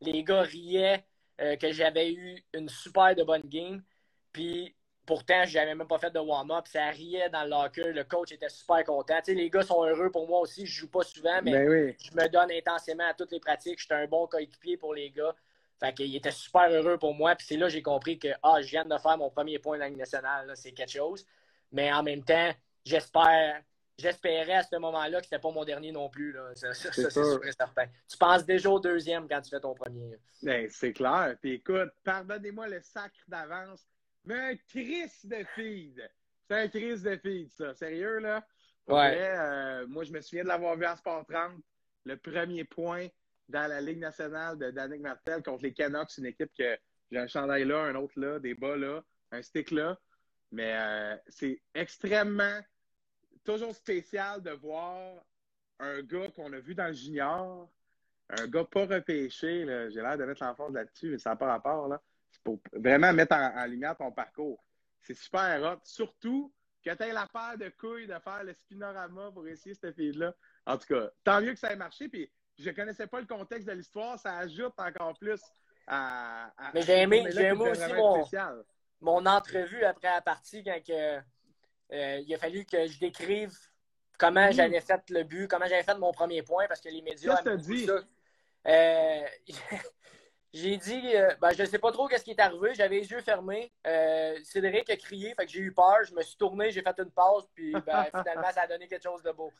les 0.00 0.22
gars 0.22 0.42
riaient 0.42 1.04
euh, 1.40 1.56
que 1.56 1.72
j'avais 1.72 2.12
eu 2.12 2.44
une 2.52 2.68
super 2.68 3.14
de 3.14 3.22
bonne 3.22 3.42
game. 3.44 3.82
Puis 4.32 4.74
pourtant, 5.06 5.44
je 5.46 5.54
n'avais 5.56 5.74
même 5.74 5.86
pas 5.86 5.98
fait 5.98 6.10
de 6.10 6.18
warm-up. 6.18 6.66
Ça 6.66 6.90
riait 6.90 7.30
dans 7.30 7.44
le 7.44 7.50
locker. 7.50 7.92
Le 7.92 8.04
coach 8.04 8.32
était 8.32 8.48
super 8.48 8.84
content. 8.84 9.20
les 9.26 9.48
gars 9.48 9.62
sont 9.62 9.82
heureux 9.84 10.10
pour 10.10 10.28
moi 10.28 10.40
aussi. 10.40 10.66
Je 10.66 10.80
joue 10.80 10.90
pas 10.90 11.02
souvent, 11.02 11.40
mais 11.42 11.52
ben 11.52 11.94
je 11.98 12.10
me 12.14 12.28
donne 12.28 12.50
intensément 12.52 13.08
à 13.08 13.14
toutes 13.14 13.32
les 13.32 13.40
pratiques. 13.40 13.78
Je 13.78 13.86
suis 13.86 13.94
un 13.94 14.06
bon 14.06 14.26
coéquipier 14.26 14.76
pour 14.76 14.94
les 14.94 15.10
gars. 15.10 15.34
Fait 15.80 15.94
qu'il 15.94 16.14
était 16.14 16.32
super 16.32 16.70
heureux 16.70 16.98
pour 16.98 17.14
moi. 17.14 17.34
Puis 17.36 17.46
c'est 17.46 17.56
là 17.56 17.66
que 17.66 17.72
j'ai 17.72 17.82
compris 17.82 18.18
que 18.18 18.28
ah, 18.42 18.60
je 18.60 18.68
viens 18.68 18.84
de 18.84 18.98
faire 18.98 19.16
mon 19.16 19.30
premier 19.30 19.58
point 19.58 19.76
de 19.76 19.82
la 19.82 19.90
nationale. 19.90 20.50
C'est 20.54 20.72
quelque 20.72 20.92
chose. 20.92 21.24
Mais 21.70 21.92
en 21.92 22.02
même 22.02 22.24
temps, 22.24 22.50
j'espère. 22.84 23.62
J'espérais 23.96 24.52
à 24.52 24.62
ce 24.62 24.76
moment-là 24.76 25.18
que 25.18 25.24
c'était 25.24 25.40
pas 25.40 25.50
mon 25.50 25.64
dernier 25.64 25.90
non 25.90 26.08
plus. 26.08 26.36
Ça, 26.54 26.72
c'est 26.72 27.10
sûr 27.10 27.44
et 27.44 27.50
certain. 27.50 27.86
Tu 28.08 28.16
penses 28.16 28.44
déjà 28.44 28.70
au 28.70 28.78
deuxième 28.78 29.28
quand 29.28 29.40
tu 29.40 29.50
fais 29.50 29.58
ton 29.58 29.74
premier. 29.74 30.16
Ben, 30.40 30.68
c'est 30.70 30.92
clair. 30.92 31.34
Puis 31.40 31.54
écoute, 31.54 31.90
pardonnez-moi 32.04 32.68
le 32.68 32.80
sacre 32.80 33.18
d'avance, 33.26 33.84
mais 34.24 34.52
un 34.52 34.56
crise 34.68 35.24
de 35.24 35.44
feed. 35.56 36.08
C'est 36.48 36.56
un 36.56 36.68
crise 36.68 37.02
de 37.02 37.16
feed, 37.16 37.50
ça. 37.50 37.74
Sérieux, 37.74 38.18
là? 38.20 38.46
Ouais. 38.86 39.18
Euh, 39.18 39.86
moi, 39.88 40.04
je 40.04 40.12
me 40.12 40.20
souviens 40.20 40.44
de 40.44 40.48
l'avoir 40.48 40.76
vu 40.76 40.86
en 40.86 40.96
Sport 40.96 41.26
30. 41.26 41.60
Le 42.04 42.16
premier 42.16 42.64
point, 42.64 43.08
dans 43.48 43.68
la 43.68 43.80
Ligue 43.80 43.98
nationale 43.98 44.58
de 44.58 44.70
Danick 44.70 45.00
Martel 45.00 45.42
contre 45.42 45.62
les 45.62 45.72
Canucks, 45.72 46.16
une 46.18 46.26
équipe 46.26 46.50
que 46.56 46.78
j'ai 47.10 47.18
un 47.18 47.26
chandail 47.26 47.64
là, 47.64 47.80
un 47.80 47.94
autre 47.94 48.18
là, 48.18 48.38
des 48.38 48.54
bas 48.54 48.76
là, 48.76 49.02
un 49.32 49.42
stick 49.42 49.70
là. 49.70 49.98
Mais 50.50 50.74
euh, 50.76 51.16
c'est 51.28 51.60
extrêmement, 51.74 52.60
toujours 53.44 53.74
spécial 53.74 54.42
de 54.42 54.50
voir 54.50 55.22
un 55.78 56.02
gars 56.02 56.30
qu'on 56.34 56.52
a 56.52 56.58
vu 56.58 56.74
dans 56.74 56.88
le 56.88 56.92
junior, 56.92 57.70
un 58.30 58.46
gars 58.46 58.64
pas 58.64 58.86
repêché. 58.86 59.64
J'ai 59.90 60.00
l'air 60.00 60.18
de 60.18 60.24
mettre 60.24 60.44
l'enfance 60.44 60.72
là-dessus, 60.72 61.10
mais 61.10 61.18
ça 61.18 61.30
n'a 61.30 61.36
pas 61.36 61.46
rapport. 61.46 61.98
C'est 62.30 62.42
pour 62.42 62.60
vraiment 62.72 63.12
mettre 63.12 63.34
en, 63.34 63.66
lumière 63.66 63.96
ton 63.96 64.12
parcours. 64.12 64.62
C'est 65.02 65.14
super 65.14 65.62
hot. 65.62 65.80
Surtout 65.84 66.52
que 66.84 66.90
tu 66.90 67.12
la 67.12 67.26
paire 67.26 67.56
de 67.58 67.70
couilles 67.70 68.06
de 68.06 68.18
faire 68.18 68.44
le 68.44 68.52
spinorama 68.52 69.30
pour 69.32 69.46
essayer 69.48 69.74
cette 69.74 69.94
fille-là. 69.94 70.34
En 70.66 70.76
tout 70.76 70.86
cas, 70.86 71.10
tant 71.24 71.40
mieux 71.40 71.52
que 71.52 71.58
ça 71.58 71.72
ait 71.72 71.76
marché. 71.76 72.08
Puis 72.08 72.30
je 72.58 72.70
ne 72.70 72.74
connaissais 72.74 73.06
pas 73.06 73.20
le 73.20 73.26
contexte 73.26 73.68
de 73.68 73.72
l'histoire, 73.72 74.18
ça 74.18 74.38
ajoute 74.38 74.74
encore 74.78 75.16
plus 75.18 75.40
à. 75.86 76.50
Mais 76.74 76.82
j'ai 76.82 77.02
aimé, 77.02 77.24
aussi 77.26 78.36
mon, 79.00 79.26
entrevue 79.26 79.84
après 79.84 80.08
la 80.08 80.20
partie 80.20 80.64
quand 80.64 80.80
que, 80.84 81.18
euh, 81.92 82.22
il 82.26 82.34
a 82.34 82.38
fallu 82.38 82.64
que 82.64 82.86
je 82.86 82.98
décrive 82.98 83.56
comment 84.18 84.50
j'avais 84.50 84.80
fait 84.80 85.00
le 85.10 85.22
but, 85.22 85.48
comment 85.48 85.66
j'avais 85.66 85.84
fait 85.84 85.96
mon 85.96 86.10
premier 86.10 86.42
point 86.42 86.66
parce 86.66 86.80
que 86.80 86.88
les 86.88 87.02
médias. 87.02 87.36
Qu'est-ce 87.36 87.56
que 87.56 87.56
dit? 87.56 87.88
Euh, 88.66 89.26
j'ai 90.52 90.76
dit, 90.78 91.14
euh, 91.14 91.32
ben, 91.40 91.52
je 91.52 91.62
ne 91.62 91.68
sais 91.68 91.78
pas 91.78 91.92
trop 91.92 92.08
ce 92.10 92.24
qui 92.24 92.32
est 92.32 92.40
arrivé. 92.40 92.74
J'avais 92.74 92.96
les 92.96 93.08
yeux 93.08 93.20
fermés. 93.20 93.72
Cédric 94.42 94.90
a 94.90 94.96
crié, 94.96 95.32
fait 95.34 95.46
que 95.46 95.52
j'ai 95.52 95.60
eu 95.60 95.72
peur. 95.72 96.02
Je 96.04 96.12
me 96.12 96.22
suis 96.22 96.36
tourné, 96.36 96.72
j'ai 96.72 96.82
fait 96.82 96.98
une 96.98 97.12
pause, 97.12 97.48
puis 97.54 97.72
ben, 97.86 98.04
finalement, 98.10 98.50
ça 98.52 98.62
a 98.62 98.66
donné 98.66 98.88
quelque 98.88 99.04
chose 99.04 99.22
de 99.22 99.30
beau. 99.30 99.52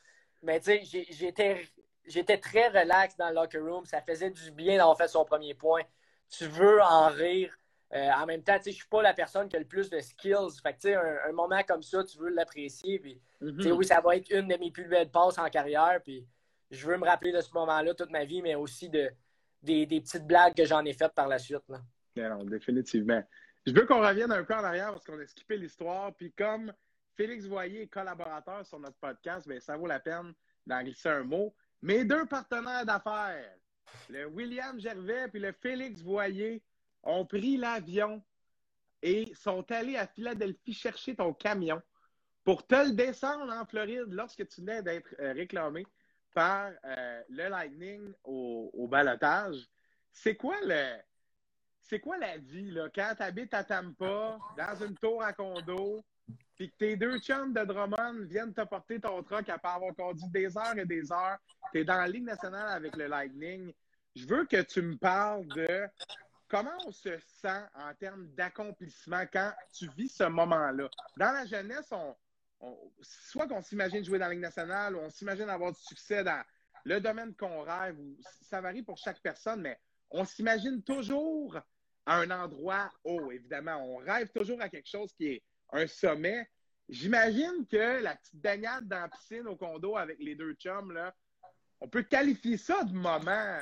Mais 0.43 0.59
tu 0.59 0.85
sais, 0.85 1.05
j'étais 1.09 1.65
j'étais 2.09 2.37
très 2.37 2.67
relax 2.67 3.15
dans 3.15 3.29
le 3.29 3.35
locker 3.35 3.59
room. 3.59 3.85
Ça 3.85 4.01
faisait 4.01 4.29
du 4.29 4.51
bien 4.51 4.77
d'avoir 4.77 4.97
fait 4.97 5.07
son 5.07 5.23
premier 5.23 5.53
point. 5.53 5.83
Tu 6.29 6.45
veux 6.45 6.81
en 6.81 7.07
rire. 7.07 7.55
Euh, 7.93 8.09
en 8.11 8.25
même 8.27 8.43
temps, 8.43 8.57
je 8.63 8.69
ne 8.69 8.73
suis 8.73 8.87
pas 8.87 9.01
la 9.01 9.13
personne 9.13 9.49
qui 9.49 9.55
a 9.55 9.59
le 9.59 9.65
plus 9.65 9.89
de 9.89 9.99
skills. 9.99 10.59
Fait 10.61 10.73
que, 10.73 10.89
un, 10.89 11.29
un 11.29 11.31
moment 11.31 11.63
comme 11.63 11.81
ça, 11.81 12.03
tu 12.03 12.19
veux 12.19 12.29
l'apprécier. 12.29 12.99
Puis, 12.99 13.19
mm-hmm. 13.41 13.71
Oui, 13.71 13.85
ça 13.85 13.99
va 14.01 14.15
être 14.15 14.29
une 14.29 14.47
de 14.47 14.57
mes 14.57 14.69
plus 14.69 14.87
belles 14.87 15.09
passes 15.09 15.39
en 15.39 15.49
carrière. 15.49 15.99
Puis, 16.03 16.27
je 16.71 16.85
veux 16.85 16.97
me 16.97 17.05
rappeler 17.05 17.31
de 17.31 17.41
ce 17.41 17.51
moment-là 17.53 17.93
toute 17.95 18.11
ma 18.11 18.25
vie, 18.25 18.41
mais 18.41 18.55
aussi 18.55 18.89
de, 18.89 19.09
des, 19.63 19.87
petites 19.87 20.25
blagues 20.25 20.55
que 20.55 20.65
j'en 20.65 20.85
ai 20.85 20.93
faites 20.93 21.13
par 21.13 21.27
la 21.27 21.39
suite. 21.39 21.63
Non, 22.15 22.43
définitivement. 22.43 23.23
Je 23.65 23.73
veux 23.73 23.85
qu'on 23.85 24.01
revienne 24.01 24.31
un 24.31 24.43
peu 24.43 24.53
en 24.53 24.63
arrière 24.63 24.91
parce 24.91 25.05
qu'on 25.05 25.19
a 25.19 25.25
skippé 25.25 25.57
l'histoire. 25.57 26.13
Puis 26.15 26.31
comme 26.33 26.73
Félix 27.15 27.45
Voyer 27.45 27.83
est 27.83 27.87
collaborateur 27.87 28.65
sur 28.65 28.79
notre 28.79 28.97
podcast, 28.97 29.47
bien, 29.47 29.59
ça 29.59 29.77
vaut 29.77 29.87
la 29.87 29.99
peine 29.99 30.33
d'en 30.65 30.81
glisser 30.81 31.09
un 31.09 31.23
mot. 31.23 31.53
Mes 31.81 32.03
deux 32.03 32.25
partenaires 32.25 32.85
d'affaires, 32.85 33.55
le 34.09 34.25
William 34.27 34.79
Gervais 34.79 35.29
et 35.33 35.39
le 35.39 35.53
Félix 35.53 36.01
Voyer, 36.01 36.61
ont 37.03 37.25
pris 37.25 37.55
l'avion 37.55 38.21
et 39.01 39.33
sont 39.33 39.69
allés 39.71 39.95
à 39.95 40.05
Philadelphie 40.07 40.73
chercher 40.73 41.15
ton 41.15 41.33
camion 41.33 41.81
pour 42.43 42.67
te 42.67 42.75
le 42.75 42.91
descendre 42.91 43.53
en 43.53 43.65
Floride 43.65 44.09
lorsque 44.09 44.45
tu 44.47 44.61
venais 44.61 44.83
d'être 44.83 45.15
euh, 45.19 45.31
réclamé 45.31 45.85
par 46.33 46.71
euh, 46.83 47.23
le 47.29 47.47
Lightning 47.47 48.11
au, 48.23 48.69
au 48.73 48.87
balotage. 48.87 49.69
C'est 50.11 50.35
quoi 50.35 50.55
le. 50.63 50.97
C'est 51.81 51.99
quoi 51.99 52.17
la 52.17 52.37
vie, 52.37 52.69
là, 52.69 52.87
quand 52.93 53.13
tu 53.15 53.23
habites 53.23 53.53
à 53.53 53.63
Tampa, 53.63 54.37
dans 54.57 54.85
une 54.85 54.95
tour 54.95 55.23
à 55.23 55.33
condo, 55.33 56.05
puis 56.55 56.69
que 56.69 56.75
tes 56.77 56.97
deux 56.97 57.17
chums 57.19 57.53
de 57.53 57.63
Drummond 57.63 58.25
viennent 58.25 58.53
te 58.53 58.61
porter 58.61 58.99
ton 58.99 59.23
truck 59.23 59.47
après 59.47 59.71
avoir 59.71 59.95
conduit 59.95 60.29
des 60.29 60.57
heures 60.57 60.77
et 60.77 60.85
des 60.85 61.11
heures, 61.11 61.37
tu 61.71 61.79
es 61.79 61.83
dans 61.85 61.97
la 61.97 62.07
Ligue 62.07 62.25
nationale 62.25 62.67
avec 62.69 62.95
le 62.97 63.07
Lightning. 63.07 63.73
Je 64.15 64.27
veux 64.27 64.45
que 64.45 64.61
tu 64.63 64.81
me 64.81 64.97
parles 64.97 65.47
de 65.47 65.87
comment 66.49 66.75
on 66.85 66.91
se 66.91 67.17
sent 67.19 67.63
en 67.75 67.93
termes 67.93 68.27
d'accomplissement 68.35 69.23
quand 69.31 69.53
tu 69.73 69.87
vis 69.95 70.09
ce 70.09 70.25
moment-là. 70.25 70.89
Dans 71.15 71.31
la 71.31 71.45
jeunesse, 71.45 71.91
on, 71.91 72.15
soit 73.01 73.47
qu'on 73.47 73.61
s'imagine 73.61 74.03
jouer 74.03 74.19
dans 74.19 74.25
la 74.25 74.33
Ligue 74.33 74.41
nationale, 74.41 74.95
ou 74.95 74.99
on 74.99 75.09
s'imagine 75.09 75.49
avoir 75.49 75.71
du 75.71 75.79
succès 75.79 76.23
dans 76.23 76.43
le 76.83 76.99
domaine 76.99 77.33
qu'on 77.35 77.61
rêve, 77.61 77.97
ça 78.41 78.61
varie 78.61 78.83
pour 78.83 78.97
chaque 78.97 79.21
personne, 79.21 79.61
mais 79.61 79.79
on 80.11 80.25
s'imagine 80.25 80.81
toujours 80.83 81.57
à 82.05 82.17
un 82.17 82.31
endroit 82.31 82.91
haut, 83.03 83.31
évidemment. 83.31 83.77
On 83.77 83.97
rêve 83.97 84.29
toujours 84.29 84.61
à 84.61 84.69
quelque 84.69 84.89
chose 84.89 85.13
qui 85.13 85.27
est 85.27 85.43
un 85.71 85.87
sommet. 85.87 86.49
J'imagine 86.87 87.65
que 87.69 88.01
la 88.01 88.15
petite 88.15 88.35
baignade 88.35 88.87
dans 88.87 89.01
la 89.01 89.09
piscine 89.09 89.47
au 89.47 89.55
condo 89.55 89.95
avec 89.95 90.17
les 90.19 90.35
deux 90.35 90.53
chums, 90.53 90.91
là, 90.91 91.13
on 91.79 91.87
peut 91.87 92.03
qualifier 92.03 92.57
ça 92.57 92.83
de 92.83 92.93
moment. 92.93 93.57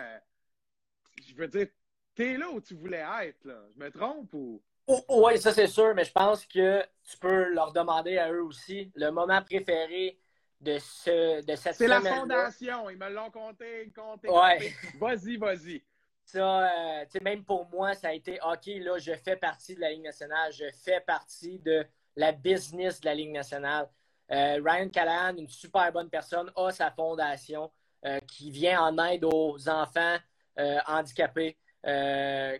Je 1.27 1.35
veux 1.35 1.47
dire, 1.47 1.67
t'es 2.15 2.37
là 2.37 2.49
où 2.49 2.61
tu 2.61 2.75
voulais 2.75 3.05
être, 3.23 3.43
là. 3.45 3.61
Je 3.75 3.83
me 3.83 3.91
trompe 3.91 4.33
ou? 4.33 4.61
Oh, 4.87 5.03
oh, 5.09 5.27
oui, 5.27 5.37
ça 5.37 5.51
c'est 5.51 5.67
sûr, 5.67 5.93
mais 5.93 6.05
je 6.05 6.13
pense 6.13 6.45
que 6.45 6.81
tu 7.03 7.17
peux 7.17 7.53
leur 7.53 7.73
demander 7.73 8.17
à 8.17 8.31
eux 8.31 8.43
aussi 8.43 8.89
le 8.95 9.09
moment 9.09 9.41
préféré 9.41 10.17
de, 10.61 10.77
ce, 10.79 11.45
de 11.45 11.55
cette 11.57 11.75
C'est 11.75 11.87
la 11.87 11.99
fondation, 11.99 12.89
ils 12.89 12.97
me 12.97 13.09
l'ont 13.09 13.29
compté, 13.29 13.91
compté. 13.93 14.29
Ouais. 14.29 14.73
Vas-y, 14.97 15.35
vas-y 15.35 15.83
ça, 16.27 17.01
euh, 17.01 17.05
même 17.21 17.43
pour 17.45 17.69
moi, 17.69 17.95
ça 17.95 18.09
a 18.09 18.13
été 18.13 18.37
OK, 18.43 18.65
là, 18.65 18.97
je 18.97 19.13
fais 19.13 19.37
partie 19.37 19.75
de 19.75 19.79
la 19.81 19.91
Ligue 19.91 20.03
nationale, 20.03 20.51
je 20.51 20.65
fais 20.83 20.99
partie 20.99 21.59
de 21.59 21.85
la 22.17 22.34
business 22.34 22.99
de 22.99 23.06
la 23.06 23.15
Ligue 23.15 23.32
nationale. 23.32 23.88
Euh, 24.32 24.60
Ryan 24.62 24.89
Callahan, 24.89 25.38
une 25.38 25.47
super 25.47 25.89
bonne 25.93 26.10
personne, 26.10 26.51
a 26.58 26.71
sa 26.71 26.91
fondation 26.91 27.71
euh, 28.06 28.19
qui 28.27 28.51
vient 28.51 28.82
en 28.82 28.97
aide 29.06 29.23
aux 29.23 29.69
enfants 29.69 30.17
handicapés 30.88 31.56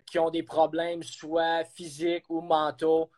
qui 0.06 0.20
ont 0.20 0.30
des 0.30 0.44
problèmes 0.44 1.04
soit 1.04 1.66
physiques 1.66 2.30
ou 2.30 2.40
mentaux, 2.42 3.10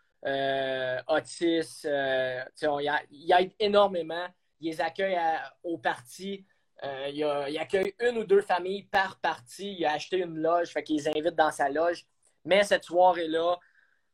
autistes. 1.07 1.85
il 1.85 3.35
aide 3.37 3.51
énormément. 3.59 4.25
Il 4.61 4.71
les 4.71 4.81
accueille 4.81 5.19
au 5.63 5.77
parti 5.77 6.45
euh, 6.83 7.09
il, 7.49 7.57
accueille 7.57 7.93
une 7.99 8.19
ou 8.19 8.23
deux 8.23 8.41
familles 8.41 8.83
par 8.83 9.19
partie. 9.19 9.75
Il 9.77 9.85
a 9.85 9.93
acheté 9.93 10.17
une 10.17 10.37
loge, 10.37 10.69
fait 10.69 10.83
qu'il 10.83 10.97
les 10.97 11.09
invite 11.09 11.35
dans 11.35 11.51
sa 11.51 11.69
loge. 11.69 12.05
Mais 12.45 12.63
cette 12.63 12.85
soirée-là, 12.85 13.57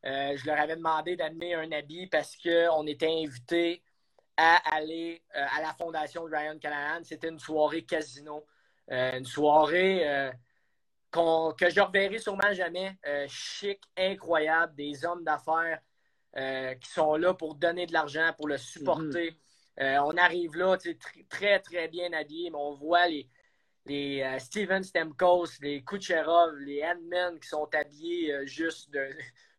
euh, 0.05 0.37
je 0.37 0.45
leur 0.45 0.59
avais 0.59 0.75
demandé 0.75 1.15
d'amener 1.15 1.55
un 1.55 1.71
habit 1.71 2.07
parce 2.07 2.35
qu'on 2.37 2.85
était 2.87 3.09
invités 3.09 3.83
à 4.37 4.75
aller 4.75 5.21
euh, 5.35 5.45
à 5.57 5.61
la 5.61 5.73
fondation 5.73 6.27
de 6.27 6.35
Ryan 6.35 6.57
Callahan. 6.59 7.03
C'était 7.03 7.29
une 7.29 7.39
soirée 7.39 7.83
casino. 7.83 8.45
une 8.89 9.25
soirée 9.25 10.31
que 11.11 11.69
je 11.69 11.79
reverrai 11.79 12.19
sûrement 12.19 12.53
jamais. 12.53 12.97
chic, 13.27 13.81
incroyable. 13.97 14.75
Des 14.75 15.05
hommes 15.05 15.23
d'affaires 15.23 15.79
qui 16.79 16.89
sont 16.89 17.15
là 17.15 17.33
pour 17.33 17.55
donner 17.55 17.85
de 17.85 17.93
l'argent, 17.93 18.31
pour 18.37 18.47
le 18.47 18.57
supporter. 18.57 19.37
Euh, 19.79 19.97
on 20.05 20.15
arrive 20.17 20.55
là, 20.55 20.77
très, 21.29 21.59
très 21.59 21.87
bien 21.89 22.13
habillé, 22.13 22.49
mais 22.49 22.57
on 22.57 22.75
voit 22.75 23.07
les, 23.07 23.29
les 23.85 24.21
euh, 24.21 24.39
Steven 24.39 24.83
Stemkos, 24.83 25.59
les 25.61 25.83
Kucherov, 25.83 26.55
les 26.59 26.77
Edmund 26.77 27.39
qui 27.39 27.47
sont 27.49 27.67
habillés 27.73 28.33
euh, 28.33 28.45
juste 28.45 28.89
de, 28.91 29.09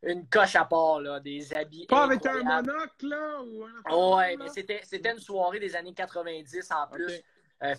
une 0.03 0.29
coche 0.29 0.57
à 0.57 0.65
part, 0.65 1.01
là, 1.01 1.21
des 1.21 1.53
habits. 1.55 1.87
Pas 1.87 2.05
avec 2.05 2.25
un 2.27 2.43
monocle, 2.43 3.09
là? 3.09 3.43
Ou 3.43 4.17
ouais, 4.17 4.37
mais 4.37 4.49
c'était, 4.49 5.11
une 5.13 5.19
soirée 5.19 5.59
des 5.59 5.75
années 5.75 5.95
90 5.95 6.71
en 6.73 6.87
plus. 6.89 7.23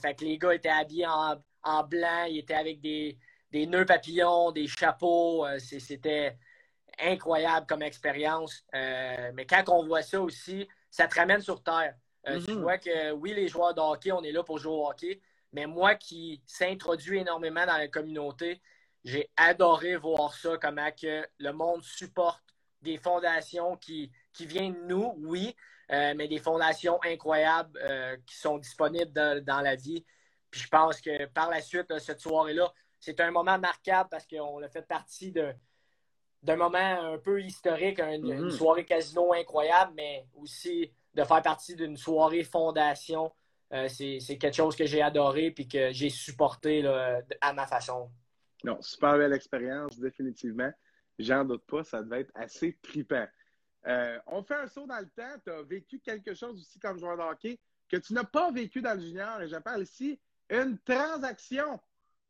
fait 0.01 0.15
que 0.15 0.25
les 0.25 0.37
gars 0.37 0.53
étaient 0.53 0.69
habillés 0.69 1.07
en, 1.07 1.83
blanc, 1.83 2.25
ils 2.29 2.39
étaient 2.39 2.55
avec 2.55 2.81
des, 2.81 3.17
des 3.51 3.65
nœuds 3.65 3.85
papillons, 3.85 4.51
des 4.51 4.67
chapeaux. 4.67 5.45
c'était 5.59 6.37
incroyable 6.99 7.65
comme 7.67 7.81
expérience. 7.81 8.65
mais 8.73 9.45
quand 9.47 9.63
on 9.69 9.85
voit 9.85 10.01
ça 10.01 10.21
aussi, 10.21 10.67
ça 10.89 11.07
te 11.07 11.15
ramène 11.15 11.41
sur 11.41 11.61
Terre. 11.61 11.95
Euh, 12.27 12.39
je 12.39 12.51
mm-hmm. 12.51 12.61
vois 12.61 12.77
que 12.77 13.11
oui, 13.13 13.33
les 13.33 13.47
joueurs 13.47 13.73
de 13.73 13.79
hockey, 13.79 14.11
on 14.11 14.23
est 14.23 14.31
là 14.31 14.43
pour 14.43 14.57
jouer 14.57 14.73
au 14.73 14.87
hockey, 14.87 15.21
mais 15.53 15.65
moi 15.65 15.95
qui 15.95 16.41
s'introduis 16.45 17.19
énormément 17.19 17.65
dans 17.65 17.77
la 17.77 17.87
communauté, 17.87 18.61
j'ai 19.07 19.31
adoré 19.37 19.95
voir 19.95 20.33
ça, 20.33 20.57
comment 20.57 20.91
que 20.91 21.25
le 21.39 21.51
monde 21.53 21.81
supporte 21.81 22.43
des 22.81 22.97
fondations 22.97 23.77
qui, 23.77 24.11
qui 24.33 24.45
viennent 24.45 24.73
de 24.73 24.93
nous, 24.93 25.13
oui, 25.19 25.55
euh, 25.91 26.13
mais 26.17 26.27
des 26.27 26.39
fondations 26.39 26.99
incroyables 27.05 27.79
euh, 27.81 28.17
qui 28.25 28.35
sont 28.35 28.57
disponibles 28.57 29.13
dans, 29.13 29.61
la 29.61 29.75
vie. 29.75 30.05
Puis 30.51 30.59
je 30.59 30.67
pense 30.67 30.99
que 30.99 31.25
par 31.27 31.49
la 31.49 31.61
suite, 31.61 31.97
cette 31.99 32.19
soirée-là, 32.19 32.69
c'est 32.99 33.21
un 33.21 33.31
moment 33.31 33.57
marquable 33.57 34.09
parce 34.11 34.27
qu'on 34.27 34.61
a 34.61 34.67
fait 34.67 34.85
partie 34.85 35.31
d'un 35.31 36.55
moment 36.57 36.77
un 36.77 37.17
peu 37.17 37.41
historique, 37.41 38.01
une, 38.01 38.49
mm-hmm. 38.49 38.51
soirée 38.51 38.83
casino 38.83 39.31
incroyable, 39.31 39.93
mais 39.95 40.27
aussi 40.35 40.91
de 41.13 41.23
faire 41.23 41.41
partie 41.41 41.77
d'une 41.77 41.95
soirée 41.95 42.43
fondation, 42.43 43.31
euh, 43.71 43.87
c'est 43.87 44.37
quelque 44.37 44.55
chose 44.55 44.75
que 44.75 44.85
j'ai 44.85 45.01
adoré 45.01 45.53
et 45.57 45.67
que 45.67 45.93
j'ai 45.93 46.09
supporté 46.09 46.85
à 47.39 47.53
ma 47.53 47.65
façon. 47.67 48.11
Non, 48.63 48.81
super 48.81 49.17
belle 49.17 49.33
expérience, 49.33 49.99
définitivement. 49.99 50.71
J'en 51.19 51.45
doute 51.45 51.65
pas, 51.65 51.83
ça 51.83 52.01
devait 52.01 52.21
être 52.21 52.31
assez 52.35 52.77
trippant. 52.81 53.27
Euh, 53.87 54.19
on 54.27 54.43
fait 54.43 54.55
un 54.55 54.67
saut 54.67 54.85
dans 54.85 54.99
le 54.99 55.09
temps. 55.09 55.39
Tu 55.43 55.51
as 55.51 55.61
vécu 55.63 55.99
quelque 55.99 56.33
chose 56.33 56.59
aussi 56.59 56.79
comme 56.79 56.97
joueur 56.99 57.17
de 57.17 57.23
hockey 57.23 57.59
que 57.89 57.97
tu 57.97 58.13
n'as 58.13 58.23
pas 58.23 58.51
vécu 58.51 58.81
dans 58.81 58.93
le 58.93 58.99
junior. 58.99 59.41
Et 59.41 59.47
je 59.47 59.55
parle 59.57 59.83
ici 59.83 60.19
une 60.49 60.77
transaction. 60.79 61.79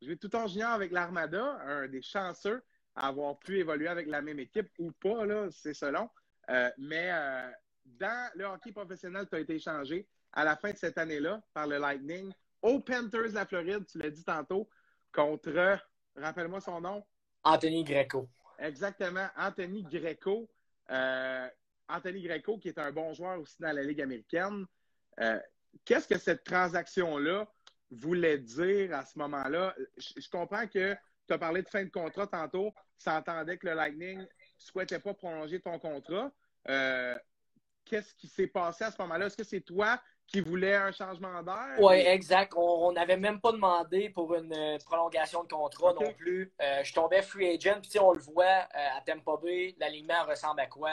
Je 0.02 0.08
vais 0.08 0.16
tout 0.16 0.34
en 0.36 0.48
junior 0.48 0.72
avec 0.72 0.92
l'Armada, 0.92 1.60
un 1.66 1.88
des 1.88 2.02
chanceux 2.02 2.62
à 2.96 3.08
avoir 3.08 3.40
pu 3.40 3.60
évoluer 3.60 3.88
avec 3.88 4.08
la 4.08 4.22
même 4.22 4.40
équipe 4.40 4.70
ou 4.80 4.92
pas, 4.92 5.26
c'est 5.52 5.74
selon. 5.74 6.10
Euh, 6.50 6.70
mais 6.78 7.12
dans 7.86 8.32
le 8.36 8.46
hockey 8.46 8.72
professionnel, 8.72 9.28
tu 9.30 9.36
as 9.36 9.40
été 9.40 9.56
échangé 9.56 10.08
à 10.34 10.44
la 10.44 10.56
fin 10.56 10.72
de 10.72 10.78
cette 10.78 10.98
année-là 10.98 11.42
par 11.54 11.68
le 11.68 11.78
Lightning 11.78 12.32
aux 12.62 12.80
Panthers 12.80 13.30
de 13.30 13.36
la 13.36 13.46
Floride, 13.46 13.86
tu 13.86 13.98
l'as 14.00 14.10
dit 14.10 14.24
tantôt, 14.24 14.70
contre, 15.14 15.80
rappelle-moi 16.18 16.62
son 16.62 16.82
nom. 16.82 17.04
Anthony 17.44 17.84
Greco. 17.84 18.28
Exactement, 18.60 19.28
Anthony 19.38 19.84
Greco. 19.84 20.50
Euh, 20.90 21.48
Anthony 21.88 22.22
Greco, 22.22 22.58
qui 22.58 22.70
est 22.70 22.80
un 22.80 22.92
bon 22.92 23.14
joueur 23.14 23.40
aussi 23.40 23.56
dans 23.60 23.72
la 23.72 23.84
Ligue 23.84 24.02
américaine. 24.02 24.66
Euh, 25.20 25.40
qu'est-ce 25.86 26.08
que 26.08 26.18
cette 26.18 26.44
transaction-là 26.44 27.48
voulait 27.92 28.38
dire 28.38 28.94
à 28.94 29.06
ce 29.06 29.18
moment-là? 29.20 29.76
Je, 29.98 30.30
comprends 30.30 30.68
que 30.68 30.94
tu 31.28 31.34
as 31.34 31.38
parlé 31.38 31.62
de 31.62 31.70
fin 31.70 31.84
de 31.84 31.90
contrat 31.90 32.28
tantôt. 32.28 32.74
Ça 32.98 33.18
entendait 33.18 33.58
que 33.58 33.68
le 33.68 33.74
Lightning 33.74 34.20
ne 34.20 34.26
souhaitait 34.58 35.00
pas 35.00 35.14
prolonger 35.14 35.62
ton 35.62 35.80
contrat. 35.80 36.32
Euh, 36.70 37.16
qu'est-ce 37.86 38.14
qui 38.16 38.28
s'est 38.28 38.48
passé 38.48 38.84
à 38.84 38.92
ce 38.92 39.02
moment-là? 39.02 39.28
Est-ce 39.28 39.38
que 39.38 39.44
c'est 39.44 39.62
toi 39.62 40.02
qui 40.28 40.42
voulais 40.42 40.76
un 40.76 40.92
changement 40.92 41.42
d'air? 41.42 41.76
Oui, 41.80 41.96
exact. 41.96 42.54
On 42.56 42.92
n'avait 42.92 43.18
même 43.18 43.40
pas 43.40 43.54
demandé 43.54 44.10
pour 44.10 44.36
une 44.36 44.54
euh, 44.54 44.78
prolongation 44.86 45.44
de 45.44 45.48
contrat 45.48 45.94
non 45.94 46.12
plus. 46.14 46.54
Euh, 46.62 46.84
je 46.84 46.94
tombais 46.94 47.22
free 47.22 47.56
agent, 47.56 47.80
puis 47.82 48.00
on 48.00 48.12
le 48.12 48.20
voit 48.20 48.44
euh, 48.46 48.98
à 48.98 49.02
Tampa 49.06 49.40
Bay, 49.42 49.76
l'alignement 49.80 50.26
ressemble 50.28 50.60
à 50.60 50.68
quoi? 50.68 50.92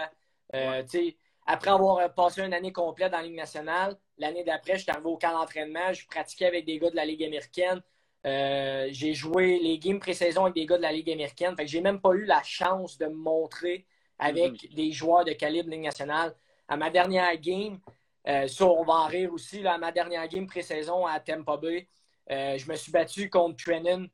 Après 1.47 1.71
avoir 1.71 2.15
passé 2.15 2.41
une 2.41 2.55
année 2.55 2.73
complète 2.73 3.13
dans 3.13 3.19
la 3.19 3.25
Ligue 3.25 3.37
nationale, 3.37 3.99
l'année 4.17 4.45
d'après, 4.45 4.79
je 4.79 4.85
suis 4.85 4.91
arrivé 4.91 5.07
au 5.07 5.19
camp 5.19 5.33
d'entraînement, 5.33 5.93
je 5.93 6.07
pratiquais 6.07 6.47
avec 6.47 6.65
des 6.65 6.79
gars 6.79 6.89
de 6.89 6.97
la 6.97 7.05
Ligue 7.05 7.23
américaine. 7.23 7.83
j'ai 8.25 9.13
joué 9.13 9.59
les 9.59 9.79
games 9.79 9.99
pré-saison 9.99 10.45
avec 10.45 10.55
des 10.55 10.65
gars 10.65 10.79
de 10.79 10.83
la 10.83 10.93
Ligue 10.93 11.11
américaine. 11.11 11.55
Fait 11.55 11.65
que 11.65 11.71
j'ai 11.71 11.83
même 11.83 12.01
pas 12.01 12.13
eu 12.13 12.25
la 12.25 12.43
chance 12.43 12.97
de 12.97 13.07
me 13.07 13.17
montrer 13.17 13.85
avec 14.19 14.53
mm-hmm. 14.53 14.75
des 14.75 14.93
joueurs 14.93 15.25
de 15.27 15.33
calibre 15.33 15.69
Ligue 15.69 15.83
nationale 15.83 16.35
à 16.67 16.79
ma 16.79 16.89
dernière 16.89 17.37
game, 17.37 17.79
euh, 18.27 18.49
ça, 18.49 18.67
on 18.67 18.85
va 18.85 18.95
en 18.95 19.07
rire 19.07 19.33
aussi, 19.33 19.61
là, 19.61 19.75
à 19.75 19.79
ma 19.79 19.93
dernière 19.93 20.27
game 20.29 20.47
pré-saison 20.47 21.07
à 21.07 21.21
Tampa 21.21 21.57
Bay, 21.57 21.89
euh, 22.31 22.57
je 22.57 22.71
me 22.71 22.77
suis 22.77 22.91
battu 22.91 23.29
contre 23.29 23.63
Trennan, 23.63 24.09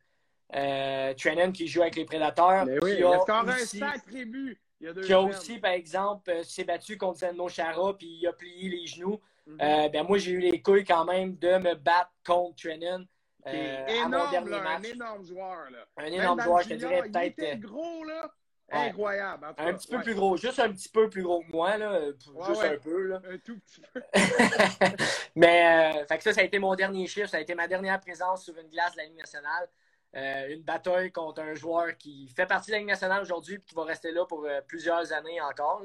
euh, 0.54 1.14
Trennan 1.14 1.52
qui 1.52 1.68
joue 1.68 1.82
avec 1.82 1.96
les 1.96 2.04
Prédateurs. 2.04 2.66
Mais 2.66 2.82
oui, 2.82 2.96
il 2.98 3.04
a 3.04 3.20
encore 3.20 3.48
un 3.48 3.58
sacré 3.58 4.24
but. 4.24 4.60
Il 4.80 4.92
qui 5.02 5.12
a 5.12 5.20
aussi, 5.20 5.58
par 5.58 5.72
exemple, 5.72 6.42
s'est 6.42 6.64
battu 6.64 6.96
contre 6.96 7.18
Zeno 7.18 7.48
Chara 7.48 7.92
puis 7.96 8.18
il 8.22 8.26
a 8.26 8.32
plié 8.32 8.70
les 8.70 8.86
genoux. 8.86 9.20
Mhm. 9.46 9.58
ben, 9.58 10.02
moi, 10.04 10.18
j'ai 10.18 10.32
eu 10.32 10.38
les 10.38 10.62
couilles 10.62 10.84
quand 10.84 11.04
même 11.04 11.36
de 11.36 11.58
me 11.58 11.74
battre 11.74 12.10
contre 12.24 12.56
Trennan. 12.56 13.04
énorme, 13.46 14.54
un 14.54 14.82
énorme 14.82 15.24
joueur. 15.24 15.70
Là. 15.70 15.86
Un 15.98 16.06
énorme 16.06 16.40
joueur, 16.40 16.62
je 16.62 16.68
te 16.70 16.74
dirais 16.74 17.02
peut-être. 17.02 17.60
gros, 17.60 18.04
là. 18.04 18.32
Incroyable. 18.70 19.46
un 19.58 19.74
petit 19.74 19.88
peu 19.88 20.00
plus 20.00 20.14
gros, 20.14 20.36
juste 20.36 20.58
un 20.60 20.72
petit 20.72 20.88
peu 20.88 21.10
plus 21.10 21.22
gros 21.22 21.42
que 21.42 21.50
moi, 21.50 21.76
là. 21.76 22.00
juste 22.46 22.62
un 22.62 22.76
peu. 22.78 23.02
Là. 23.02 23.20
Un 23.28 23.38
tout 23.38 23.58
petit 23.58 23.80
peu. 23.80 24.00
Mais 25.34 25.96
euh, 25.96 26.06
fait 26.06 26.18
que 26.18 26.24
ça, 26.24 26.32
ça 26.32 26.40
a 26.40 26.44
été 26.44 26.58
mon 26.58 26.74
dernier 26.74 27.06
chiffre. 27.06 27.28
Ça 27.28 27.38
a 27.38 27.40
été 27.40 27.54
ma 27.54 27.66
dernière 27.66 28.00
présence 28.00 28.44
sur 28.44 28.56
une 28.58 28.68
glace 28.68 28.92
de 28.92 28.98
la 28.98 29.04
Ligue 29.04 29.16
nationale. 29.16 29.68
Euh, 30.16 30.54
une 30.54 30.62
bataille 30.62 31.12
contre 31.12 31.40
un 31.40 31.54
joueur 31.54 31.96
qui 31.96 32.28
fait 32.28 32.46
partie 32.46 32.70
de 32.70 32.72
la 32.72 32.78
Ligue 32.78 32.88
nationale 32.88 33.22
aujourd'hui 33.22 33.56
et 33.56 33.60
qui 33.60 33.74
va 33.74 33.84
rester 33.84 34.12
là 34.12 34.24
pour 34.24 34.44
euh, 34.44 34.60
plusieurs 34.66 35.12
années 35.12 35.40
encore. 35.40 35.82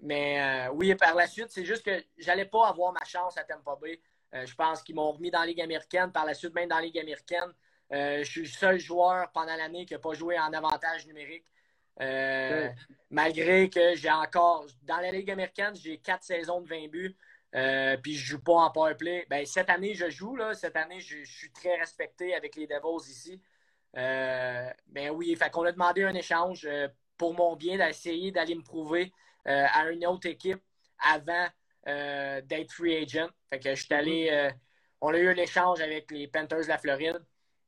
mais 0.00 0.68
oui, 0.72 0.94
par 0.96 1.14
la 1.14 1.26
suite, 1.26 1.48
c'est 1.50 1.64
juste 1.64 1.84
que 1.84 2.02
j'allais 2.18 2.46
pas 2.46 2.68
avoir 2.68 2.92
ma 2.92 3.04
chance 3.04 3.36
à 3.38 3.44
Tampa 3.44 3.76
Bay. 3.80 4.00
je 4.32 4.54
pense 4.54 4.82
qu'ils 4.82 4.94
m'ont 4.96 5.12
remis 5.12 5.30
dans 5.30 5.40
la 5.40 5.46
Ligue 5.46 5.60
américaine. 5.60 6.10
Par 6.10 6.26
la 6.26 6.34
suite, 6.34 6.54
même 6.54 6.68
dans 6.68 6.76
la 6.76 6.82
Ligue 6.82 6.98
américaine, 6.98 7.52
je 7.90 8.24
suis 8.24 8.42
le 8.42 8.46
seul 8.46 8.78
joueur 8.78 9.30
pendant 9.32 9.56
l'année 9.56 9.86
qui 9.86 9.94
n'a 9.94 10.00
pas 10.00 10.14
joué 10.14 10.38
en 10.38 10.52
avantage 10.52 11.06
numérique. 11.06 11.46
Malgré 13.10 13.70
que 13.70 13.94
j'ai 13.94 14.10
encore, 14.10 14.66
dans 14.82 14.98
la 14.98 15.10
Ligue 15.10 15.30
américaine, 15.30 15.74
j'ai 15.74 15.98
quatre 15.98 16.24
saisons 16.24 16.60
de 16.60 16.68
20 16.68 16.88
buts. 16.88 17.16
Euh, 17.54 17.96
puis 17.96 18.14
je 18.14 18.24
joue 18.26 18.42
pas 18.42 18.52
en 18.52 18.70
powerplay. 18.70 19.26
Ben, 19.30 19.46
cette 19.46 19.70
année, 19.70 19.94
je 19.94 20.10
joue. 20.10 20.36
Là. 20.36 20.54
Cette 20.54 20.76
année, 20.76 21.00
je, 21.00 21.24
suis 21.24 21.50
très 21.52 21.76
respecté 21.76 22.34
avec 22.34 22.56
les 22.56 22.66
Devils 22.66 23.10
ici. 23.10 23.40
Euh, 23.96 24.70
ben 24.88 25.10
oui, 25.10 25.34
fait 25.36 25.50
qu'on 25.50 25.64
a 25.64 25.72
demandé 25.72 26.04
un 26.04 26.14
échange 26.14 26.66
euh, 26.66 26.88
pour 27.16 27.34
mon 27.34 27.56
bien 27.56 27.78
d'essayer 27.78 28.30
d'aller 28.30 28.54
me 28.54 28.62
prouver 28.62 29.12
à 29.46 29.88
une 29.90 30.04
autre 30.04 30.26
équipe 30.26 30.60
avant 30.98 31.46
d'être 31.86 32.72
free 32.72 32.96
agent. 32.96 33.28
Fait 33.48 33.60
que 33.60 33.76
je 33.76 33.84
suis 33.84 33.94
allé. 33.94 34.50
on 35.00 35.14
a 35.14 35.18
eu 35.18 35.28
un 35.28 35.36
échange 35.36 35.80
avec 35.80 36.10
les 36.10 36.26
Panthers 36.26 36.62
de 36.62 36.68
la 36.68 36.78
Floride. 36.78 37.24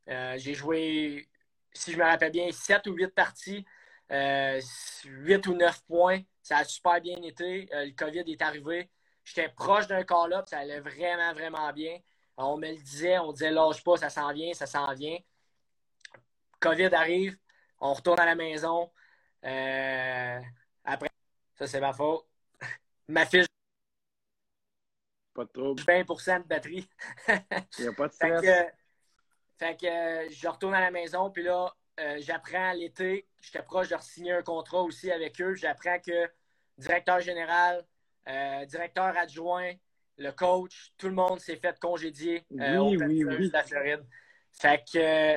J'ai 0.09 0.55
joué, 0.55 1.29
si 1.73 1.93
je 1.93 1.99
me 1.99 2.05
rappelle 2.05 2.33
bien, 2.33 2.51
7 2.51 2.87
ou 2.87 2.93
8 2.95 3.09
parties. 3.09 3.65
8 4.11 5.47
ou 5.47 5.55
9 5.55 5.85
points. 5.85 6.21
Ça 6.43 6.59
a 6.59 6.65
super 6.65 7.01
bien 7.01 7.17
été. 7.23 7.69
le 7.73 7.93
COVID 7.93 8.25
est 8.27 8.43
arrivé. 8.43 8.91
J'étais 9.29 9.51
proche 9.51 9.87
d'un 9.87 10.05
call-up, 10.05 10.47
ça 10.49 10.61
allait 10.61 10.81
vraiment, 10.81 11.35
vraiment 11.35 11.71
bien. 11.75 11.99
On 12.39 12.57
me 12.57 12.69
le 12.69 12.77
disait, 12.77 13.19
on 13.19 13.33
disait 13.33 13.51
lâche 13.51 13.85
pas, 13.85 13.99
ça 13.99 14.09
s'en 14.09 14.33
vient, 14.33 14.55
ça 14.55 14.65
s'en 14.65 14.95
vient. 14.95 15.19
COVID 16.61 16.95
arrive, 16.95 17.37
on 17.79 17.93
retourne 17.93 18.21
à 18.21 18.25
la 18.25 18.35
maison. 18.35 18.91
Euh, 19.45 20.41
après, 20.83 21.11
ça 21.57 21.67
c'est 21.67 21.81
ma 21.81 21.93
faute. 21.93 22.25
ma 23.09 23.27
fiche. 23.27 23.47
Pas 25.35 25.45
de 25.45 25.51
trouble. 25.51 25.83
20% 25.83 26.43
de 26.43 26.49
batterie. 26.49 26.89
Il 27.29 27.83
n'y 27.83 27.87
a 27.89 27.93
pas 27.93 28.09
de 28.09 28.13
stress. 28.15 28.73
Fait 29.59 29.81
que, 29.81 29.87
euh, 29.87 30.29
je 30.31 30.49
retourne 30.49 30.75
à 30.75 30.81
la 30.81 30.91
maison, 30.91 31.31
puis 31.31 31.43
là, 31.43 31.73
euh, 32.01 32.19
j'apprends 32.21 32.73
l'été, 32.73 33.27
j'étais 33.41 33.63
proche 33.63 33.89
de 33.89 33.97
signer 34.01 34.33
un 34.33 34.43
contrat 34.43 34.83
aussi 34.83 35.11
avec 35.11 35.41
eux. 35.41 35.55
J'apprends 35.55 35.99
que 35.99 36.31
directeur 36.77 37.21
général, 37.21 37.85
euh, 38.29 38.65
directeur 38.67 39.17
adjoint, 39.17 39.73
le 40.17 40.31
coach, 40.31 40.93
tout 40.97 41.09
le 41.09 41.15
monde 41.15 41.41
s'est 41.41 41.57
fait 41.57 41.79
congédier 41.81 42.45
euh, 42.61 42.77
au 42.79 42.97
de 42.97 43.53
la 43.53 43.65
Floride. 43.65 44.05
Fait 44.53 44.83
que 44.93 45.37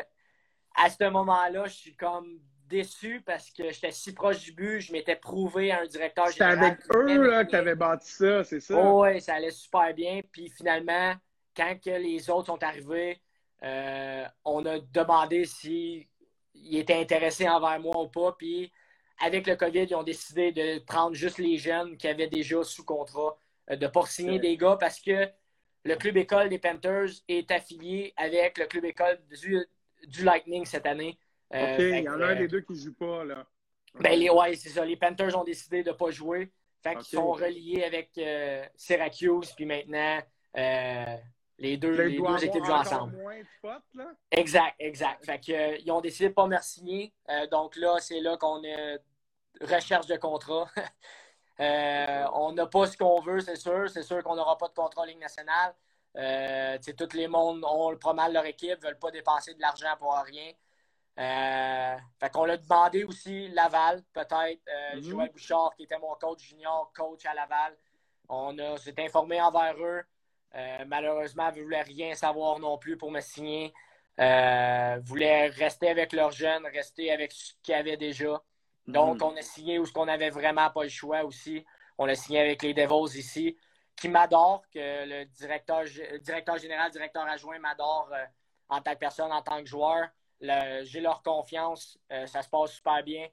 à 0.75 0.89
ce 0.89 1.09
moment-là, 1.09 1.65
je 1.65 1.73
suis 1.73 1.95
comme 1.95 2.39
déçu 2.67 3.21
parce 3.25 3.49
que 3.49 3.71
j'étais 3.71 3.91
si 3.91 4.13
proche 4.13 4.43
du 4.43 4.53
but, 4.53 4.79
je 4.79 4.93
m'étais 4.93 5.15
prouvé 5.15 5.71
à 5.71 5.81
un 5.81 5.85
directeur 5.85 6.31
général. 6.31 6.77
C'était 6.79 6.95
avec 6.95 6.95
eux 6.95 7.27
là, 7.27 7.45
qui 7.45 7.55
avaient 7.55 7.75
bâti 7.75 8.09
ça, 8.09 8.43
c'est 8.43 8.59
ça? 8.59 8.93
oui, 8.93 9.19
ça 9.19 9.35
allait 9.35 9.51
super 9.51 9.93
bien. 9.93 10.21
Puis 10.31 10.49
finalement, 10.49 11.13
quand 11.55 11.75
que 11.83 11.89
les 11.89 12.29
autres 12.29 12.47
sont 12.47 12.63
arrivés, 12.63 13.19
euh, 13.63 14.25
on 14.45 14.65
a 14.65 14.79
demandé 14.79 15.45
s'ils 15.45 16.07
étaient 16.71 16.99
intéressés 16.99 17.47
envers 17.47 17.79
moi 17.79 18.01
ou 18.01 18.07
pas. 18.07 18.33
Puis 18.37 18.71
avec 19.19 19.47
le 19.47 19.55
COVID, 19.55 19.83
ils 19.83 19.95
ont 19.95 20.03
décidé 20.03 20.51
de 20.51 20.79
prendre 20.79 21.15
juste 21.15 21.37
les 21.37 21.57
jeunes 21.57 21.95
qui 21.97 22.07
avaient 22.07 22.27
déjà 22.27 22.63
sous 22.63 22.83
contrat, 22.83 23.37
euh, 23.69 23.75
de 23.75 23.85
ne 23.85 23.91
pas 23.91 24.05
signer 24.05 24.39
des 24.39 24.57
gars 24.57 24.77
parce 24.79 24.99
que 24.99 25.29
le 25.83 25.95
club 25.95 26.17
école 26.17 26.49
des 26.49 26.59
Panthers 26.59 27.09
est 27.27 27.49
affilié 27.51 28.13
avec 28.17 28.57
le 28.57 28.65
club 28.65 28.85
école 28.85 29.19
du, 29.29 30.23
Lightning 30.23 30.65
cette 30.65 30.85
année. 30.85 31.17
Euh, 31.53 31.75
OK, 31.75 31.79
il 31.79 32.03
y 32.03 32.09
en 32.09 32.21
a 32.21 32.27
un 32.27 32.35
des 32.35 32.47
deux 32.47 32.61
qui 32.61 32.73
ne 32.73 32.77
joue 32.77 32.93
pas, 32.93 33.23
là. 33.23 33.45
Ben, 33.95 34.17
les, 34.17 34.29
ouais, 34.29 34.55
c'est 34.55 34.69
ça. 34.69 34.85
Les 34.85 34.95
Panthers 34.95 35.37
ont 35.37 35.43
décidé 35.43 35.83
de 35.83 35.89
ne 35.89 35.95
pas 35.95 36.11
jouer. 36.11 36.51
Fait 36.81 36.95
qu'ils 36.95 37.17
sont 37.17 37.31
reliés 37.31 37.83
avec 37.83 38.11
euh, 38.17 38.65
Syracuse, 38.75 39.51
puis 39.51 39.65
maintenant, 39.65 40.19
les 41.61 41.77
deux, 41.77 41.91
les 41.91 42.17
deux 42.17 42.43
équipes 42.43 42.65
jouent 42.65 42.71
ensemble. 42.71 43.17
Exact, 44.31 44.75
exact. 44.79 45.23
Fait 45.25 45.39
que, 45.39 45.81
ils 45.81 45.91
ont 45.91 46.01
décidé 46.01 46.25
de 46.25 46.31
ne 46.31 46.35
pas 46.35 46.47
me 46.47 46.57
signer. 46.61 47.13
donc 47.49 47.75
là, 47.75 47.97
c'est 47.99 48.19
là 48.19 48.35
qu'on 48.37 48.63
a 48.63 48.97
recherche 49.61 50.07
de 50.07 50.17
contrat. 50.17 50.67
Euh, 51.59 52.25
on 52.33 52.53
n'a 52.53 52.65
pas 52.65 52.87
ce 52.87 52.97
qu'on 52.97 53.21
veut, 53.21 53.39
c'est 53.39 53.57
sûr. 53.57 53.87
C'est 53.87 54.01
sûr 54.01 54.23
qu'on 54.23 54.35
n'aura 54.35 54.57
pas 54.57 54.67
de 54.67 54.73
contrat 54.73 55.03
en 55.03 55.05
Ligue 55.05 55.19
nationale. 55.19 55.75
Euh, 56.17 56.77
tous 56.97 57.15
les 57.15 57.27
mondes 57.27 57.63
ont 57.63 57.95
pas 57.97 58.13
mal 58.13 58.33
leur 58.33 58.45
équipe, 58.45 58.81
ne 58.81 58.87
veulent 58.87 58.97
pas 58.97 59.11
dépenser 59.11 59.53
de 59.53 59.61
l'argent 59.61 59.95
pour 59.99 60.11
rien. 60.25 60.51
Euh, 61.19 61.97
fait 62.19 62.29
qu'on 62.31 62.45
l'a 62.45 62.57
demandé 62.57 63.03
aussi 63.03 63.49
Laval, 63.49 64.01
peut-être. 64.11 64.31
Euh, 64.67 64.95
mm-hmm. 64.95 65.01
Joël 65.03 65.29
Bouchard, 65.29 65.75
qui 65.75 65.83
était 65.83 65.99
mon 65.99 66.15
coach 66.15 66.41
junior, 66.41 66.91
coach 66.95 67.25
à 67.27 67.35
Laval. 67.35 67.77
On 68.27 68.55
s'est 68.77 68.95
informé 68.97 69.39
envers 69.39 69.75
eux. 69.77 70.01
Malheureusement, 70.87 71.49
ils 71.55 71.59
ne 71.59 71.63
voulaient 71.63 71.81
rien 71.81 72.13
savoir 72.15 72.59
non 72.59 72.77
plus 72.77 72.97
pour 72.97 73.11
me 73.11 73.21
signer. 73.21 73.73
Ils 74.17 75.01
voulaient 75.03 75.47
rester 75.47 75.89
avec 75.89 76.13
leurs 76.13 76.31
jeunes, 76.31 76.65
rester 76.65 77.11
avec 77.11 77.31
ce 77.31 77.53
qu'ils 77.63 77.75
avaient 77.75 77.97
déjà. 77.97 78.41
Donc, 78.87 79.19
mm. 79.19 79.23
on 79.23 79.37
a 79.37 79.41
signé 79.41 79.79
où 79.79 79.85
ce 79.85 79.93
qu'on 79.93 80.05
n'avait 80.05 80.29
vraiment 80.29 80.69
pas 80.69 80.83
le 80.83 80.89
choix 80.89 81.23
aussi. 81.23 81.65
On 81.97 82.07
a 82.07 82.15
signé 82.15 82.39
avec 82.39 82.63
les 82.63 82.73
Devils 82.73 83.17
ici, 83.17 83.57
qui 83.95 84.09
m'adorent, 84.09 84.63
que 84.73 85.05
le 85.05 85.25
directeur, 85.25 85.83
directeur 86.21 86.57
général, 86.57 86.91
directeur 86.91 87.23
adjoint 87.27 87.59
m'adore 87.59 88.09
euh, 88.13 88.25
en 88.69 88.81
tant 88.81 88.93
que 88.93 88.99
personne, 88.99 89.31
en 89.31 89.41
tant 89.41 89.59
que 89.59 89.67
joueur. 89.67 90.07
J'ai 90.41 91.01
leur 91.01 91.21
confiance, 91.21 91.99
euh, 92.11 92.25
ça 92.25 92.41
se 92.41 92.49
passe 92.49 92.71
super 92.71 93.03
bien. 93.03 93.27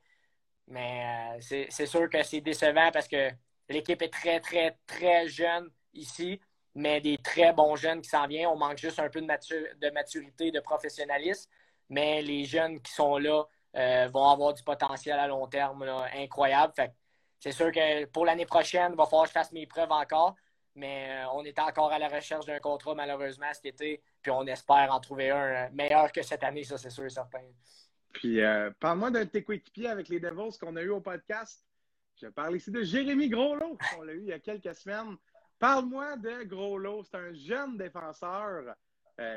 Mais 0.66 1.39
euh, 1.41 1.66
c'est 1.71 1.87
sûr 1.87 2.11
que 2.11 2.23
c'est 2.23 2.43
décevant 2.43 2.91
parce 2.93 3.09
que 3.09 3.31
l'équipe 3.71 4.03
est 4.03 4.12
très, 4.12 4.41
très, 4.41 4.77
très 4.87 5.27
jeune 5.29 5.71
ici, 5.95 6.39
mais 6.75 7.01
des 7.01 7.19
très 7.19 7.53
bons 7.53 7.77
jeunes 7.77 8.01
qui 8.01 8.09
s'en 8.09 8.27
viennent. 8.27 8.47
On 8.47 8.57
manque 8.57 8.79
juste 8.79 8.99
un 8.99 9.09
peu 9.09 9.21
de, 9.21 9.91
maturité, 9.91 10.51
de 10.51 10.61
professionnalisme. 10.61 11.51
Mais 11.89 12.23
les 12.23 12.45
jeunes 12.45 12.81
qui 12.81 12.93
sont 12.93 13.19
là, 13.19 13.45
euh, 13.77 14.09
vont 14.09 14.29
avoir 14.29 14.55
du 14.55 14.62
potentiel 14.62 15.19
à 15.19 15.27
long 15.27 15.47
terme 15.47 15.83
incroyable. 16.14 16.73
c'est 17.39 17.53
sûr 17.53 17.71
que 17.71 18.07
pour 18.07 18.25
l'année 18.25 18.47
prochaine, 18.47 18.93
il 18.93 18.97
va 18.97 19.05
falloir 19.05 19.25
que 19.25 19.29
je 19.29 19.33
fasse 19.35 19.53
mes 19.53 19.66
preuves 19.66 19.93
encore. 19.93 20.35
Mais 20.75 21.11
euh, 21.11 21.31
on 21.35 21.45
est 21.45 21.59
encore 21.59 21.93
à 21.93 21.99
la 21.99 22.09
recherche 22.09 22.47
d'un 22.47 22.61
contrat, 22.61 22.95
malheureusement, 22.95 23.53
cet 23.53 23.66
été. 23.66 24.03
Puis 24.23 24.31
on 24.31 24.47
espère 24.47 24.93
en 24.93 25.01
trouver 25.01 25.31
un 25.31 25.66
euh, 25.66 25.69
meilleur 25.73 26.11
que 26.12 26.23
cette 26.23 26.45
année, 26.45 26.64
ça, 26.64 26.79
c'est 26.79 26.91
sûr 26.91 27.05
et 27.05 27.11
certain. 27.11 27.43
Puis 28.12 28.41
parle-moi 28.81 29.11
d'un 29.11 29.25
de 29.25 29.31
tes 29.31 29.45
coéquipiers 29.45 29.89
avec 29.89 30.09
les 30.09 30.19
Devils 30.19 30.59
qu'on 30.59 30.75
a 30.77 30.83
eu 30.83 30.89
au 30.89 31.01
podcast. 31.01 31.64
Je 32.16 32.27
parle 32.27 32.57
ici 32.57 32.71
de 32.71 32.83
Jérémy 32.83 33.29
Groslot, 33.29 33.79
qu'on 33.95 34.03
l'a 34.03 34.14
eu 34.14 34.21
il 34.23 34.29
y 34.29 34.33
a 34.33 34.39
quelques 34.39 34.75
semaines. 34.75 35.16
Parle-moi 35.59 36.17
de 36.17 36.45
Groslot. 36.45 37.05
C'est 37.05 37.17
un 37.17 37.33
jeune 37.35 37.77
défenseur, 37.77 38.75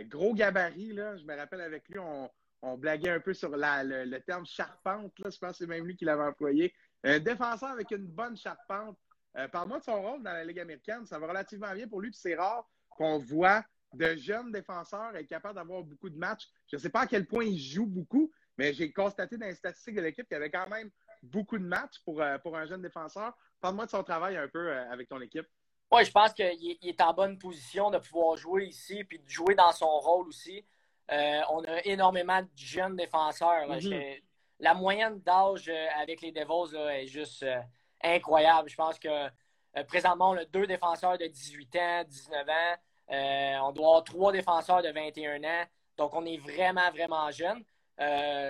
gros 0.04 0.34
gabarit. 0.34 0.94
Là. 0.94 1.18
Je 1.18 1.26
me 1.26 1.36
rappelle 1.36 1.62
avec 1.62 1.88
lui, 1.90 2.00
on, 2.00 2.78
blaguait 2.78 3.10
un 3.10 3.20
peu 3.20 3.34
sur 3.34 3.50
le, 3.50 4.18
terme 4.20 4.46
charpente. 4.46 5.18
Là, 5.20 5.30
je 5.30 5.38
pense 5.40 5.52
que 5.52 5.58
c'est 5.58 5.68
même 5.68 5.86
lui 5.86 5.96
qui 5.96 6.06
l'avait 6.06 6.24
employé. 6.24 6.74
Un 7.04 7.20
défenseur 7.20 7.70
avec 7.70 7.90
une 7.92 8.06
bonne 8.06 8.38
charpente. 8.38 8.98
Euh, 9.38 9.48
Parle-moi 9.48 9.80
de 9.80 9.84
son 9.84 10.02
rôle 10.02 10.24
dans 10.24 10.34
la 10.34 10.44
Ligue 10.44 10.60
américaine. 10.60 11.06
Ça 11.06 11.18
va 11.18 11.28
relativement 11.28 11.74
bien 11.74 11.88
pour 11.88 12.02
lui. 12.02 12.12
C'est 12.14 12.36
rare 12.36 12.70
qu'on 12.90 13.18
voit 13.18 13.64
de 13.94 14.16
jeunes 14.16 14.52
défenseurs 14.52 15.16
être 15.16 15.28
capables 15.28 15.56
d'avoir 15.56 15.84
beaucoup 15.84 16.10
de 16.10 16.18
matchs. 16.18 16.48
Je 16.68 16.76
ne 16.76 16.82
sais 16.82 16.90
pas 16.90 17.02
à 17.02 17.08
quel 17.08 17.26
point 17.26 17.44
il 17.44 17.58
joue 17.58 17.86
beaucoup, 17.86 18.32
mais 18.58 18.74
j'ai 18.74 18.92
constaté 18.92 19.38
dans 19.38 19.48
les 19.48 19.56
statistiques 19.56 19.96
de 19.96 20.02
l'équipe 20.02 20.28
qu'il 20.28 20.36
y 20.36 20.38
avait 20.38 20.52
quand 20.52 20.70
même 20.70 20.90
beaucoup 21.24 21.58
de 21.58 21.66
matchs 21.66 22.00
pour, 22.06 22.22
euh, 22.22 22.38
un 22.46 22.66
jeune 22.66 22.82
défenseur. 22.82 23.36
Parle-moi 23.60 23.86
de 23.86 23.92
son 23.92 24.04
travail 24.04 24.38
un 24.38 24.48
peu 24.48 24.70
euh, 24.70 24.90
avec 24.92 25.10
ton 25.10 25.20
équipe. 25.22 25.48
Oui, 25.92 26.06
je 26.06 26.12
pense 26.12 26.32
qu'il 26.34 26.78
est 26.82 27.02
en 27.02 27.14
bonne 27.14 27.38
position 27.38 27.92
de 27.92 27.98
pouvoir 27.98 28.38
jouer 28.38 28.66
ici 28.66 29.04
puis 29.04 29.20
de 29.20 29.30
jouer 29.30 29.56
dans 29.56 29.74
son 29.74 30.00
rôle 30.00 30.28
aussi. 30.28 30.64
Euh, 31.12 31.42
on 31.50 31.64
a 31.66 31.82
énormément 31.86 32.42
de 32.42 32.48
jeunes 32.56 32.96
défenseurs. 32.96 33.68
Mhm. 33.68 34.16
La 34.60 34.74
moyenne 34.74 35.20
d'âge 35.20 35.68
euh, 35.68 35.88
avec 36.00 36.22
les 36.22 36.32
Devils 36.32 36.76
est 36.94 37.08
juste 37.08 37.44
euh, 37.44 37.60
incroyable. 38.02 38.70
Je 38.70 38.76
pense 38.76 38.98
que 39.00 39.28
présentement, 39.88 40.32
on 40.32 40.38
a 40.38 40.46
deux 40.46 40.66
défenseurs 40.66 41.18
de 41.18 41.26
18 41.26 41.76
ans, 41.76 42.04
19 42.06 42.48
ans. 42.50 42.76
on 43.68 43.72
doit 43.74 43.88
avoir 43.88 44.04
trois 44.04 44.32
défenseurs 44.32 44.82
de 44.82 44.90
21 44.90 45.44
ans. 45.44 45.66
Donc, 45.98 46.14
on 46.14 46.26
est 46.26 46.38
vraiment, 46.38 46.90
vraiment 46.92 47.30
jeune. 47.32 47.64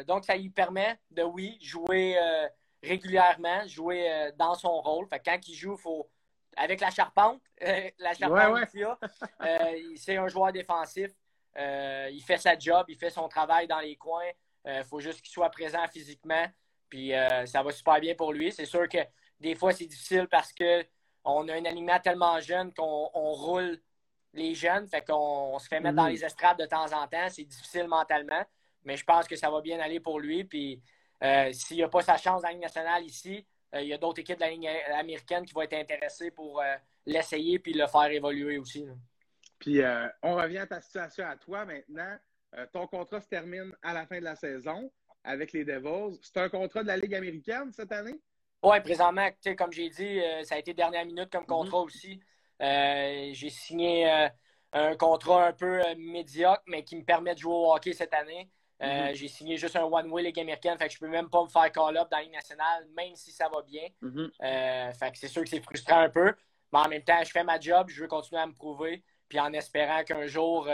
donc, 0.05 0.25
ça 0.25 0.35
lui 0.35 0.49
permet 0.49 0.99
de, 1.11 1.21
oui, 1.21 1.57
jouer 1.61 2.17
régulièrement, 2.81 3.67
jouer 3.67 4.31
dans 4.37 4.55
son 4.55 4.81
rôle. 4.81 5.07
quand 5.23 5.47
il 5.47 5.53
joue, 5.53 5.73
il 5.73 5.81
faut 5.81 6.09
avec 6.57 6.81
la 6.81 6.89
charpente, 6.89 7.41
la 7.99 8.13
charpente 8.13 8.69
c'est 9.95 10.17
un 10.17 10.27
joueur 10.27 10.51
défensif. 10.51 11.11
Euh, 11.57 12.09
il 12.11 12.21
fait 12.21 12.37
sa 12.37 12.57
job, 12.57 12.85
il 12.87 12.97
fait 12.97 13.09
son 13.09 13.27
travail 13.27 13.67
dans 13.67 13.79
les 13.79 13.95
coins. 13.95 14.29
Il 14.65 14.71
euh, 14.71 14.83
faut 14.83 14.99
juste 14.99 15.21
qu'il 15.21 15.31
soit 15.31 15.49
présent 15.49 15.85
physiquement. 15.87 16.45
Puis 16.89 17.13
euh, 17.13 17.45
ça 17.45 17.63
va 17.63 17.71
super 17.71 17.99
bien 17.99 18.15
pour 18.15 18.33
lui. 18.33 18.51
C'est 18.51 18.65
sûr 18.65 18.87
que 18.87 18.99
des 19.39 19.55
fois, 19.55 19.71
c'est 19.73 19.85
difficile 19.85 20.27
parce 20.29 20.53
qu'on 20.53 21.47
a 21.47 21.53
un 21.53 21.65
alignement 21.65 21.99
tellement 21.99 22.39
jeune 22.39 22.73
qu'on 22.73 23.07
roule 23.13 23.81
les 24.33 24.53
jeunes. 24.53 24.87
Fait 24.87 25.05
qu'on 25.05 25.57
se 25.59 25.67
fait 25.67 25.79
mettre 25.79 25.95
dans 25.95 26.05
mm-hmm. 26.05 26.11
les 26.11 26.25
estrades 26.25 26.59
de 26.59 26.65
temps 26.65 26.91
en 26.93 27.07
temps. 27.07 27.27
C'est 27.29 27.43
difficile 27.43 27.87
mentalement. 27.87 28.43
Mais 28.83 28.97
je 28.97 29.03
pense 29.03 29.27
que 29.27 29.35
ça 29.35 29.49
va 29.49 29.61
bien 29.61 29.79
aller 29.79 29.99
pour 29.99 30.19
lui. 30.19 30.43
Puis 30.43 30.81
s'il 31.51 31.79
n'a 31.79 31.87
pas 31.87 32.01
sa 32.01 32.17
chance 32.17 32.41
dans 32.41 32.47
la 32.47 32.53
Ligue 32.53 32.63
nationale 32.63 33.03
ici, 33.03 33.45
il 33.73 33.87
y 33.87 33.93
a 33.93 33.97
d'autres 33.97 34.19
équipes 34.19 34.37
de 34.37 34.41
la 34.41 34.49
Ligue 34.49 34.67
américaine 34.93 35.45
qui 35.45 35.53
vont 35.53 35.61
être 35.61 35.73
intéressées 35.73 36.31
pour 36.31 36.61
l'essayer 37.05 37.59
puis 37.59 37.73
le 37.73 37.87
faire 37.87 38.11
évoluer 38.11 38.57
aussi. 38.57 38.85
Puis 39.59 39.81
on 40.21 40.35
revient 40.35 40.59
à 40.59 40.67
ta 40.67 40.81
situation 40.81 41.25
à 41.25 41.37
toi 41.37 41.65
maintenant. 41.65 42.17
ton 42.73 42.87
contrat 42.87 43.21
se 43.21 43.27
termine 43.27 43.71
à 43.81 43.93
la 43.93 44.05
fin 44.05 44.19
de 44.19 44.25
la 44.25 44.35
saison 44.35 44.91
avec 45.23 45.53
les 45.53 45.63
Devils. 45.63 46.19
C'est 46.21 46.37
un 46.37 46.49
contrat 46.49 46.83
de 46.83 46.87
la 46.87 46.97
Ligue 46.97 47.15
américaine 47.15 47.71
cette 47.71 47.91
année? 47.91 48.19
Oui, 48.63 48.79
présentement, 48.81 49.29
comme 49.57 49.71
j'ai 49.71 49.89
dit, 49.89 50.19
ça 50.43 50.55
a 50.55 50.57
été 50.57 50.73
dernière 50.73 51.05
minute 51.05 51.31
comme 51.31 51.43
mm-hmm. 51.43 51.47
contrat 51.47 51.79
aussi. 51.79 52.19
j'ai 52.59 53.49
signé 53.49 54.29
un 54.73 54.95
contrat 54.95 55.47
un 55.47 55.53
peu 55.53 55.81
euh, 55.81 55.95
médiocre, 55.97 56.63
mais 56.67 56.83
qui 56.83 56.95
me 56.95 57.03
permet 57.03 57.33
de 57.33 57.39
jouer 57.39 57.53
au 57.53 57.73
hockey 57.73 57.93
cette 57.93 58.13
année. 58.13 58.49
Euh, 58.81 58.85
mm-hmm. 58.85 59.13
J'ai 59.15 59.27
signé 59.27 59.57
juste 59.57 59.75
un 59.75 59.83
one-way 59.83 60.23
Ligue 60.23 60.39
américaine, 60.39 60.77
fait 60.77 60.87
que 60.87 60.93
je 60.93 60.99
peux 60.99 61.07
même 61.07 61.29
pas 61.29 61.43
me 61.43 61.49
faire 61.49 61.71
call-up 61.71 62.07
dans 62.09 62.17
la 62.17 62.23
Ligue 62.23 62.33
nationale, 62.33 62.87
même 62.95 63.15
si 63.15 63.31
ça 63.31 63.47
va 63.47 63.61
bien. 63.61 63.87
Mm-hmm. 64.01 64.31
Euh, 64.41 64.93
fait 64.93 65.11
que 65.11 65.17
c'est 65.17 65.27
sûr 65.27 65.43
que 65.43 65.49
c'est 65.49 65.61
frustrant 65.61 65.99
un 65.99 66.09
peu, 66.09 66.33
mais 66.73 66.79
en 66.79 66.87
même 66.87 67.03
temps, 67.03 67.23
je 67.23 67.29
fais 67.31 67.43
ma 67.43 67.59
job, 67.59 67.89
je 67.89 68.01
veux 68.01 68.07
continuer 68.07 68.41
à 68.41 68.47
me 68.47 68.53
prouver, 68.53 69.03
puis 69.29 69.39
en 69.39 69.53
espérant 69.53 70.03
qu'un 70.03 70.25
jour, 70.25 70.67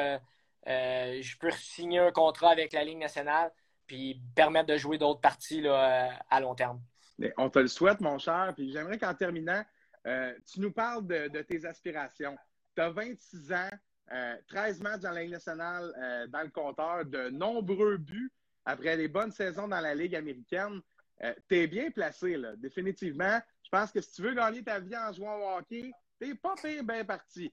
je 0.66 1.38
peux 1.38 1.52
signer 1.52 2.00
un 2.00 2.12
contrat 2.12 2.52
avec 2.52 2.72
la 2.74 2.84
Ligue 2.84 3.00
nationale, 3.00 3.52
puis 3.88 4.22
permettre 4.36 4.68
de 4.68 4.78
jouer 4.78 4.98
d'autres 4.98 5.22
parties 5.22 5.62
là, 5.62 6.18
à 6.30 6.40
long 6.40 6.56
terme. 6.56 6.82
on 7.38 7.50
te 7.50 7.60
le 7.60 7.68
souhaite, 7.68 8.00
mon 8.00 8.18
cher. 8.20 8.54
Puis 8.56 8.72
j'aimerais 8.72 8.98
qu'en 8.98 9.14
terminant, 9.14 9.64
tu 10.06 10.62
nous 10.62 10.72
parles 10.72 11.06
de, 11.06 11.28
de 11.28 11.42
tes 11.42 11.66
aspirations. 11.66 12.38
Tu 12.76 12.82
as 12.82 12.90
26 12.90 13.52
ans, 13.52 13.70
13 14.10 14.80
euh, 14.80 14.84
matchs 14.84 15.02
dans 15.02 15.12
la 15.12 15.22
Ligue 15.22 15.32
nationale 15.32 15.94
euh, 15.98 16.28
dans 16.28 16.42
le 16.42 16.50
compteur, 16.50 17.06
de 17.06 17.30
nombreux 17.30 17.98
buts 17.98 18.32
après 18.66 18.96
les 18.96 19.08
bonnes 19.08 19.32
saisons 19.32 19.68
dans 19.68 19.80
la 19.80 19.96
Ligue 19.96 20.16
américaine. 20.16 20.82
Euh, 21.24 21.34
tu 21.50 21.58
es 21.58 21.68
bien 21.68 21.92
placé, 21.92 22.38
là, 22.38 22.56
définitivement. 22.56 23.40
Je 23.64 23.70
pense 23.70 23.92
que 23.92 24.02
si 24.02 24.14
tu 24.14 24.22
veux 24.22 24.34
gagner 24.34 24.64
ta 24.64 24.80
vie 24.80 24.96
en 24.96 25.12
jouant 25.12 25.38
au 25.38 25.58
hockey, 25.58 25.92
tu 26.22 26.36
pas 26.36 26.56
bien 26.84 27.06
parti. 27.06 27.52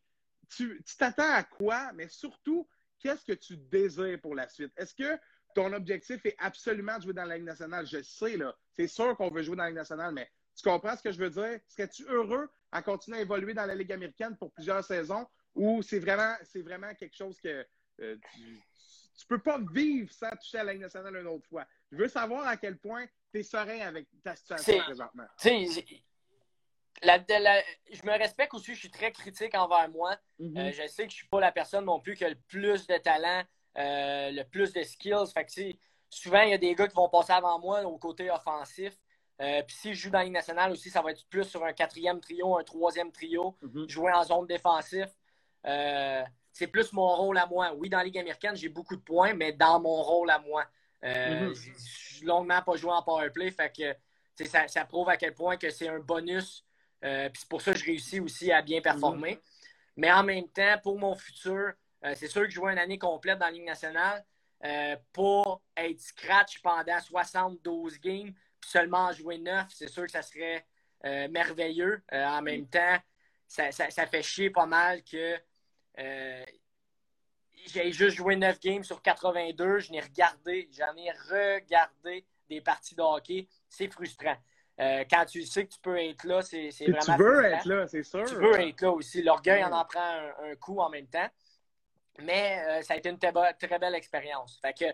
Tu 0.48 0.82
t'attends 0.98 1.32
à 1.32 1.42
quoi, 1.42 1.92
mais 1.94 2.09
surtout, 2.09 2.68
qu'est-ce 3.00 3.24
que 3.24 3.32
tu 3.32 3.57
désires 3.57 4.20
pour 4.20 4.34
la 4.34 4.48
suite? 4.48 4.72
Est-ce 4.76 4.94
que 4.94 5.18
ton 5.55 5.72
objectif 5.72 6.24
est 6.26 6.36
absolument 6.38 6.98
de 6.98 7.02
jouer 7.02 7.14
dans 7.14 7.24
la 7.24 7.36
Ligue 7.36 7.46
nationale? 7.46 7.86
Je 7.86 8.02
sais, 8.02 8.36
là, 8.36 8.55
c'est 8.72 8.86
sûr 8.86 9.16
qu'on 9.16 9.30
veut 9.30 9.42
jouer 9.42 9.57
dans 9.57 9.64
la 9.64 9.70
Ligue 9.70 9.78
nationale, 9.78 10.12
mais 10.12 10.30
tu 10.55 10.62
comprends 10.62 10.96
ce 10.96 11.02
que 11.02 11.11
je 11.11 11.18
veux 11.18 11.30
dire? 11.30 11.59
Serais-tu 11.68 12.05
heureux 12.07 12.48
à 12.70 12.82
continuer 12.82 13.18
à 13.18 13.20
évoluer 13.22 13.55
dans 13.55 13.66
la 13.66 13.74
Ligue 13.74 13.92
américaine 13.92 14.36
pour 14.36 14.52
plusieurs 14.52 14.84
saisons 14.84 15.26
ou 15.55 15.82
c'est 15.82 15.98
vraiment, 15.98 16.34
c'est 16.42 16.62
vraiment 16.62 16.92
quelque 16.94 17.16
chose 17.16 17.38
que 17.40 17.66
euh, 18.00 18.16
tu, 18.34 18.40
ne 18.40 19.26
peux 19.28 19.38
pas 19.38 19.59
vivre 19.72 20.12
sans 20.12 20.30
toucher 20.30 20.59
à 20.59 20.64
la 20.64 20.72
Ligue 20.72 20.82
nationale 20.82 21.16
une 21.16 21.26
autre 21.26 21.46
fois. 21.48 21.64
Je 21.92 21.96
veux 21.96 22.09
savoir 22.09 22.46
à 22.46 22.57
quel 22.57 22.76
point 22.76 23.07
tu 23.32 23.40
es 23.40 23.42
serein 23.42 23.80
avec 23.80 24.09
ta 24.22 24.34
situation 24.34 24.78
présentement. 24.80 25.26
La, 27.02 27.18
je 27.18 28.07
me 28.07 28.18
respecte 28.18 28.55
aussi, 28.55 28.74
je 28.74 28.80
suis 28.80 28.90
très 28.90 29.12
critique 29.12 29.55
envers 29.55 29.88
moi. 29.90 30.16
Mm-hmm. 30.40 30.59
Euh, 30.59 30.72
je 30.72 30.86
sais 30.88 31.07
que 31.07 31.11
je 31.11 31.16
ne 31.16 31.18
suis 31.18 31.28
pas 31.28 31.40
la 31.40 31.52
personne 31.52 31.84
non 31.84 32.00
plus 32.00 32.14
qui 32.14 32.24
a 32.24 32.28
le 32.28 32.38
plus 32.48 32.86
de 32.86 32.96
talent, 32.98 33.42
euh, 33.78 34.30
le 34.30 34.42
plus 34.44 34.72
de 34.72 34.82
skills. 34.82 35.26
Fait 35.32 35.78
souvent, 36.09 36.42
il 36.42 36.50
y 36.50 36.55
a 36.55 36.59
des 36.59 36.74
gars 36.74 36.88
qui 36.88 36.94
vont 36.94 37.09
passer 37.09 37.32
avant 37.32 37.59
moi 37.59 37.82
au 37.82 37.98
côté 37.98 38.30
offensif. 38.30 38.96
Puis 39.38 39.76
si 39.76 39.94
je 39.94 40.02
joue 40.02 40.11
dans 40.11 40.18
la 40.18 40.24
Ligue 40.24 40.32
nationale 40.32 40.72
aussi, 40.72 40.88
ça 40.88 41.02
va 41.02 41.11
être 41.11 41.26
plus 41.28 41.44
sur 41.44 41.64
un 41.64 41.72
quatrième 41.72 42.20
trio, 42.20 42.57
un 42.57 42.64
troisième 42.64 43.12
trio, 43.12 43.57
mm-hmm. 43.62 43.88
jouer 43.88 44.12
en 44.12 44.24
zone 44.24 44.46
défensive. 44.46 45.12
Euh, 45.66 46.22
c'est 46.52 46.66
plus 46.66 46.92
mon 46.92 47.08
rôle 47.08 47.38
à 47.38 47.46
moi. 47.46 47.72
Oui, 47.74 47.88
dans 47.88 47.98
la 47.98 48.04
Ligue 48.04 48.18
américaine, 48.18 48.56
j'ai 48.56 48.68
beaucoup 48.68 48.96
de 48.96 49.02
points, 49.02 49.34
mais 49.34 49.52
dans 49.52 49.80
mon 49.80 50.02
rôle 50.02 50.30
à 50.30 50.38
moi. 50.38 50.64
Euh, 51.04 51.50
mm-hmm. 51.50 51.54
Je 51.54 52.14
suis 52.16 52.26
longuement 52.26 52.62
pas 52.62 52.76
joué 52.76 52.92
en 52.92 53.02
powerplay, 53.02 53.50
fait 53.50 53.72
que 53.76 54.44
ça, 54.46 54.68
ça, 54.68 54.84
prouve 54.84 55.08
à 55.08 55.16
quel 55.16 55.34
point 55.34 55.56
que 55.56 55.70
c'est 55.70 55.88
un 55.88 55.98
bonus. 55.98 56.64
Euh, 57.04 57.28
puis 57.28 57.40
c'est 57.40 57.48
pour 57.48 57.60
ça 57.60 57.72
que 57.72 57.78
je 57.78 57.84
réussis 57.84 58.20
aussi 58.20 58.52
à 58.52 58.62
bien 58.62 58.80
performer. 58.80 59.34
Mm-hmm. 59.34 59.70
Mais 59.96 60.12
en 60.12 60.22
même 60.22 60.48
temps, 60.48 60.78
pour 60.82 60.98
mon 60.98 61.14
futur, 61.14 61.72
c'est 62.14 62.28
sûr 62.28 62.42
que 62.42 62.50
jouer 62.50 62.72
une 62.72 62.78
année 62.78 62.98
complète 62.98 63.38
dans 63.38 63.46
la 63.46 63.52
Ligue 63.52 63.64
nationale, 63.64 64.24
pour 65.12 65.62
être 65.76 66.00
scratch 66.00 66.60
pendant 66.60 67.00
72 67.00 67.98
games, 68.00 68.32
puis 68.60 68.70
seulement 68.70 69.12
jouer 69.12 69.38
9, 69.38 69.66
c'est 69.70 69.88
sûr 69.88 70.04
que 70.04 70.10
ça 70.10 70.20
serait 70.20 70.66
merveilleux. 71.30 72.02
en 72.12 72.42
même 72.42 72.66
temps, 72.66 72.98
ça, 73.46 73.70
ça, 73.70 74.06
fait 74.06 74.22
chier 74.22 74.50
pas 74.50 74.66
mal 74.66 75.02
que 75.04 75.38
euh, 75.99 76.45
j'ai 77.66 77.92
juste 77.92 78.16
joué 78.16 78.36
9 78.36 78.61
games 78.61 78.84
sur 78.84 79.03
82. 79.03 79.78
Je 79.78 79.92
n'ai 79.92 80.01
regardé, 80.01 80.68
j'en 80.72 80.95
ai 80.97 81.11
regardé 81.11 82.26
des 82.49 82.61
parties 82.61 82.95
de 82.95 83.03
hockey. 83.03 83.49
C'est 83.68 83.90
frustrant. 83.90 84.36
Euh, 84.80 85.05
quand 85.09 85.24
tu 85.24 85.42
sais 85.45 85.66
que 85.66 85.72
tu 85.72 85.78
peux 85.80 85.97
être 85.99 86.24
là, 86.24 86.42
c'est 86.42 86.70
vraiment. 86.80 87.01
Tu 87.01 87.22
veux 87.22 87.45
être 87.45 87.64
là, 87.66 87.86
c'est 87.86 88.03
sûr. 88.03 88.24
Tu 88.24 88.34
veux 88.34 88.61
être 88.61 88.80
là 88.80 88.90
aussi. 88.90 89.22
L'orgueil 89.22 89.64
en 89.64 89.72
en 89.72 89.84
prend 89.84 90.20
un, 90.42 90.55
coup 90.57 90.80
en 90.80 90.90
même 90.90 91.07
temps. 91.07 91.28
Mais 92.20 92.62
euh, 92.68 92.82
ça 92.82 92.95
a 92.95 92.97
été 92.97 93.09
une 93.09 93.18
très, 93.18 93.32
belle 93.78 93.95
expérience. 93.95 94.59
Fait 94.61 94.76
que 94.76 94.84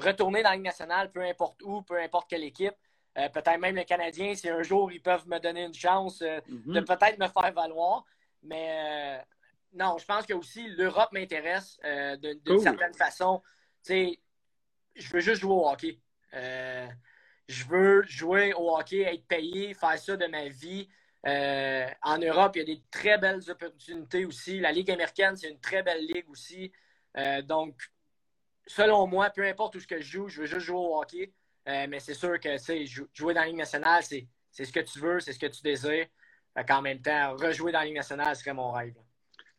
retourner 0.00 0.42
dans 0.42 0.50
la 0.50 0.56
Ligue 0.56 0.64
nationale, 0.64 1.10
peu 1.10 1.22
importe 1.22 1.62
où, 1.62 1.82
peu 1.82 2.00
importe 2.00 2.28
quelle 2.28 2.44
équipe, 2.44 2.74
peut-être 3.14 3.58
même 3.58 3.74
le 3.74 3.82
Canadien, 3.82 4.34
si 4.36 4.48
un 4.48 4.62
jour 4.62 4.92
ils 4.92 5.02
peuvent 5.02 5.26
me 5.26 5.40
donner 5.40 5.64
une 5.64 5.74
chance 5.74 6.20
mm-hmm. 6.20 6.72
de 6.72 6.80
peut-être 6.80 7.18
me 7.18 7.26
faire 7.26 7.52
valoir. 7.52 8.04
Mais 8.42 9.20
non, 9.74 9.98
je 9.98 10.04
pense 10.04 10.26
que 10.26 10.32
aussi 10.34 10.68
l'Europe 10.68 11.12
m'intéresse 11.12 11.78
euh, 11.84 12.16
d'une 12.16 12.60
certaine 12.60 12.94
façon. 12.94 13.42
Tu 13.84 14.18
je 14.94 15.12
veux 15.12 15.20
juste 15.20 15.40
jouer 15.40 15.54
au 15.54 15.68
hockey. 15.68 16.00
Euh, 16.34 16.88
je 17.48 17.64
veux 17.66 18.02
jouer 18.02 18.52
au 18.54 18.76
hockey, 18.76 19.02
être 19.02 19.26
payé, 19.26 19.74
faire 19.74 19.98
ça 19.98 20.16
de 20.16 20.26
ma 20.26 20.48
vie. 20.48 20.88
Euh, 21.26 21.86
en 22.02 22.18
Europe, 22.18 22.56
il 22.56 22.58
y 22.58 22.62
a 22.62 22.64
des 22.64 22.82
très 22.90 23.18
belles 23.18 23.48
opportunités 23.48 24.24
aussi. 24.24 24.58
La 24.58 24.72
Ligue 24.72 24.90
américaine, 24.90 25.36
c'est 25.36 25.48
une 25.48 25.60
très 25.60 25.82
belle 25.82 26.04
ligue 26.06 26.28
aussi. 26.28 26.72
donc, 27.44 27.80
selon 28.66 29.06
moi, 29.06 29.30
peu 29.30 29.46
importe 29.46 29.76
où 29.76 29.80
je 29.80 30.00
joue, 30.00 30.28
je 30.28 30.40
veux 30.40 30.46
juste 30.46 30.66
jouer 30.66 30.78
au 30.78 31.00
hockey. 31.00 31.32
mais 31.66 32.00
c'est 32.00 32.14
sûr 32.14 32.40
que 32.40 32.56
jouer 33.14 33.34
dans 33.34 33.40
la 33.40 33.46
Ligue 33.46 33.56
nationale, 33.56 34.02
c'est 34.02 34.64
ce 34.64 34.72
que 34.72 34.80
tu 34.80 34.98
veux, 34.98 35.20
c'est 35.20 35.32
ce 35.32 35.38
que 35.38 35.46
tu 35.46 35.62
désires. 35.62 36.06
En 36.70 36.82
même 36.82 37.00
temps, 37.00 37.36
rejouer 37.36 37.70
dans 37.70 37.80
la 37.80 37.84
Ligue 37.84 37.96
nationale 37.96 38.34
serait 38.34 38.54
mon 38.54 38.72
rêve. 38.72 38.94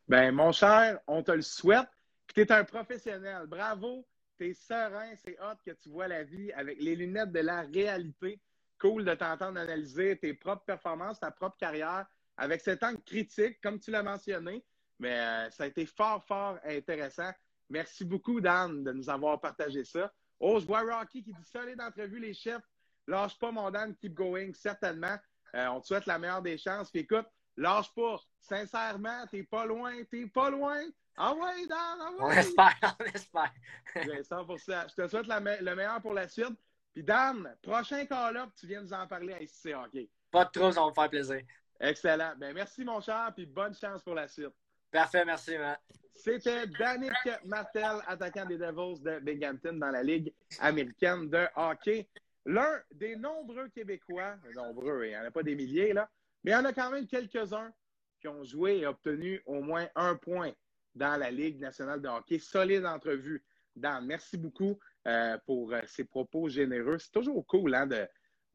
Ben, 0.10 0.34
mon 0.34 0.52
cher, 0.52 1.00
on 1.06 1.22
te 1.22 1.32
le 1.32 1.44
souhaite. 1.44 1.88
tu 2.34 2.42
es 2.42 2.52
un 2.52 2.64
professionnel. 2.64 3.46
Bravo. 3.46 4.08
Tu 4.40 4.50
es 4.50 4.54
serein. 4.56 5.14
C'est 5.24 5.40
hot 5.40 5.56
que 5.64 5.70
tu 5.70 5.90
vois 5.90 6.08
la 6.08 6.24
vie 6.24 6.52
avec 6.54 6.82
les 6.82 6.96
lunettes 6.96 7.32
de 7.32 7.42
la 7.42 7.62
réalité. 7.62 8.42
Cool 8.80 9.06
de 9.06 9.14
t'entendre 9.14 9.60
analyser 9.60 10.18
tes 10.18 10.34
propres 10.34 10.66
performances, 10.66 11.20
ta 11.20 11.30
propre 11.30 11.58
carrière 11.58 12.08
avec 12.38 12.62
cet 12.62 12.82
angle 12.82 13.04
critique, 13.04 13.62
comme 13.62 13.80
tu 13.80 13.92
l'as 13.92 14.02
mentionné. 14.02 14.66
Mais 14.98 15.20
euh, 15.20 15.52
ça 15.52 15.66
a 15.66 15.68
été 15.68 15.86
fort, 15.86 16.24
fort 16.26 16.58
intéressant. 16.66 17.30
Merci 17.70 18.04
beaucoup, 18.04 18.42
Dan, 18.42 18.84
de 18.84 18.92
nous 18.92 19.12
avoir 19.12 19.40
partagé 19.40 19.84
ça. 19.84 20.12
Oh, 20.40 20.60
je 20.60 20.66
vois 20.66 20.82
Rocky 20.82 21.22
qui 21.22 21.34
dit 21.34 21.46
solide 21.46 21.78
d'entrevue, 21.78 22.20
les 22.20 22.34
chefs. 22.34 22.64
Lâche 23.06 23.38
pas, 23.38 23.52
mon 23.52 23.70
Dan, 23.70 23.96
keep 23.96 24.16
going, 24.16 24.54
certainement. 24.54 25.18
Euh, 25.54 25.68
on 25.68 25.82
te 25.82 25.88
souhaite 25.88 26.08
la 26.08 26.18
meilleure 26.18 26.42
des 26.42 26.58
chances. 26.58 26.90
Puis 26.90 27.02
écoute, 27.02 27.28
lâche 27.60 27.94
pas. 27.94 28.20
Sincèrement, 28.40 29.26
t'es 29.30 29.44
pas 29.44 29.66
loin, 29.66 29.94
t'es 30.10 30.26
pas 30.26 30.50
loin. 30.50 30.80
Ah 31.18 31.34
ouais, 31.34 31.68
Dan, 31.68 31.78
ah 31.78 32.12
ouais. 32.12 32.20
On 32.22 32.32
espère, 32.32 32.98
on 33.00 33.04
espère. 33.06 33.54
Je 33.96 34.96
te 34.96 35.08
souhaite 35.08 35.28
le 35.28 35.76
meilleur 35.76 36.02
pour 36.02 36.14
la 36.14 36.28
suite. 36.28 36.58
Puis 36.94 37.04
Dan, 37.04 37.56
prochain 37.62 38.06
call-up, 38.06 38.50
tu 38.58 38.68
viens 38.68 38.82
nous 38.82 38.94
en 38.94 39.06
parler 39.06 39.34
à 39.34 39.42
ICC 39.42 39.76
Hockey. 39.76 40.10
Pas 40.32 40.46
de 40.46 40.52
trop, 40.52 40.72
ça 40.72 40.82
va 40.82 40.88
me 40.88 40.94
faire 40.94 41.10
plaisir. 41.10 41.42
Excellent. 41.80 42.34
Ben, 42.38 42.54
merci, 42.54 42.84
mon 42.84 43.00
cher, 43.02 43.32
puis 43.36 43.46
bonne 43.46 43.76
chance 43.76 44.02
pour 44.02 44.16
la 44.16 44.28
suite. 44.28 44.54
Parfait, 44.92 45.24
merci, 45.26 45.58
Matt. 45.58 45.82
C'était 46.16 46.68
Danick 46.68 47.14
Martel, 47.46 48.02
attaquant 48.08 48.46
des 48.46 48.58
Devils 48.58 49.02
de 49.02 49.20
Binghamton 49.20 49.74
dans 49.74 49.92
la 49.92 50.04
Ligue 50.04 50.34
américaine 50.60 51.30
de 51.30 51.48
hockey. 51.56 52.08
L'un 52.46 52.82
des 52.92 53.16
nombreux 53.16 53.70
Québécois, 53.70 54.36
nombreux, 54.56 55.06
il 55.06 55.10
n'y 55.10 55.18
en 55.18 55.26
a 55.26 55.32
pas 55.32 55.44
des 55.44 55.56
milliers, 55.56 55.94
là, 55.94 56.10
mais 56.44 56.52
il 56.52 56.54
y 56.54 56.58
en 56.58 56.66
a 56.66 56.74
quand 56.74 56.92
même 56.92 57.08
quelques-uns 57.08 57.72
qui 58.20 58.28
ont 58.28 58.44
joué 58.44 58.80
et 58.80 58.88
obtenu 58.88 59.42
au 59.46 59.62
moins 59.62 59.88
un 59.96 60.16
point 60.16 60.52
dans 60.96 61.18
la 61.18 61.32
Ligue 61.32 61.60
nationale 61.60 62.02
de 62.02 62.08
hockey. 62.08 62.40
Solide 62.40 62.86
entrevue. 62.86 63.44
Dan, 63.76 64.06
merci 64.06 64.38
beaucoup 64.38 64.78
euh, 65.08 65.38
pour 65.46 65.74
euh, 65.74 65.82
ces 65.88 66.04
propos 66.04 66.50
généreux. 66.50 66.98
C'est 67.00 67.12
toujours 67.12 67.46
cool 67.48 67.74
hein, 67.76 67.88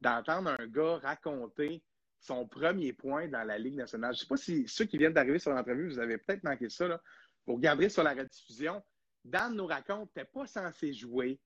d'entendre 0.01 0.55
un 0.59 0.67
gars 0.67 0.97
raconter 0.97 1.83
son 2.19 2.47
premier 2.47 2.93
point 2.93 3.27
dans 3.27 3.43
la 3.43 3.57
Ligue 3.57 3.77
nationale. 3.77 4.13
Je 4.13 4.19
ne 4.19 4.21
sais 4.21 4.27
pas 4.27 4.37
si 4.37 4.67
ceux 4.67 4.85
qui 4.85 4.97
viennent 4.97 5.13
d'arriver 5.13 5.39
sur 5.39 5.51
l'entrevue, 5.51 5.89
vous 5.89 5.99
avez 5.99 6.17
peut-être 6.17 6.43
manqué 6.43 6.69
ça. 6.69 6.87
Là. 6.87 7.01
Vous 7.45 7.55
regarderez 7.55 7.89
sur 7.89 8.03
la 8.03 8.13
rediffusion. 8.13 8.83
Dan 9.23 9.55
nous 9.55 9.65
raconte 9.65 10.11
tu 10.15 10.23
pas 10.25 10.45
censé 10.45 10.93
jouer. 10.93 11.39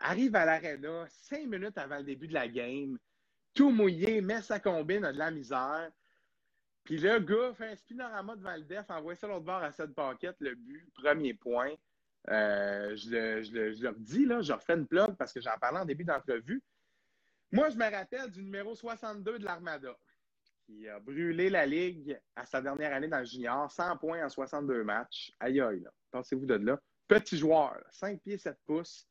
Arrive 0.00 0.34
à 0.34 0.44
l'aréna 0.44 1.06
cinq 1.08 1.46
minutes 1.46 1.78
avant 1.78 1.98
le 1.98 2.04
début 2.04 2.26
de 2.26 2.34
la 2.34 2.48
game 2.48 2.98
tout 3.54 3.70
mouillé, 3.70 4.20
met 4.20 4.42
sa 4.42 4.60
combine, 4.60 5.04
a 5.04 5.12
de 5.12 5.18
la 5.18 5.30
misère. 5.30 5.90
Puis 6.84 6.98
le 6.98 7.20
gars 7.20 7.54
fait 7.54 7.72
un 7.72 7.76
spinorama 7.76 8.36
devant 8.36 8.56
le 8.56 8.62
def, 8.62 8.90
envoie 8.90 9.14
ça 9.14 9.26
l'autre 9.28 9.44
bord 9.44 9.62
à 9.62 9.70
cette 9.72 9.94
paquette, 9.94 10.36
le 10.40 10.54
but, 10.54 10.92
premier 10.94 11.34
point. 11.34 11.74
Euh, 12.28 12.96
je, 12.96 13.10
le, 13.10 13.42
je, 13.42 13.52
le, 13.52 13.72
je, 13.72 13.88
dis, 13.98 14.24
là, 14.26 14.42
je 14.42 14.52
refais 14.52 14.74
une 14.74 14.86
plug 14.86 15.16
parce 15.16 15.32
que 15.32 15.40
j'en 15.40 15.56
parlais 15.60 15.80
en 15.80 15.84
début 15.84 16.04
d'entrevue. 16.04 16.62
Moi, 17.50 17.68
je 17.70 17.76
me 17.76 17.90
rappelle 17.90 18.30
du 18.30 18.42
numéro 18.42 18.74
62 18.74 19.38
de 19.38 19.44
l'Armada, 19.44 19.96
qui 20.64 20.88
a 20.88 20.98
brûlé 20.98 21.50
la 21.50 21.66
Ligue 21.66 22.18
à 22.34 22.46
sa 22.46 22.62
dernière 22.62 22.94
année 22.94 23.08
dans 23.08 23.18
le 23.18 23.24
junior, 23.24 23.70
100 23.70 23.98
points 23.98 24.24
en 24.24 24.28
62 24.28 24.84
matchs. 24.84 25.32
Aïe 25.38 25.60
aïe, 25.60 25.80
là. 25.80 25.90
Pensez-vous 26.10 26.46
de 26.46 26.54
là? 26.54 26.80
Petit 27.08 27.36
joueur, 27.36 27.78
5 27.90 28.20
pieds, 28.22 28.38
7 28.38 28.56
pouces. 28.64 29.06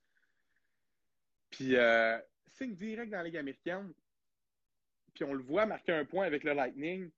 Puis, 1.50 1.76
euh, 1.76 2.18
signe 2.48 2.76
direct 2.76 3.12
dans 3.12 3.18
la 3.18 3.26
Ligue 3.26 3.38
américaine. 3.38 3.94
Puis, 5.14 5.24
on 5.24 5.34
le 5.34 5.44
voit 5.44 5.66
marquer 5.66 5.94
un 5.94 6.06
point 6.06 6.26
avec 6.26 6.44
le 6.44 6.54
Lightning. 6.54 7.12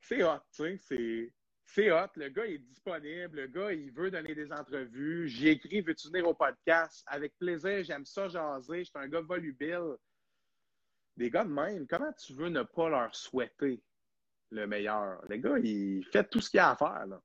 C'est 0.00 0.22
hot, 0.22 0.40
tu 0.54 0.78
sais. 0.78 1.32
C'est 1.64 1.92
hot. 1.92 2.08
Le 2.16 2.28
gars 2.28 2.46
est 2.46 2.58
disponible. 2.58 3.40
Le 3.40 3.46
gars, 3.46 3.72
il 3.72 3.92
veut 3.92 4.10
donner 4.10 4.34
des 4.34 4.52
entrevues. 4.52 5.28
J'ai 5.28 5.50
écrit 5.50 5.80
Veux-tu 5.80 6.08
venir 6.08 6.26
au 6.26 6.34
podcast? 6.34 7.04
Avec 7.06 7.36
plaisir, 7.38 7.84
j'aime 7.84 8.04
ça 8.04 8.28
jaser. 8.28 8.80
Je 8.80 8.90
suis 8.90 8.98
un 8.98 9.08
gars 9.08 9.20
volubile. 9.20 9.96
Des 11.16 11.30
gars 11.30 11.44
de 11.44 11.50
même, 11.50 11.86
comment 11.86 12.12
tu 12.12 12.32
veux 12.32 12.48
ne 12.48 12.62
pas 12.62 12.88
leur 12.88 13.14
souhaiter 13.14 13.82
le 14.50 14.66
meilleur? 14.66 15.22
Le 15.28 15.36
gars, 15.36 15.58
il 15.58 16.04
fait 16.06 16.24
tout 16.24 16.40
ce 16.40 16.50
qu'il 16.50 16.60
a 16.60 16.70
à 16.70 16.76
faire. 16.76 17.06
Là. 17.06 17.22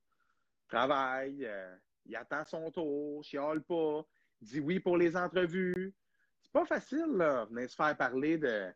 Travaille, 0.68 1.44
euh, 1.44 1.76
il 2.04 2.14
attend 2.16 2.44
son 2.44 2.70
tour, 2.70 3.24
chiale 3.24 3.62
pas, 3.62 4.04
dit 4.40 4.60
oui 4.60 4.80
pour 4.80 4.96
les 4.96 5.16
entrevues. 5.16 5.94
C'est 6.42 6.52
pas 6.52 6.66
facile, 6.66 7.06
là, 7.16 7.46
venir 7.46 7.70
se 7.70 7.74
faire 7.74 7.96
parler 7.96 8.38
de 8.38 8.66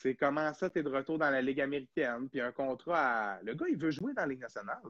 c'est 0.00 0.14
comment 0.14 0.54
ça, 0.54 0.70
tu 0.70 0.78
es 0.78 0.82
de 0.82 0.88
retour 0.88 1.18
dans 1.18 1.28
la 1.28 1.42
Ligue 1.42 1.60
américaine, 1.60 2.26
puis 2.30 2.40
un 2.40 2.52
contrat 2.52 3.34
à. 3.34 3.42
Le 3.42 3.52
gars, 3.52 3.66
il 3.68 3.76
veut 3.76 3.90
jouer 3.90 4.14
dans 4.14 4.22
la 4.22 4.28
Ligue 4.28 4.40
nationale. 4.40 4.80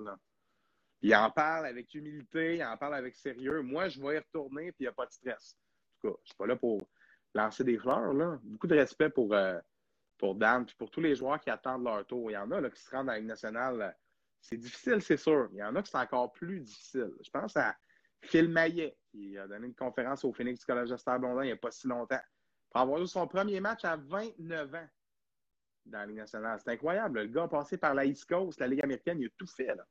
Il 1.03 1.13
en 1.17 1.29
parle 1.33 1.67
avec 1.67 1.93
humilité, 1.95 2.57
il 2.57 2.65
en 2.65 2.77
parle 2.77 2.95
avec 2.95 3.17
sérieux. 3.17 3.61
Moi, 3.63 3.89
je 3.89 4.01
vais 4.01 4.15
y 4.15 4.19
retourner, 4.19 4.71
puis 4.71 4.81
il 4.81 4.83
n'y 4.85 4.89
a 4.89 4.93
pas 4.93 5.07
de 5.07 5.13
stress. 5.13 5.57
En 5.57 6.09
tout 6.09 6.09
cas, 6.09 6.19
je 6.19 6.23
ne 6.23 6.27
suis 6.27 6.37
pas 6.37 6.47
là 6.47 6.55
pour 6.55 6.89
lancer 7.35 7.65
des 7.65 7.77
fleurs. 7.77 8.13
Là. 8.13 8.39
Beaucoup 8.45 8.69
de 8.69 8.77
respect 8.77 9.11
pour, 9.11 9.35
euh, 9.35 9.59
pour 10.17 10.37
Dan, 10.37 10.65
puis 10.65 10.77
pour 10.79 10.93
tous 10.93 11.01
les 11.01 11.17
joueurs 11.17 11.41
qui 11.41 11.51
attendent 11.51 11.85
leur 11.85 12.07
tour. 12.07 12.31
Il 12.31 12.35
y 12.35 12.37
en 12.37 12.49
a 12.53 12.61
là, 12.61 12.71
qui 12.71 12.81
se 12.81 12.91
rendent 12.91 13.07
dans 13.07 13.13
la 13.13 13.19
Ligue 13.19 13.29
nationale. 13.29 13.97
C'est 14.41 14.59
difficile, 14.59 15.03
c'est 15.03 15.17
sûr. 15.17 15.49
Il 15.53 15.59
y 15.59 15.65
en 15.65 15.75
a 15.75 15.83
qui 15.83 15.91
c'est 15.91 15.99
encore 15.99 16.33
plus 16.33 16.61
difficile. 16.61 17.11
Je 17.21 17.31
pense 17.31 17.57
à 17.57 17.75
Phil 18.21 18.49
Maillet, 18.49 18.97
qui 19.11 19.37
a 19.37 19.49
donné 19.49 19.67
une 19.67 19.75
conférence 19.75 20.25
au 20.25 20.33
Phoenix 20.33 20.65
College 20.65 20.91
de 20.91 21.19
Blondin 21.19 21.43
il 21.43 21.47
n'y 21.47 21.53
a 21.53 21.57
pas 21.57 21.73
si 21.73 21.89
longtemps. 21.89 22.23
Pour 22.71 22.81
avoir 22.81 23.03
eu 23.03 23.09
son 23.09 23.27
premier 23.27 23.59
match 23.59 23.85
à 23.85 23.97
29 23.97 24.75
ans 24.75 24.89
dans 25.87 25.99
la 25.99 26.07
Ligue 26.07 26.17
nationale. 26.17 26.59
C'est 26.63 26.71
incroyable. 26.71 27.21
Le 27.21 27.27
gars 27.29 27.45
a 27.45 27.49
passé 27.49 27.77
par 27.77 27.95
la 27.95 28.05
East 28.05 28.27
Coast, 28.27 28.61
la 28.61 28.67
Ligue 28.67 28.83
américaine, 28.83 29.21
il 29.21 29.27
a 29.27 29.31
tout 29.37 29.47
fait 29.47 29.75
là, 29.75 29.87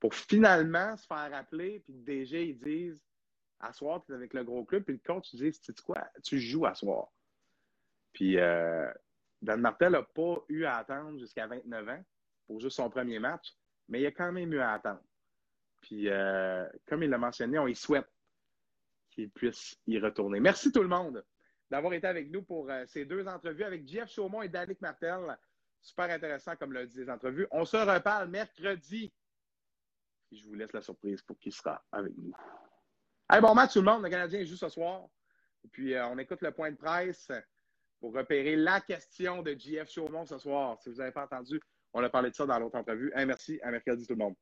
pour 0.00 0.14
finalement 0.14 0.96
se 0.96 1.06
faire 1.06 1.30
rappeler, 1.30 1.80
puis 1.80 1.94
le 1.94 2.02
DG, 2.02 2.48
ils 2.48 2.58
disent 2.58 3.02
à 3.60 3.72
soir, 3.72 4.02
tu 4.04 4.12
es 4.12 4.14
avec 4.14 4.34
le 4.34 4.42
gros 4.44 4.64
club, 4.64 4.82
puis 4.82 4.94
le 4.94 5.00
coach, 5.04 5.30
tu 5.30 5.36
dis, 5.36 5.52
tu 5.52 5.72
quoi, 5.82 6.04
tu 6.22 6.40
joues 6.40 6.66
à 6.66 6.74
soir. 6.74 7.08
Puis 8.12 8.38
euh, 8.38 8.90
Dan 9.40 9.60
Martel 9.60 9.92
n'a 9.92 10.02
pas 10.02 10.44
eu 10.48 10.64
à 10.64 10.76
attendre 10.76 11.18
jusqu'à 11.18 11.46
29 11.46 11.88
ans 11.88 12.04
pour 12.46 12.60
juste 12.60 12.76
son 12.76 12.90
premier 12.90 13.18
match, 13.18 13.54
mais 13.88 14.00
il 14.00 14.06
a 14.06 14.10
quand 14.10 14.32
même 14.32 14.52
eu 14.52 14.58
à 14.58 14.72
attendre. 14.72 15.02
Puis, 15.82 16.08
euh, 16.08 16.64
comme 16.86 17.02
il 17.02 17.10
l'a 17.10 17.18
mentionné, 17.18 17.58
on 17.58 17.66
y 17.66 17.74
souhaite 17.74 18.08
qu'il 19.10 19.30
puisse 19.30 19.78
y 19.86 19.98
retourner. 19.98 20.40
Merci 20.40 20.72
tout 20.72 20.82
le 20.82 20.88
monde 20.88 21.22
d'avoir 21.72 21.94
été 21.94 22.06
avec 22.06 22.30
nous 22.30 22.42
pour 22.42 22.68
euh, 22.68 22.84
ces 22.86 23.06
deux 23.06 23.26
entrevues 23.26 23.64
avec 23.64 23.88
Jeff 23.88 24.10
Chaumont 24.10 24.42
et 24.42 24.48
Danick 24.50 24.78
Martel. 24.82 25.20
Super 25.80 26.10
intéressant, 26.10 26.54
comme 26.54 26.74
l'a 26.74 26.84
dit 26.84 26.98
les 26.98 27.08
entrevues. 27.08 27.46
On 27.50 27.64
se 27.64 27.78
reparle 27.78 28.28
mercredi. 28.28 29.10
je 30.30 30.46
vous 30.46 30.52
laisse 30.52 30.72
la 30.74 30.82
surprise 30.82 31.22
pour 31.22 31.38
qui 31.38 31.50
sera 31.50 31.82
avec 31.90 32.12
nous. 32.18 32.34
Hey, 33.30 33.40
bon 33.40 33.54
match 33.54 33.72
tout 33.72 33.78
le 33.78 33.86
monde. 33.86 34.02
Le 34.02 34.10
Canadien 34.10 34.44
joue 34.44 34.56
ce 34.56 34.68
soir. 34.68 35.08
Et 35.64 35.68
puis, 35.68 35.94
euh, 35.94 36.06
on 36.08 36.18
écoute 36.18 36.42
le 36.42 36.52
point 36.52 36.70
de 36.70 36.76
presse 36.76 37.32
pour 38.00 38.12
repérer 38.12 38.54
la 38.54 38.82
question 38.82 39.40
de 39.40 39.52
JF 39.52 39.90
Chaumont 39.90 40.26
ce 40.26 40.36
soir. 40.36 40.78
Si 40.78 40.90
vous 40.90 40.96
n'avez 40.96 41.12
pas 41.12 41.24
entendu, 41.24 41.58
on 41.94 42.04
a 42.04 42.10
parlé 42.10 42.28
de 42.28 42.34
ça 42.34 42.44
dans 42.44 42.58
l'autre 42.58 42.76
entrevue. 42.76 43.10
merci. 43.16 43.58
À 43.62 43.70
mercredi 43.70 44.06
tout 44.06 44.12
le 44.12 44.18
monde. 44.18 44.34